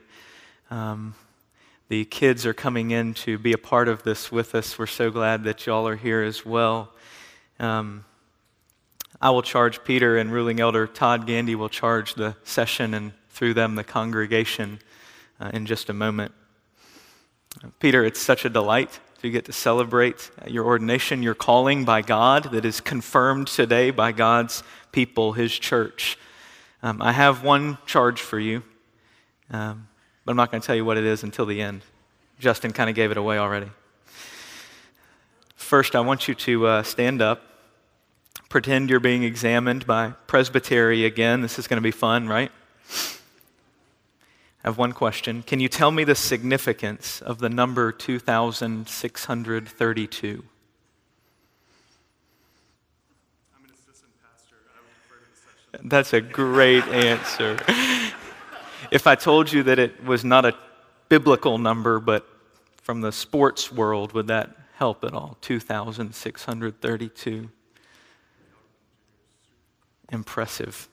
Um, 0.71 1.15
the 1.89 2.05
kids 2.05 2.45
are 2.45 2.53
coming 2.53 2.91
in 2.91 3.13
to 3.15 3.37
be 3.37 3.51
a 3.51 3.57
part 3.57 3.89
of 3.89 4.03
this 4.03 4.31
with 4.31 4.55
us. 4.55 4.79
We're 4.79 4.85
so 4.85 5.11
glad 5.11 5.43
that 5.43 5.65
y'all 5.65 5.85
are 5.85 5.97
here 5.97 6.23
as 6.23 6.45
well. 6.45 6.93
Um, 7.59 8.05
I 9.19 9.31
will 9.31 9.41
charge 9.41 9.83
Peter, 9.83 10.15
and 10.15 10.31
ruling 10.31 10.61
elder 10.61 10.87
Todd 10.87 11.27
Gandy 11.27 11.55
will 11.55 11.67
charge 11.67 12.13
the 12.13 12.37
session 12.45 12.93
and 12.93 13.11
through 13.29 13.53
them 13.53 13.75
the 13.75 13.83
congregation 13.83 14.79
uh, 15.41 15.51
in 15.53 15.65
just 15.65 15.89
a 15.89 15.93
moment. 15.93 16.31
Peter, 17.81 18.05
it's 18.05 18.21
such 18.21 18.45
a 18.45 18.49
delight 18.49 19.01
to 19.21 19.29
get 19.29 19.45
to 19.45 19.51
celebrate 19.51 20.29
your 20.47 20.65
ordination, 20.65 21.23
your 21.23 21.33
calling 21.33 21.85
by 21.85 22.01
God 22.01 22.51
that 22.51 22.65
is 22.65 22.81
confirmed 22.81 23.47
today 23.47 23.91
by 23.91 24.11
God's 24.11 24.63
people, 24.91 25.33
His 25.33 25.57
church. 25.57 26.17
Um, 26.83 27.01
I 27.01 27.11
have 27.11 27.43
one 27.43 27.77
charge 27.85 28.21
for 28.21 28.39
you, 28.39 28.63
um, 29.49 29.87
but 30.23 30.31
I'm 30.31 30.37
not 30.37 30.51
going 30.51 30.61
to 30.61 30.67
tell 30.67 30.75
you 30.75 30.85
what 30.85 30.97
it 30.97 31.03
is 31.03 31.23
until 31.23 31.45
the 31.45 31.61
end. 31.61 31.81
Justin 32.39 32.71
kind 32.71 32.89
of 32.89 32.95
gave 32.95 33.09
it 33.09 33.17
away 33.17 33.39
already. 33.39 33.69
First, 35.55 35.95
I 35.95 36.01
want 36.01 36.27
you 36.27 36.35
to 36.35 36.67
uh, 36.67 36.83
stand 36.83 37.21
up, 37.21 37.41
pretend 38.49 38.89
you're 38.89 38.99
being 38.99 39.23
examined 39.23 39.87
by 39.87 40.11
Presbytery 40.27 41.03
again. 41.05 41.41
This 41.41 41.57
is 41.57 41.67
going 41.67 41.77
to 41.77 41.81
be 41.81 41.91
fun, 41.91 42.27
right? 42.27 42.51
I 44.63 44.69
have 44.69 44.77
one 44.77 44.91
question. 44.91 45.41
Can 45.43 45.59
you 45.59 45.69
tell 45.69 45.91
me 45.91 46.03
the 46.03 46.15
significance 46.15 47.21
of 47.21 47.37
the 47.39 47.49
number 47.49 47.91
2,632? 47.91 50.43
That's 55.83 56.13
a 56.13 56.21
great 56.21 56.83
answer. 56.85 57.59
if 58.91 59.05
I 59.05 59.13
told 59.15 59.51
you 59.51 59.63
that 59.63 59.79
it 59.79 60.01
was 60.03 60.25
not 60.25 60.45
a 60.45 60.53
biblical 61.09 61.57
number, 61.57 61.99
but 61.99 62.25
from 62.81 63.01
the 63.01 63.11
sports 63.11 63.71
world, 63.71 64.13
would 64.13 64.27
that 64.27 64.55
help 64.75 65.03
at 65.03 65.13
all? 65.13 65.37
2,632. 65.41 67.49
Impressive. 70.09 70.87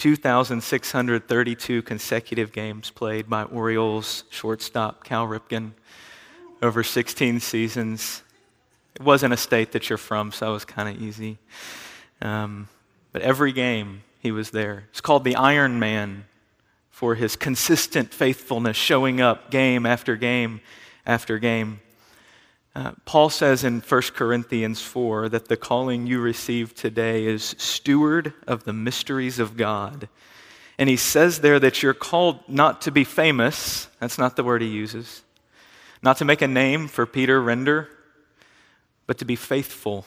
2,632 0.00 1.82
consecutive 1.82 2.52
games 2.52 2.88
played 2.88 3.28
by 3.28 3.42
Orioles 3.42 4.24
shortstop 4.30 5.04
Cal 5.04 5.26
Ripken 5.26 5.72
over 6.62 6.82
16 6.82 7.38
seasons. 7.40 8.22
It 8.94 9.02
wasn't 9.02 9.34
a 9.34 9.36
state 9.36 9.72
that 9.72 9.90
you're 9.90 9.98
from, 9.98 10.32
so 10.32 10.48
it 10.48 10.52
was 10.52 10.64
kind 10.64 10.88
of 10.88 11.02
easy. 11.02 11.36
Um, 12.22 12.68
but 13.12 13.20
every 13.20 13.52
game 13.52 14.02
he 14.20 14.32
was 14.32 14.52
there. 14.52 14.84
It's 14.88 15.02
called 15.02 15.22
the 15.22 15.36
Iron 15.36 15.78
Man 15.78 16.24
for 16.88 17.14
his 17.14 17.36
consistent 17.36 18.14
faithfulness, 18.14 18.78
showing 18.78 19.20
up 19.20 19.50
game 19.50 19.84
after 19.84 20.16
game 20.16 20.62
after 21.04 21.38
game. 21.38 21.80
Uh, 22.74 22.92
Paul 23.04 23.30
says 23.30 23.64
in 23.64 23.80
1 23.80 24.02
Corinthians 24.14 24.80
4 24.80 25.28
that 25.30 25.48
the 25.48 25.56
calling 25.56 26.06
you 26.06 26.20
receive 26.20 26.74
today 26.74 27.26
is 27.26 27.56
steward 27.58 28.32
of 28.46 28.64
the 28.64 28.72
mysteries 28.72 29.40
of 29.40 29.56
God. 29.56 30.08
And 30.78 30.88
he 30.88 30.96
says 30.96 31.40
there 31.40 31.58
that 31.58 31.82
you're 31.82 31.94
called 31.94 32.48
not 32.48 32.82
to 32.82 32.92
be 32.92 33.02
famous, 33.04 33.88
that's 33.98 34.18
not 34.18 34.36
the 34.36 34.44
word 34.44 34.62
he 34.62 34.68
uses, 34.68 35.22
not 36.00 36.18
to 36.18 36.24
make 36.24 36.42
a 36.42 36.48
name 36.48 36.86
for 36.86 37.06
Peter 37.06 37.42
Render, 37.42 37.88
but 39.06 39.18
to 39.18 39.24
be 39.24 39.36
faithful, 39.36 40.06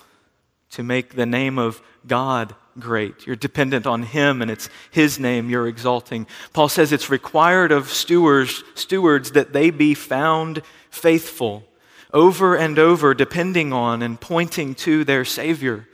to 0.71 0.83
make 0.83 1.15
the 1.15 1.25
name 1.25 1.59
of 1.59 1.81
God 2.07 2.55
great. 2.79 3.27
You're 3.27 3.35
dependent 3.35 3.85
on 3.85 4.03
him 4.03 4.41
and 4.41 4.49
it's 4.49 4.69
his 4.89 5.19
name 5.19 5.49
you're 5.49 5.67
exalting. 5.67 6.27
Paul 6.53 6.69
says 6.69 6.93
it's 6.93 7.09
required 7.09 7.73
of 7.73 7.89
stewards, 7.89 8.63
stewards 8.73 9.33
that 9.33 9.51
they 9.51 9.69
be 9.69 9.93
found 9.93 10.61
faithful 10.89 11.65
over 12.13 12.55
and 12.55 12.77
over, 12.77 13.13
depending 13.13 13.73
on 13.73 14.01
and 14.01 14.21
pointing 14.21 14.75
to 14.75 15.03
their 15.03 15.25
Savior. 15.25 15.87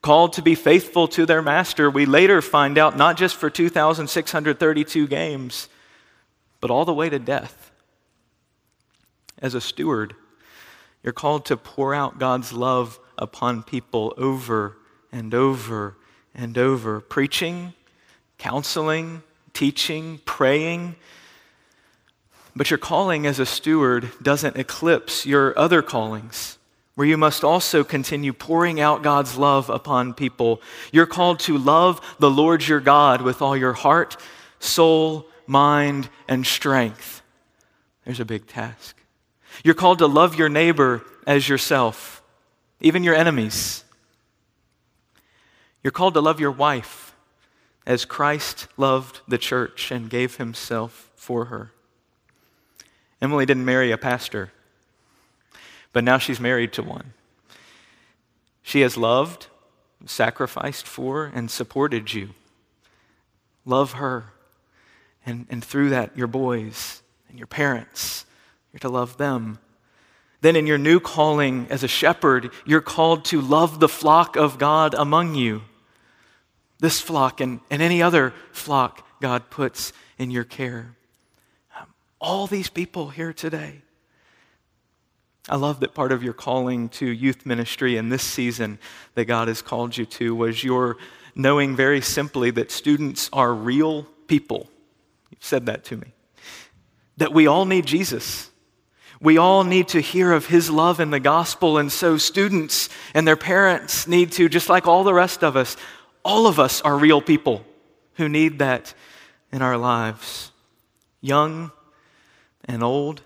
called 0.00 0.32
to 0.34 0.42
be 0.42 0.54
faithful 0.54 1.08
to 1.08 1.26
their 1.26 1.42
master. 1.42 1.90
We 1.90 2.06
later 2.06 2.40
find 2.40 2.78
out 2.78 2.96
not 2.96 3.16
just 3.16 3.36
for 3.36 3.50
2,632 3.50 5.06
games, 5.08 5.68
but 6.60 6.70
all 6.70 6.84
the 6.84 6.94
way 6.94 7.08
to 7.08 7.18
death. 7.18 7.72
As 9.40 9.54
a 9.54 9.60
steward, 9.60 10.14
you're 11.02 11.12
called 11.12 11.46
to 11.46 11.56
pour 11.56 11.94
out 11.94 12.18
God's 12.18 12.52
love 12.52 12.98
upon 13.16 13.62
people 13.62 14.14
over 14.16 14.76
and 15.12 15.34
over 15.34 15.96
and 16.34 16.56
over, 16.56 17.00
preaching, 17.00 17.72
counseling, 18.36 19.22
teaching, 19.52 20.20
praying. 20.24 20.96
But 22.58 22.72
your 22.72 22.78
calling 22.78 23.24
as 23.24 23.38
a 23.38 23.46
steward 23.46 24.10
doesn't 24.20 24.56
eclipse 24.56 25.24
your 25.24 25.56
other 25.56 25.80
callings, 25.80 26.58
where 26.96 27.06
you 27.06 27.16
must 27.16 27.44
also 27.44 27.84
continue 27.84 28.32
pouring 28.32 28.80
out 28.80 29.04
God's 29.04 29.38
love 29.38 29.70
upon 29.70 30.12
people. 30.12 30.60
You're 30.90 31.06
called 31.06 31.38
to 31.40 31.56
love 31.56 32.00
the 32.18 32.28
Lord 32.28 32.66
your 32.66 32.80
God 32.80 33.22
with 33.22 33.40
all 33.40 33.56
your 33.56 33.74
heart, 33.74 34.16
soul, 34.58 35.28
mind, 35.46 36.08
and 36.26 36.44
strength. 36.44 37.22
There's 38.04 38.18
a 38.18 38.24
big 38.24 38.48
task. 38.48 38.96
You're 39.62 39.74
called 39.74 40.00
to 40.00 40.08
love 40.08 40.34
your 40.34 40.48
neighbor 40.48 41.04
as 41.28 41.48
yourself, 41.48 42.24
even 42.80 43.04
your 43.04 43.14
enemies. 43.14 43.84
You're 45.84 45.92
called 45.92 46.14
to 46.14 46.20
love 46.20 46.40
your 46.40 46.50
wife 46.50 47.14
as 47.86 48.04
Christ 48.04 48.66
loved 48.76 49.20
the 49.28 49.38
church 49.38 49.92
and 49.92 50.10
gave 50.10 50.38
himself 50.38 51.12
for 51.14 51.44
her. 51.44 51.70
Emily 53.20 53.46
didn't 53.46 53.64
marry 53.64 53.90
a 53.90 53.98
pastor, 53.98 54.52
but 55.92 56.04
now 56.04 56.18
she's 56.18 56.38
married 56.38 56.72
to 56.74 56.82
one. 56.82 57.12
She 58.62 58.82
has 58.82 58.96
loved, 58.96 59.46
sacrificed 60.06 60.86
for, 60.86 61.30
and 61.34 61.50
supported 61.50 62.12
you. 62.12 62.30
Love 63.64 63.92
her. 63.92 64.32
And, 65.24 65.46
and 65.50 65.64
through 65.64 65.90
that, 65.90 66.16
your 66.16 66.26
boys 66.26 67.02
and 67.28 67.38
your 67.38 67.46
parents. 67.46 68.24
You're 68.72 68.80
to 68.80 68.88
love 68.88 69.16
them. 69.16 69.58
Then, 70.40 70.54
in 70.54 70.66
your 70.66 70.78
new 70.78 71.00
calling 71.00 71.66
as 71.68 71.82
a 71.82 71.88
shepherd, 71.88 72.52
you're 72.64 72.80
called 72.80 73.24
to 73.26 73.40
love 73.40 73.80
the 73.80 73.88
flock 73.88 74.36
of 74.36 74.58
God 74.58 74.94
among 74.94 75.34
you. 75.34 75.62
This 76.78 77.00
flock 77.00 77.40
and, 77.40 77.60
and 77.70 77.82
any 77.82 78.02
other 78.02 78.32
flock 78.52 79.04
God 79.20 79.50
puts 79.50 79.92
in 80.16 80.30
your 80.30 80.44
care. 80.44 80.94
All 82.20 82.46
these 82.46 82.68
people 82.68 83.10
here 83.10 83.32
today. 83.32 83.82
I 85.48 85.56
love 85.56 85.80
that 85.80 85.94
part 85.94 86.12
of 86.12 86.22
your 86.22 86.34
calling 86.34 86.88
to 86.90 87.06
youth 87.06 87.46
ministry 87.46 87.96
in 87.96 88.10
this 88.10 88.22
season 88.22 88.78
that 89.14 89.24
God 89.24 89.48
has 89.48 89.62
called 89.62 89.96
you 89.96 90.04
to 90.04 90.34
was 90.34 90.62
your 90.62 90.98
knowing 91.34 91.74
very 91.74 92.00
simply 92.00 92.50
that 92.50 92.70
students 92.70 93.30
are 93.32 93.54
real 93.54 94.02
people. 94.26 94.68
You've 95.30 95.44
said 95.44 95.66
that 95.66 95.84
to 95.84 95.96
me. 95.96 96.12
That 97.16 97.32
we 97.32 97.46
all 97.46 97.64
need 97.64 97.86
Jesus. 97.86 98.50
We 99.20 99.38
all 99.38 99.64
need 99.64 99.88
to 99.88 100.00
hear 100.00 100.32
of 100.32 100.46
his 100.46 100.70
love 100.70 101.00
in 101.00 101.10
the 101.10 101.20
gospel, 101.20 101.78
and 101.78 101.90
so 101.90 102.18
students 102.18 102.88
and 103.14 103.26
their 103.26 103.36
parents 103.36 104.06
need 104.06 104.32
to, 104.32 104.48
just 104.48 104.68
like 104.68 104.86
all 104.86 105.02
the 105.02 105.14
rest 105.14 105.42
of 105.42 105.56
us, 105.56 105.76
all 106.24 106.46
of 106.46 106.60
us 106.60 106.80
are 106.82 106.96
real 106.96 107.20
people 107.20 107.64
who 108.14 108.28
need 108.28 108.58
that 108.58 108.94
in 109.50 109.62
our 109.62 109.76
lives. 109.76 110.52
Young 111.20 111.72
and 112.68 112.82
old, 112.82 113.22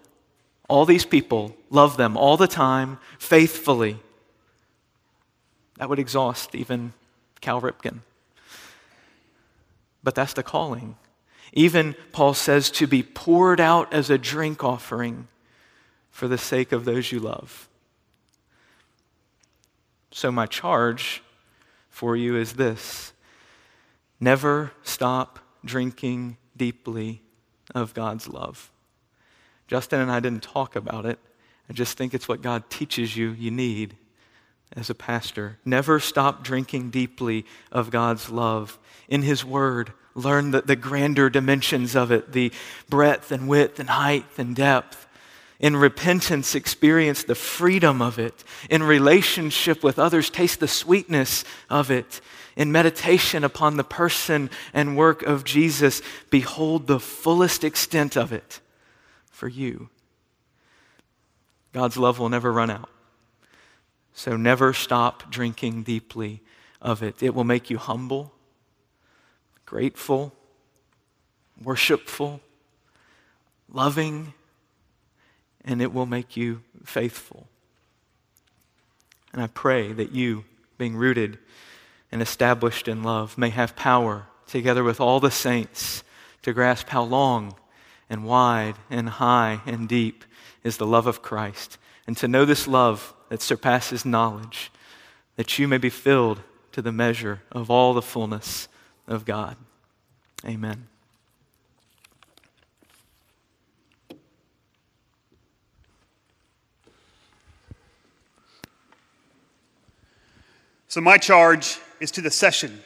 all 0.68 0.86
these 0.86 1.04
people 1.04 1.54
love 1.68 1.96
them 1.96 2.16
all 2.16 2.36
the 2.38 2.46
time, 2.46 2.98
faithfully. 3.18 3.98
That 5.76 5.88
would 5.88 5.98
exhaust 5.98 6.54
even 6.54 6.94
Cal 7.40 7.60
Ripken. 7.60 7.98
But 10.02 10.14
that's 10.14 10.32
the 10.32 10.42
calling. 10.42 10.96
Even 11.52 11.94
Paul 12.12 12.34
says 12.34 12.70
to 12.72 12.86
be 12.86 13.02
poured 13.02 13.60
out 13.60 13.92
as 13.92 14.08
a 14.08 14.16
drink 14.16 14.64
offering 14.64 15.28
for 16.10 16.28
the 16.28 16.38
sake 16.38 16.72
of 16.72 16.84
those 16.84 17.12
you 17.12 17.20
love. 17.20 17.68
So, 20.10 20.30
my 20.30 20.46
charge 20.46 21.22
for 21.88 22.16
you 22.16 22.36
is 22.36 22.54
this 22.54 23.12
never 24.20 24.72
stop 24.82 25.38
drinking 25.64 26.36
deeply 26.56 27.22
of 27.74 27.94
God's 27.94 28.28
love. 28.28 28.71
Justin 29.68 30.00
and 30.00 30.10
I 30.10 30.20
didn't 30.20 30.42
talk 30.42 30.76
about 30.76 31.06
it. 31.06 31.18
I 31.68 31.72
just 31.72 31.96
think 31.96 32.14
it's 32.14 32.28
what 32.28 32.42
God 32.42 32.68
teaches 32.68 33.16
you 33.16 33.30
you 33.30 33.50
need 33.50 33.96
as 34.76 34.90
a 34.90 34.94
pastor. 34.94 35.58
Never 35.64 36.00
stop 36.00 36.42
drinking 36.42 36.90
deeply 36.90 37.44
of 37.70 37.90
God's 37.90 38.30
love. 38.30 38.78
In 39.08 39.22
His 39.22 39.44
Word, 39.44 39.92
learn 40.14 40.50
the, 40.50 40.62
the 40.62 40.76
grander 40.76 41.30
dimensions 41.30 41.94
of 41.94 42.10
it, 42.10 42.32
the 42.32 42.52
breadth 42.88 43.30
and 43.32 43.48
width 43.48 43.78
and 43.78 43.90
height 43.90 44.26
and 44.38 44.56
depth. 44.56 45.06
In 45.60 45.76
repentance, 45.76 46.54
experience 46.54 47.22
the 47.22 47.36
freedom 47.36 48.02
of 48.02 48.18
it. 48.18 48.42
In 48.68 48.82
relationship 48.82 49.84
with 49.84 49.98
others, 49.98 50.28
taste 50.28 50.58
the 50.58 50.66
sweetness 50.66 51.44
of 51.70 51.90
it. 51.90 52.20
In 52.56 52.72
meditation 52.72 53.44
upon 53.44 53.76
the 53.76 53.84
person 53.84 54.50
and 54.74 54.96
work 54.96 55.22
of 55.22 55.44
Jesus, 55.44 56.02
behold 56.30 56.86
the 56.86 57.00
fullest 57.00 57.62
extent 57.62 58.16
of 58.16 58.32
it 58.32 58.60
for 59.42 59.48
you. 59.48 59.88
God's 61.72 61.96
love 61.96 62.20
will 62.20 62.28
never 62.28 62.52
run 62.52 62.70
out. 62.70 62.88
So 64.14 64.36
never 64.36 64.72
stop 64.72 65.32
drinking 65.32 65.82
deeply 65.82 66.42
of 66.80 67.02
it. 67.02 67.24
It 67.24 67.34
will 67.34 67.42
make 67.42 67.68
you 67.68 67.76
humble, 67.76 68.32
grateful, 69.66 70.32
worshipful, 71.60 72.40
loving 73.68 74.32
and 75.64 75.82
it 75.82 75.92
will 75.92 76.06
make 76.06 76.36
you 76.36 76.62
faithful. 76.84 77.48
And 79.32 79.42
I 79.42 79.48
pray 79.48 79.92
that 79.92 80.12
you, 80.12 80.44
being 80.78 80.94
rooted 80.94 81.36
and 82.12 82.22
established 82.22 82.86
in 82.86 83.02
love, 83.02 83.36
may 83.36 83.50
have 83.50 83.74
power, 83.74 84.26
together 84.46 84.84
with 84.84 85.00
all 85.00 85.18
the 85.18 85.32
saints, 85.32 86.04
to 86.42 86.52
grasp 86.52 86.90
how 86.90 87.02
long 87.02 87.56
and 88.12 88.24
wide 88.24 88.74
and 88.90 89.08
high 89.08 89.62
and 89.64 89.88
deep 89.88 90.22
is 90.62 90.76
the 90.76 90.86
love 90.86 91.06
of 91.06 91.22
Christ, 91.22 91.78
and 92.06 92.14
to 92.18 92.28
know 92.28 92.44
this 92.44 92.68
love 92.68 93.14
that 93.30 93.40
surpasses 93.40 94.04
knowledge, 94.04 94.70
that 95.36 95.58
you 95.58 95.66
may 95.66 95.78
be 95.78 95.88
filled 95.88 96.42
to 96.72 96.82
the 96.82 96.92
measure 96.92 97.40
of 97.50 97.70
all 97.70 97.94
the 97.94 98.02
fullness 98.02 98.68
of 99.08 99.24
God. 99.24 99.56
Amen. 100.44 100.88
So, 110.86 111.00
my 111.00 111.16
charge 111.16 111.78
is 111.98 112.10
to 112.10 112.20
the 112.20 112.30
session, 112.30 112.82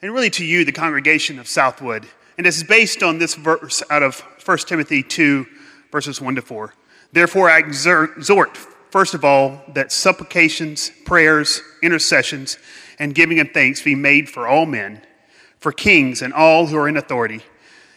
and 0.00 0.14
really 0.14 0.30
to 0.30 0.44
you, 0.46 0.64
the 0.64 0.72
congregation 0.72 1.38
of 1.38 1.46
Southwood. 1.46 2.06
And 2.36 2.46
this 2.46 2.56
is 2.56 2.64
based 2.64 3.02
on 3.02 3.18
this 3.18 3.34
verse 3.34 3.82
out 3.90 4.02
of 4.02 4.20
1 4.44 4.58
Timothy 4.58 5.02
2, 5.02 5.46
verses 5.92 6.20
1 6.20 6.36
to 6.36 6.42
4. 6.42 6.74
Therefore, 7.12 7.50
I 7.50 7.58
exhort, 7.58 8.56
first 8.56 9.14
of 9.14 9.24
all, 9.24 9.62
that 9.74 9.92
supplications, 9.92 10.90
prayers, 11.04 11.62
intercessions, 11.82 12.58
and 12.98 13.14
giving 13.14 13.40
of 13.40 13.50
thanks 13.52 13.82
be 13.82 13.94
made 13.94 14.28
for 14.28 14.46
all 14.46 14.66
men, 14.66 15.02
for 15.58 15.72
kings 15.72 16.22
and 16.22 16.32
all 16.32 16.66
who 16.66 16.76
are 16.76 16.88
in 16.88 16.96
authority, 16.96 17.40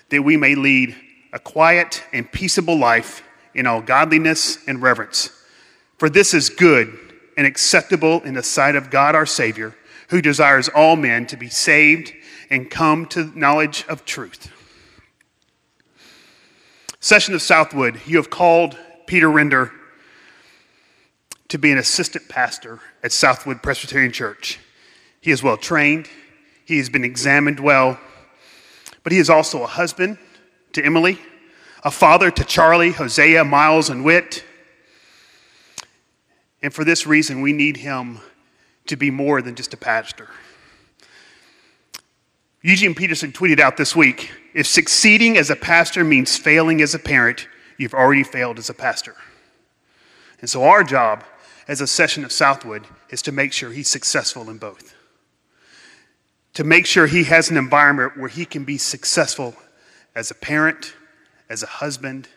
that 0.09 0.23
we 0.23 0.38
may 0.38 0.55
lead 0.55 0.95
a 1.31 1.39
quiet 1.39 2.03
and 2.11 2.31
peaceable 2.31 2.77
life 2.77 3.23
in 3.53 3.67
all 3.67 3.81
godliness 3.81 4.57
and 4.67 4.81
reverence. 4.81 5.29
For 5.97 6.09
this 6.09 6.34
is 6.34 6.49
good 6.49 6.97
and 7.38 7.47
acceptable 7.47 8.21
in 8.23 8.34
the 8.34 8.43
sight 8.43 8.75
of 8.75 8.89
God 8.89 9.15
our 9.15 9.25
Savior, 9.25 9.75
who 10.09 10.21
desires 10.21 10.69
all 10.69 10.95
men 10.95 11.25
to 11.27 11.38
be 11.38 11.49
saved 11.49 12.13
and 12.54 12.70
come 12.70 13.06
to 13.08 13.38
knowledge 13.38 13.86
of 13.89 14.06
truth. 14.06 14.51
Session 16.99 17.34
of 17.34 17.41
Southwood, 17.41 17.99
you 18.06 18.18
have 18.18 18.30
called 18.30 18.78
Peter 19.08 19.30
Render 19.30 19.72
to 21.49 21.58
be 21.58 21.72
an 21.72 21.78
assistant 21.78 22.30
pastor 22.30 22.80
at 23.04 23.12
Southwood 23.12 23.62
Presbyterian 23.62 24.12
Church. 24.12 24.60
He 25.20 25.32
is 25.32 25.43
well 25.43 25.58
trained, 25.58 26.08
he 26.66 26.78
has 26.78 26.89
been 26.89 27.04
examined 27.04 27.60
well, 27.60 27.99
but 29.04 29.12
he 29.12 29.20
is 29.20 29.30
also 29.30 29.64
a 29.64 29.68
husband 29.68 30.18
to 30.72 30.86
Emily, 30.86 31.20
a 31.84 31.91
father 31.91 32.32
to 32.32 32.43
Charlie, 32.43 32.91
Hosea, 32.91 33.43
Miles, 33.43 33.89
and 33.89 34.06
Whit 34.06 34.45
and 36.64 36.74
for 36.74 36.86
this 36.86 37.06
reason, 37.06 37.41
we 37.41 37.51
need 37.51 37.76
him 37.78 38.20
to 38.88 38.95
be 38.95 39.12
more 39.12 39.41
than 39.41 39.54
just 39.54 39.74
a 39.74 39.78
pastor. 39.78 40.30
Eugene 42.64 42.95
Peterson 42.95 43.34
tweeted 43.34 43.59
out 43.59 43.76
this 43.78 43.95
week 43.95 44.32
if 44.53 44.66
succeeding 44.66 45.38
as 45.38 45.49
a 45.49 45.55
pastor 45.55 46.03
means 46.03 46.38
failing 46.38 46.82
as 46.82 46.95
a 46.95 46.99
parent, 46.99 47.47
you've 47.78 47.93
already 47.93 48.24
failed 48.24 48.57
as 48.57 48.70
a 48.70 48.74
pastor. 48.74 49.16
And 50.39 50.49
so, 50.49 50.64
our 50.64 50.84
job 50.84 51.24
as 51.68 51.82
a 51.82 51.88
session 51.88 52.24
of 52.26 52.32
Southwood 52.32 52.88
is 53.09 53.22
to 53.24 53.32
make 53.32 53.53
sure 53.53 53.72
he's 53.72 53.89
successful 53.89 54.49
in 54.49 54.57
both. 54.57 54.95
to 56.53 56.64
make 56.64 56.86
sure 56.86 57.07
he 57.07 57.24
has 57.26 57.49
an 57.49 57.57
environment 57.57 58.18
where 58.18 58.30
he 58.30 58.45
can 58.45 58.64
be 58.64 58.78
successful 58.78 59.55
as 60.16 60.30
a 60.32 60.36
parent, 60.36 60.93
as 61.49 61.64
a 61.64 61.68
husband, 61.68 62.28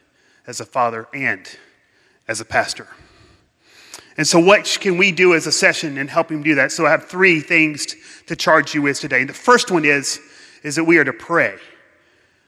as 0.47 0.61
a 0.61 0.65
father, 0.65 1.07
and 1.13 1.59
as 2.27 2.41
a 2.41 2.45
pastor. 2.45 2.89
And 4.17 4.27
so, 4.27 4.39
what 4.39 4.65
can 4.81 4.97
we 4.97 5.13
do 5.13 5.35
as 5.35 5.47
a 5.47 5.53
session 5.53 5.99
in 5.99 6.09
helping 6.09 6.43
do 6.43 6.55
that? 6.55 6.73
So, 6.73 6.87
I 6.87 6.91
have 6.91 7.07
three 7.07 7.41
things 7.41 7.95
to 8.27 8.37
charge 8.37 8.75
you 8.75 8.83
with 8.83 9.01
today. 9.01 9.25
The 9.25 9.33
first 9.33 9.71
one 9.71 9.85
is, 9.85 10.21
is 10.63 10.77
that 10.77 10.85
we 10.85 10.99
are 10.99 11.05
to 11.05 11.13
pray 11.13 11.57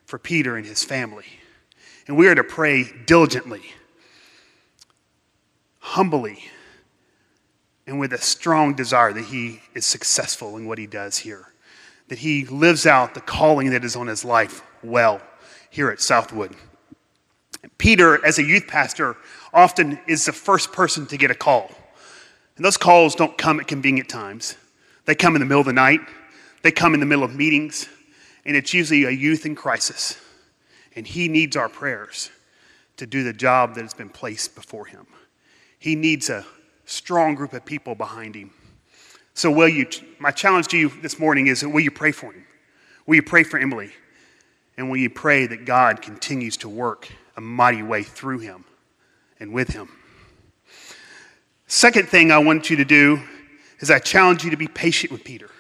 for 0.05 0.19
Peter 0.19 0.57
and 0.57 0.67
his 0.67 0.83
family. 0.83 1.27
And 2.07 2.17
we 2.17 2.27
are 2.29 2.35
to 2.35 2.45
pray 2.45 2.91
diligently, 3.05 3.63
humbly, 5.79 6.43
and 7.87 8.01
with 8.01 8.15
a 8.15 8.19
strong 8.19 8.75
desire 8.75 9.13
that 9.13 9.27
he 9.27 9.61
is 9.75 9.85
successful 9.85 10.57
in 10.57 10.67
what 10.67 10.79
he 10.79 10.87
does 10.87 11.19
here, 11.19 11.53
that 12.09 12.19
he 12.19 12.47
lives 12.47 12.87
out 12.87 13.13
the 13.13 13.21
calling 13.21 13.71
that 13.71 13.85
is 13.85 13.95
on 13.95 14.07
his 14.07 14.25
life 14.25 14.63
well 14.83 15.21
here 15.71 15.91
at 15.91 16.01
Southwood. 16.01 16.57
Peter, 17.77 18.25
as 18.25 18.39
a 18.39 18.43
youth 18.43 18.67
pastor, 18.67 19.17
often 19.53 19.99
is 20.07 20.25
the 20.25 20.33
first 20.33 20.73
person 20.73 21.07
to 21.07 21.17
get 21.17 21.31
a 21.31 21.35
call. 21.35 21.71
And 22.57 22.65
those 22.65 22.77
calls 22.77 23.15
don't 23.15 23.39
come 23.39 23.61
at 23.61 23.69
convenient 23.69 24.09
times. 24.09 24.57
They 25.05 25.15
come 25.15 25.37
in 25.37 25.41
the 25.41 25.47
middle 25.47 25.61
of 25.61 25.67
the 25.67 25.73
night, 25.73 26.01
they 26.63 26.71
come 26.71 26.93
in 26.93 27.01
the 27.01 27.07
middle 27.07 27.25
of 27.25 27.35
meetings, 27.35 27.89
and 28.45 28.57
it's 28.57 28.75
usually 28.75 29.05
a 29.05 29.11
youth 29.11 29.47
in 29.47 29.55
crisis. 29.55 30.19
And 30.97 31.07
he 31.07 31.29
needs 31.29 31.57
our 31.57 31.69
prayers 31.69 32.31
to 32.97 33.07
do 33.07 33.23
the 33.23 33.33
job 33.33 33.75
that 33.75 33.83
has 33.83 33.95
been 33.95 34.09
placed 34.09 34.55
before 34.55 34.87
him. 34.87 35.07
He 35.79 35.95
needs 35.95 36.29
a 36.29 36.45
strong 36.85 37.37
group 37.37 37.53
of 37.53 37.65
people 37.65 37.95
behind 37.95 38.35
him. 38.35 38.51
So, 39.35 39.51
will 39.51 39.69
you, 39.69 39.87
my 40.19 40.33
challenge 40.33 40.67
to 40.69 40.79
you 40.79 40.89
this 41.01 41.19
morning 41.19 41.47
is 41.47 41.65
will 41.65 41.81
you 41.81 41.93
pray 41.93 42.11
for 42.11 42.33
him? 42.33 42.45
Will 43.07 43.15
you 43.15 43.23
pray 43.23 43.45
for 43.45 43.59
Emily? 43.59 43.93
And 44.77 44.91
will 44.91 44.97
you 44.97 45.11
pray 45.11 45.47
that 45.47 45.65
God 45.65 46.03
continues 46.03 46.57
to 46.59 46.69
work 46.69 47.09
a 47.37 47.41
mighty 47.41 47.83
way 47.83 48.03
through 48.03 48.41
him 48.41 48.65
and 49.41 49.53
with 49.53 49.71
him? 49.71 49.89
Second 51.67 52.09
thing 52.09 52.33
I 52.33 52.39
want 52.39 52.71
you 52.71 52.77
to 52.77 52.85
do 52.85 53.21
is 53.81 53.91
I 53.91 53.99
challenge 53.99 54.45
you 54.45 54.51
to 54.51 54.57
be 54.57 54.69
patient 54.69 55.13
with 55.13 55.25
Peter. 55.25 55.51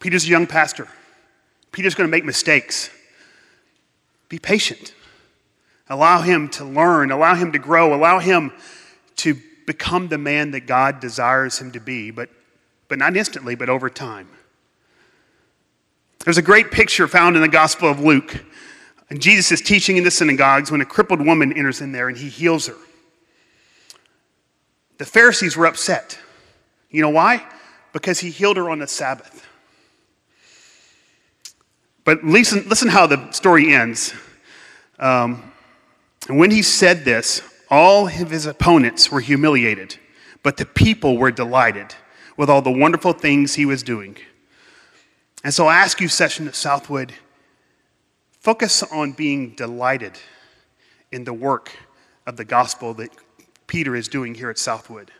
Peter's 0.00 0.24
a 0.24 0.28
young 0.28 0.46
pastor. 0.46 0.88
Peter's 1.72 1.94
going 1.94 2.08
to 2.08 2.10
make 2.10 2.24
mistakes. 2.24 2.90
Be 4.28 4.38
patient. 4.38 4.94
Allow 5.88 6.20
him 6.20 6.48
to 6.50 6.64
learn, 6.64 7.10
allow 7.10 7.34
him 7.34 7.52
to 7.52 7.58
grow, 7.58 7.94
allow 7.94 8.18
him 8.18 8.52
to 9.16 9.36
become 9.66 10.08
the 10.08 10.18
man 10.18 10.50
that 10.52 10.66
God 10.66 11.00
desires 11.00 11.58
him 11.58 11.72
to 11.72 11.80
be, 11.80 12.10
but, 12.10 12.28
but 12.88 12.98
not 12.98 13.16
instantly, 13.16 13.54
but 13.54 13.68
over 13.68 13.90
time. 13.90 14.28
There's 16.24 16.38
a 16.38 16.42
great 16.42 16.70
picture 16.70 17.08
found 17.08 17.36
in 17.36 17.42
the 17.42 17.48
Gospel 17.48 17.88
of 17.90 18.00
Luke. 18.00 18.44
And 19.10 19.22
Jesus 19.22 19.52
is 19.52 19.60
teaching 19.60 19.96
in 19.96 20.04
the 20.04 20.10
synagogues 20.10 20.70
when 20.70 20.80
a 20.80 20.84
crippled 20.84 21.24
woman 21.24 21.52
enters 21.52 21.80
in 21.80 21.92
there 21.92 22.08
and 22.08 22.16
he 22.16 22.28
heals 22.28 22.66
her. 22.66 22.76
The 24.98 25.06
Pharisees 25.06 25.56
were 25.56 25.66
upset. 25.66 26.18
You 26.90 27.00
know 27.02 27.10
why? 27.10 27.46
Because 27.92 28.20
he 28.20 28.30
healed 28.30 28.56
her 28.56 28.68
on 28.68 28.80
the 28.80 28.86
Sabbath. 28.86 29.46
But 32.04 32.24
listen, 32.24 32.68
listen 32.68 32.88
how 32.88 33.06
the 33.06 33.30
story 33.32 33.72
ends. 33.72 34.14
Um, 34.98 35.52
and 36.28 36.38
when 36.38 36.50
he 36.50 36.62
said 36.62 37.04
this, 37.04 37.42
all 37.70 38.08
of 38.08 38.30
his 38.30 38.46
opponents 38.46 39.12
were 39.12 39.20
humiliated, 39.20 39.96
but 40.42 40.56
the 40.56 40.64
people 40.64 41.18
were 41.18 41.30
delighted 41.30 41.94
with 42.36 42.48
all 42.48 42.62
the 42.62 42.70
wonderful 42.70 43.12
things 43.12 43.54
he 43.54 43.66
was 43.66 43.82
doing. 43.82 44.16
And 45.44 45.52
so 45.52 45.66
I 45.66 45.76
ask 45.76 46.00
you, 46.00 46.08
session 46.08 46.48
at 46.48 46.54
Southwood, 46.54 47.12
focus 48.48 48.82
on 48.82 49.12
being 49.12 49.50
delighted 49.56 50.12
in 51.12 51.22
the 51.22 51.34
work 51.34 51.70
of 52.26 52.38
the 52.38 52.44
gospel 52.46 52.94
that 52.94 53.10
Peter 53.66 53.94
is 53.94 54.08
doing 54.08 54.34
here 54.34 54.48
at 54.48 54.56
Southwood, 54.56 55.10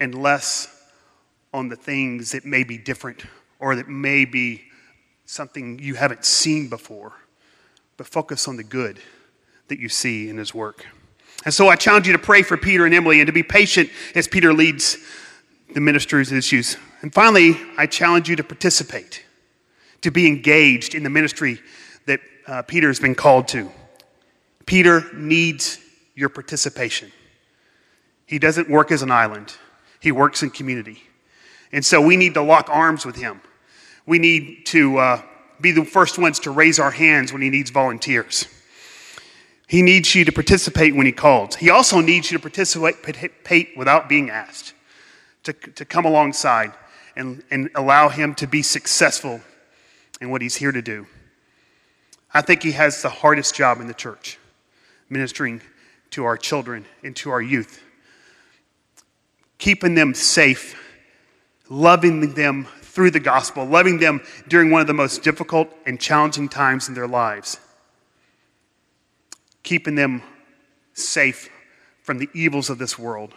and 0.00 0.12
less 0.16 0.82
on 1.54 1.68
the 1.68 1.76
things 1.76 2.32
that 2.32 2.44
may 2.44 2.64
be 2.64 2.76
different 2.76 3.22
or 3.60 3.76
that 3.76 3.86
may 3.86 4.24
be 4.24 4.64
something 5.26 5.78
you 5.78 5.94
haven't 5.94 6.24
seen 6.24 6.68
before, 6.68 7.12
but 7.96 8.08
focus 8.08 8.48
on 8.48 8.56
the 8.56 8.64
good 8.64 8.98
that 9.68 9.78
you 9.78 9.88
see 9.88 10.28
in 10.28 10.38
his 10.38 10.52
work. 10.52 10.86
And 11.44 11.54
so 11.54 11.68
I 11.68 11.76
challenge 11.76 12.08
you 12.08 12.14
to 12.14 12.18
pray 12.18 12.42
for 12.42 12.56
Peter 12.56 12.84
and 12.84 12.92
Emily 12.92 13.20
and 13.20 13.28
to 13.28 13.32
be 13.32 13.44
patient 13.44 13.90
as 14.16 14.26
Peter 14.26 14.52
leads 14.52 14.96
the 15.72 15.80
minister's 15.80 16.32
issues. 16.32 16.78
And 17.00 17.14
finally, 17.14 17.56
I 17.76 17.86
challenge 17.86 18.28
you 18.28 18.34
to 18.34 18.42
participate, 18.42 19.24
to 20.00 20.10
be 20.10 20.26
engaged 20.26 20.96
in 20.96 21.04
the 21.04 21.10
ministry 21.10 21.60
that 22.08 22.20
uh, 22.46 22.62
Peter 22.62 22.88
has 22.88 23.00
been 23.00 23.14
called 23.14 23.48
to. 23.48 23.70
Peter 24.66 25.04
needs 25.14 25.78
your 26.14 26.28
participation. 26.28 27.10
He 28.26 28.38
doesn't 28.38 28.68
work 28.68 28.90
as 28.90 29.02
an 29.02 29.10
island, 29.10 29.56
he 30.00 30.12
works 30.12 30.42
in 30.42 30.50
community. 30.50 31.02
And 31.70 31.84
so 31.84 32.00
we 32.00 32.16
need 32.16 32.34
to 32.34 32.42
lock 32.42 32.68
arms 32.70 33.04
with 33.06 33.16
him 33.16 33.40
we 34.08 34.18
need 34.18 34.64
to 34.64 34.96
uh, 34.96 35.22
be 35.60 35.70
the 35.70 35.84
first 35.84 36.18
ones 36.18 36.40
to 36.40 36.50
raise 36.50 36.80
our 36.80 36.90
hands 36.90 37.30
when 37.30 37.42
he 37.42 37.50
needs 37.50 37.70
volunteers. 37.70 38.46
He 39.66 39.82
needs 39.82 40.14
you 40.14 40.24
to 40.24 40.32
participate 40.32 40.96
when 40.96 41.04
he 41.04 41.12
calls. 41.12 41.56
He 41.56 41.68
also 41.68 42.00
needs 42.00 42.32
you 42.32 42.38
to 42.38 42.42
participate 42.42 43.76
without 43.76 44.08
being 44.08 44.30
asked, 44.30 44.72
to, 45.42 45.52
to 45.52 45.84
come 45.84 46.06
alongside 46.06 46.72
and, 47.16 47.44
and 47.50 47.68
allow 47.74 48.08
him 48.08 48.34
to 48.36 48.46
be 48.46 48.62
successful 48.62 49.42
in 50.22 50.30
what 50.30 50.40
he's 50.40 50.56
here 50.56 50.72
to 50.72 50.80
do. 50.80 51.06
I 52.32 52.42
think 52.42 52.62
he 52.62 52.72
has 52.72 53.02
the 53.02 53.08
hardest 53.08 53.54
job 53.54 53.80
in 53.80 53.86
the 53.86 53.94
church, 53.94 54.38
ministering 55.08 55.60
to 56.10 56.24
our 56.24 56.36
children 56.36 56.84
and 57.02 57.14
to 57.16 57.30
our 57.30 57.40
youth, 57.40 57.82
keeping 59.58 59.94
them 59.94 60.14
safe, 60.14 60.78
loving 61.68 62.34
them 62.34 62.66
through 62.82 63.10
the 63.10 63.20
gospel, 63.20 63.64
loving 63.64 63.98
them 63.98 64.20
during 64.48 64.70
one 64.70 64.80
of 64.80 64.86
the 64.86 64.94
most 64.94 65.22
difficult 65.22 65.72
and 65.86 66.00
challenging 66.00 66.48
times 66.48 66.88
in 66.88 66.94
their 66.94 67.06
lives, 67.06 67.60
keeping 69.62 69.94
them 69.94 70.22
safe 70.94 71.48
from 72.02 72.18
the 72.18 72.28
evils 72.34 72.70
of 72.70 72.78
this 72.78 72.98
world. 72.98 73.32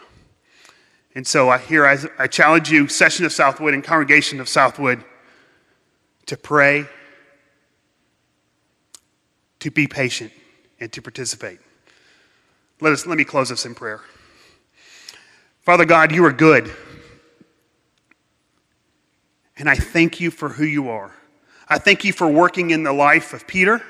And 1.14 1.26
so 1.26 1.50
I 1.50 1.58
here 1.58 1.86
I, 1.86 1.98
I 2.18 2.26
challenge 2.26 2.70
you, 2.70 2.88
session 2.88 3.24
of 3.24 3.32
Southwood 3.32 3.74
and 3.74 3.84
congregation 3.84 4.40
of 4.40 4.48
Southwood, 4.48 5.04
to 6.26 6.36
pray, 6.36 6.86
to 9.62 9.70
be 9.70 9.86
patient, 9.86 10.32
and 10.80 10.92
to 10.92 11.00
participate. 11.00 11.60
Let 12.80 12.92
us 12.92 13.06
let 13.06 13.16
me 13.16 13.22
close 13.22 13.52
us 13.52 13.64
in 13.64 13.76
prayer. 13.76 14.00
Father 15.60 15.84
God, 15.84 16.10
you 16.10 16.24
are 16.24 16.32
good. 16.32 16.68
And 19.56 19.70
I 19.70 19.76
thank 19.76 20.18
you 20.18 20.32
for 20.32 20.48
who 20.48 20.64
you 20.64 20.88
are. 20.88 21.12
I 21.68 21.78
thank 21.78 22.02
you 22.02 22.12
for 22.12 22.26
working 22.26 22.70
in 22.70 22.82
the 22.82 22.92
life 22.92 23.32
of 23.32 23.46
Peter 23.46 23.80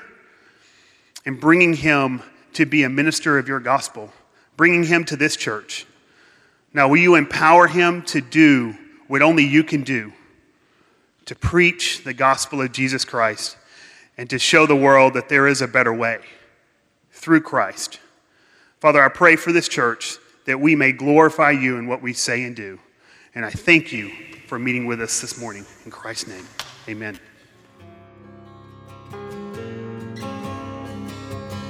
and 1.25 1.39
bringing 1.39 1.73
him 1.73 2.21
to 2.53 2.67
be 2.67 2.83
a 2.83 2.89
minister 2.89 3.39
of 3.39 3.47
your 3.47 3.59
gospel, 3.59 4.13
bringing 4.55 4.83
him 4.83 5.03
to 5.05 5.15
this 5.15 5.35
church. 5.35 5.87
Now, 6.71 6.87
will 6.87 6.97
you 6.97 7.15
empower 7.15 7.65
him 7.65 8.03
to 8.03 8.21
do 8.21 8.77
what 9.07 9.23
only 9.23 9.43
you 9.43 9.63
can 9.63 9.81
do 9.81 10.13
to 11.25 11.33
preach 11.33 12.03
the 12.03 12.13
gospel 12.13 12.61
of 12.61 12.71
Jesus 12.71 13.03
Christ 13.03 13.57
and 14.17 14.29
to 14.29 14.39
show 14.39 14.65
the 14.65 14.75
world 14.75 15.13
that 15.13 15.29
there 15.29 15.47
is 15.47 15.61
a 15.61 15.67
better 15.67 15.93
way 15.93 16.19
through 17.11 17.41
Christ? 17.41 17.99
Father, 18.79 19.01
I 19.03 19.09
pray 19.09 19.35
for 19.35 19.51
this 19.51 19.67
church 19.67 20.17
that 20.45 20.59
we 20.59 20.75
may 20.75 20.91
glorify 20.91 21.51
you 21.51 21.77
in 21.77 21.87
what 21.87 22.01
we 22.01 22.13
say 22.13 22.43
and 22.43 22.55
do. 22.55 22.79
And 23.35 23.45
I 23.45 23.49
thank 23.49 23.91
you 23.91 24.11
for 24.47 24.59
meeting 24.59 24.85
with 24.85 25.01
us 25.01 25.21
this 25.21 25.39
morning. 25.39 25.65
In 25.85 25.91
Christ's 25.91 26.27
name, 26.27 26.45
amen. 26.87 27.19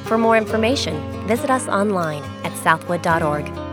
For 0.05 0.17
more 0.17 0.37
information, 0.37 1.27
visit 1.27 1.49
us 1.49 1.67
online 1.67 2.23
at 2.43 2.55
southwood.org. 2.57 3.72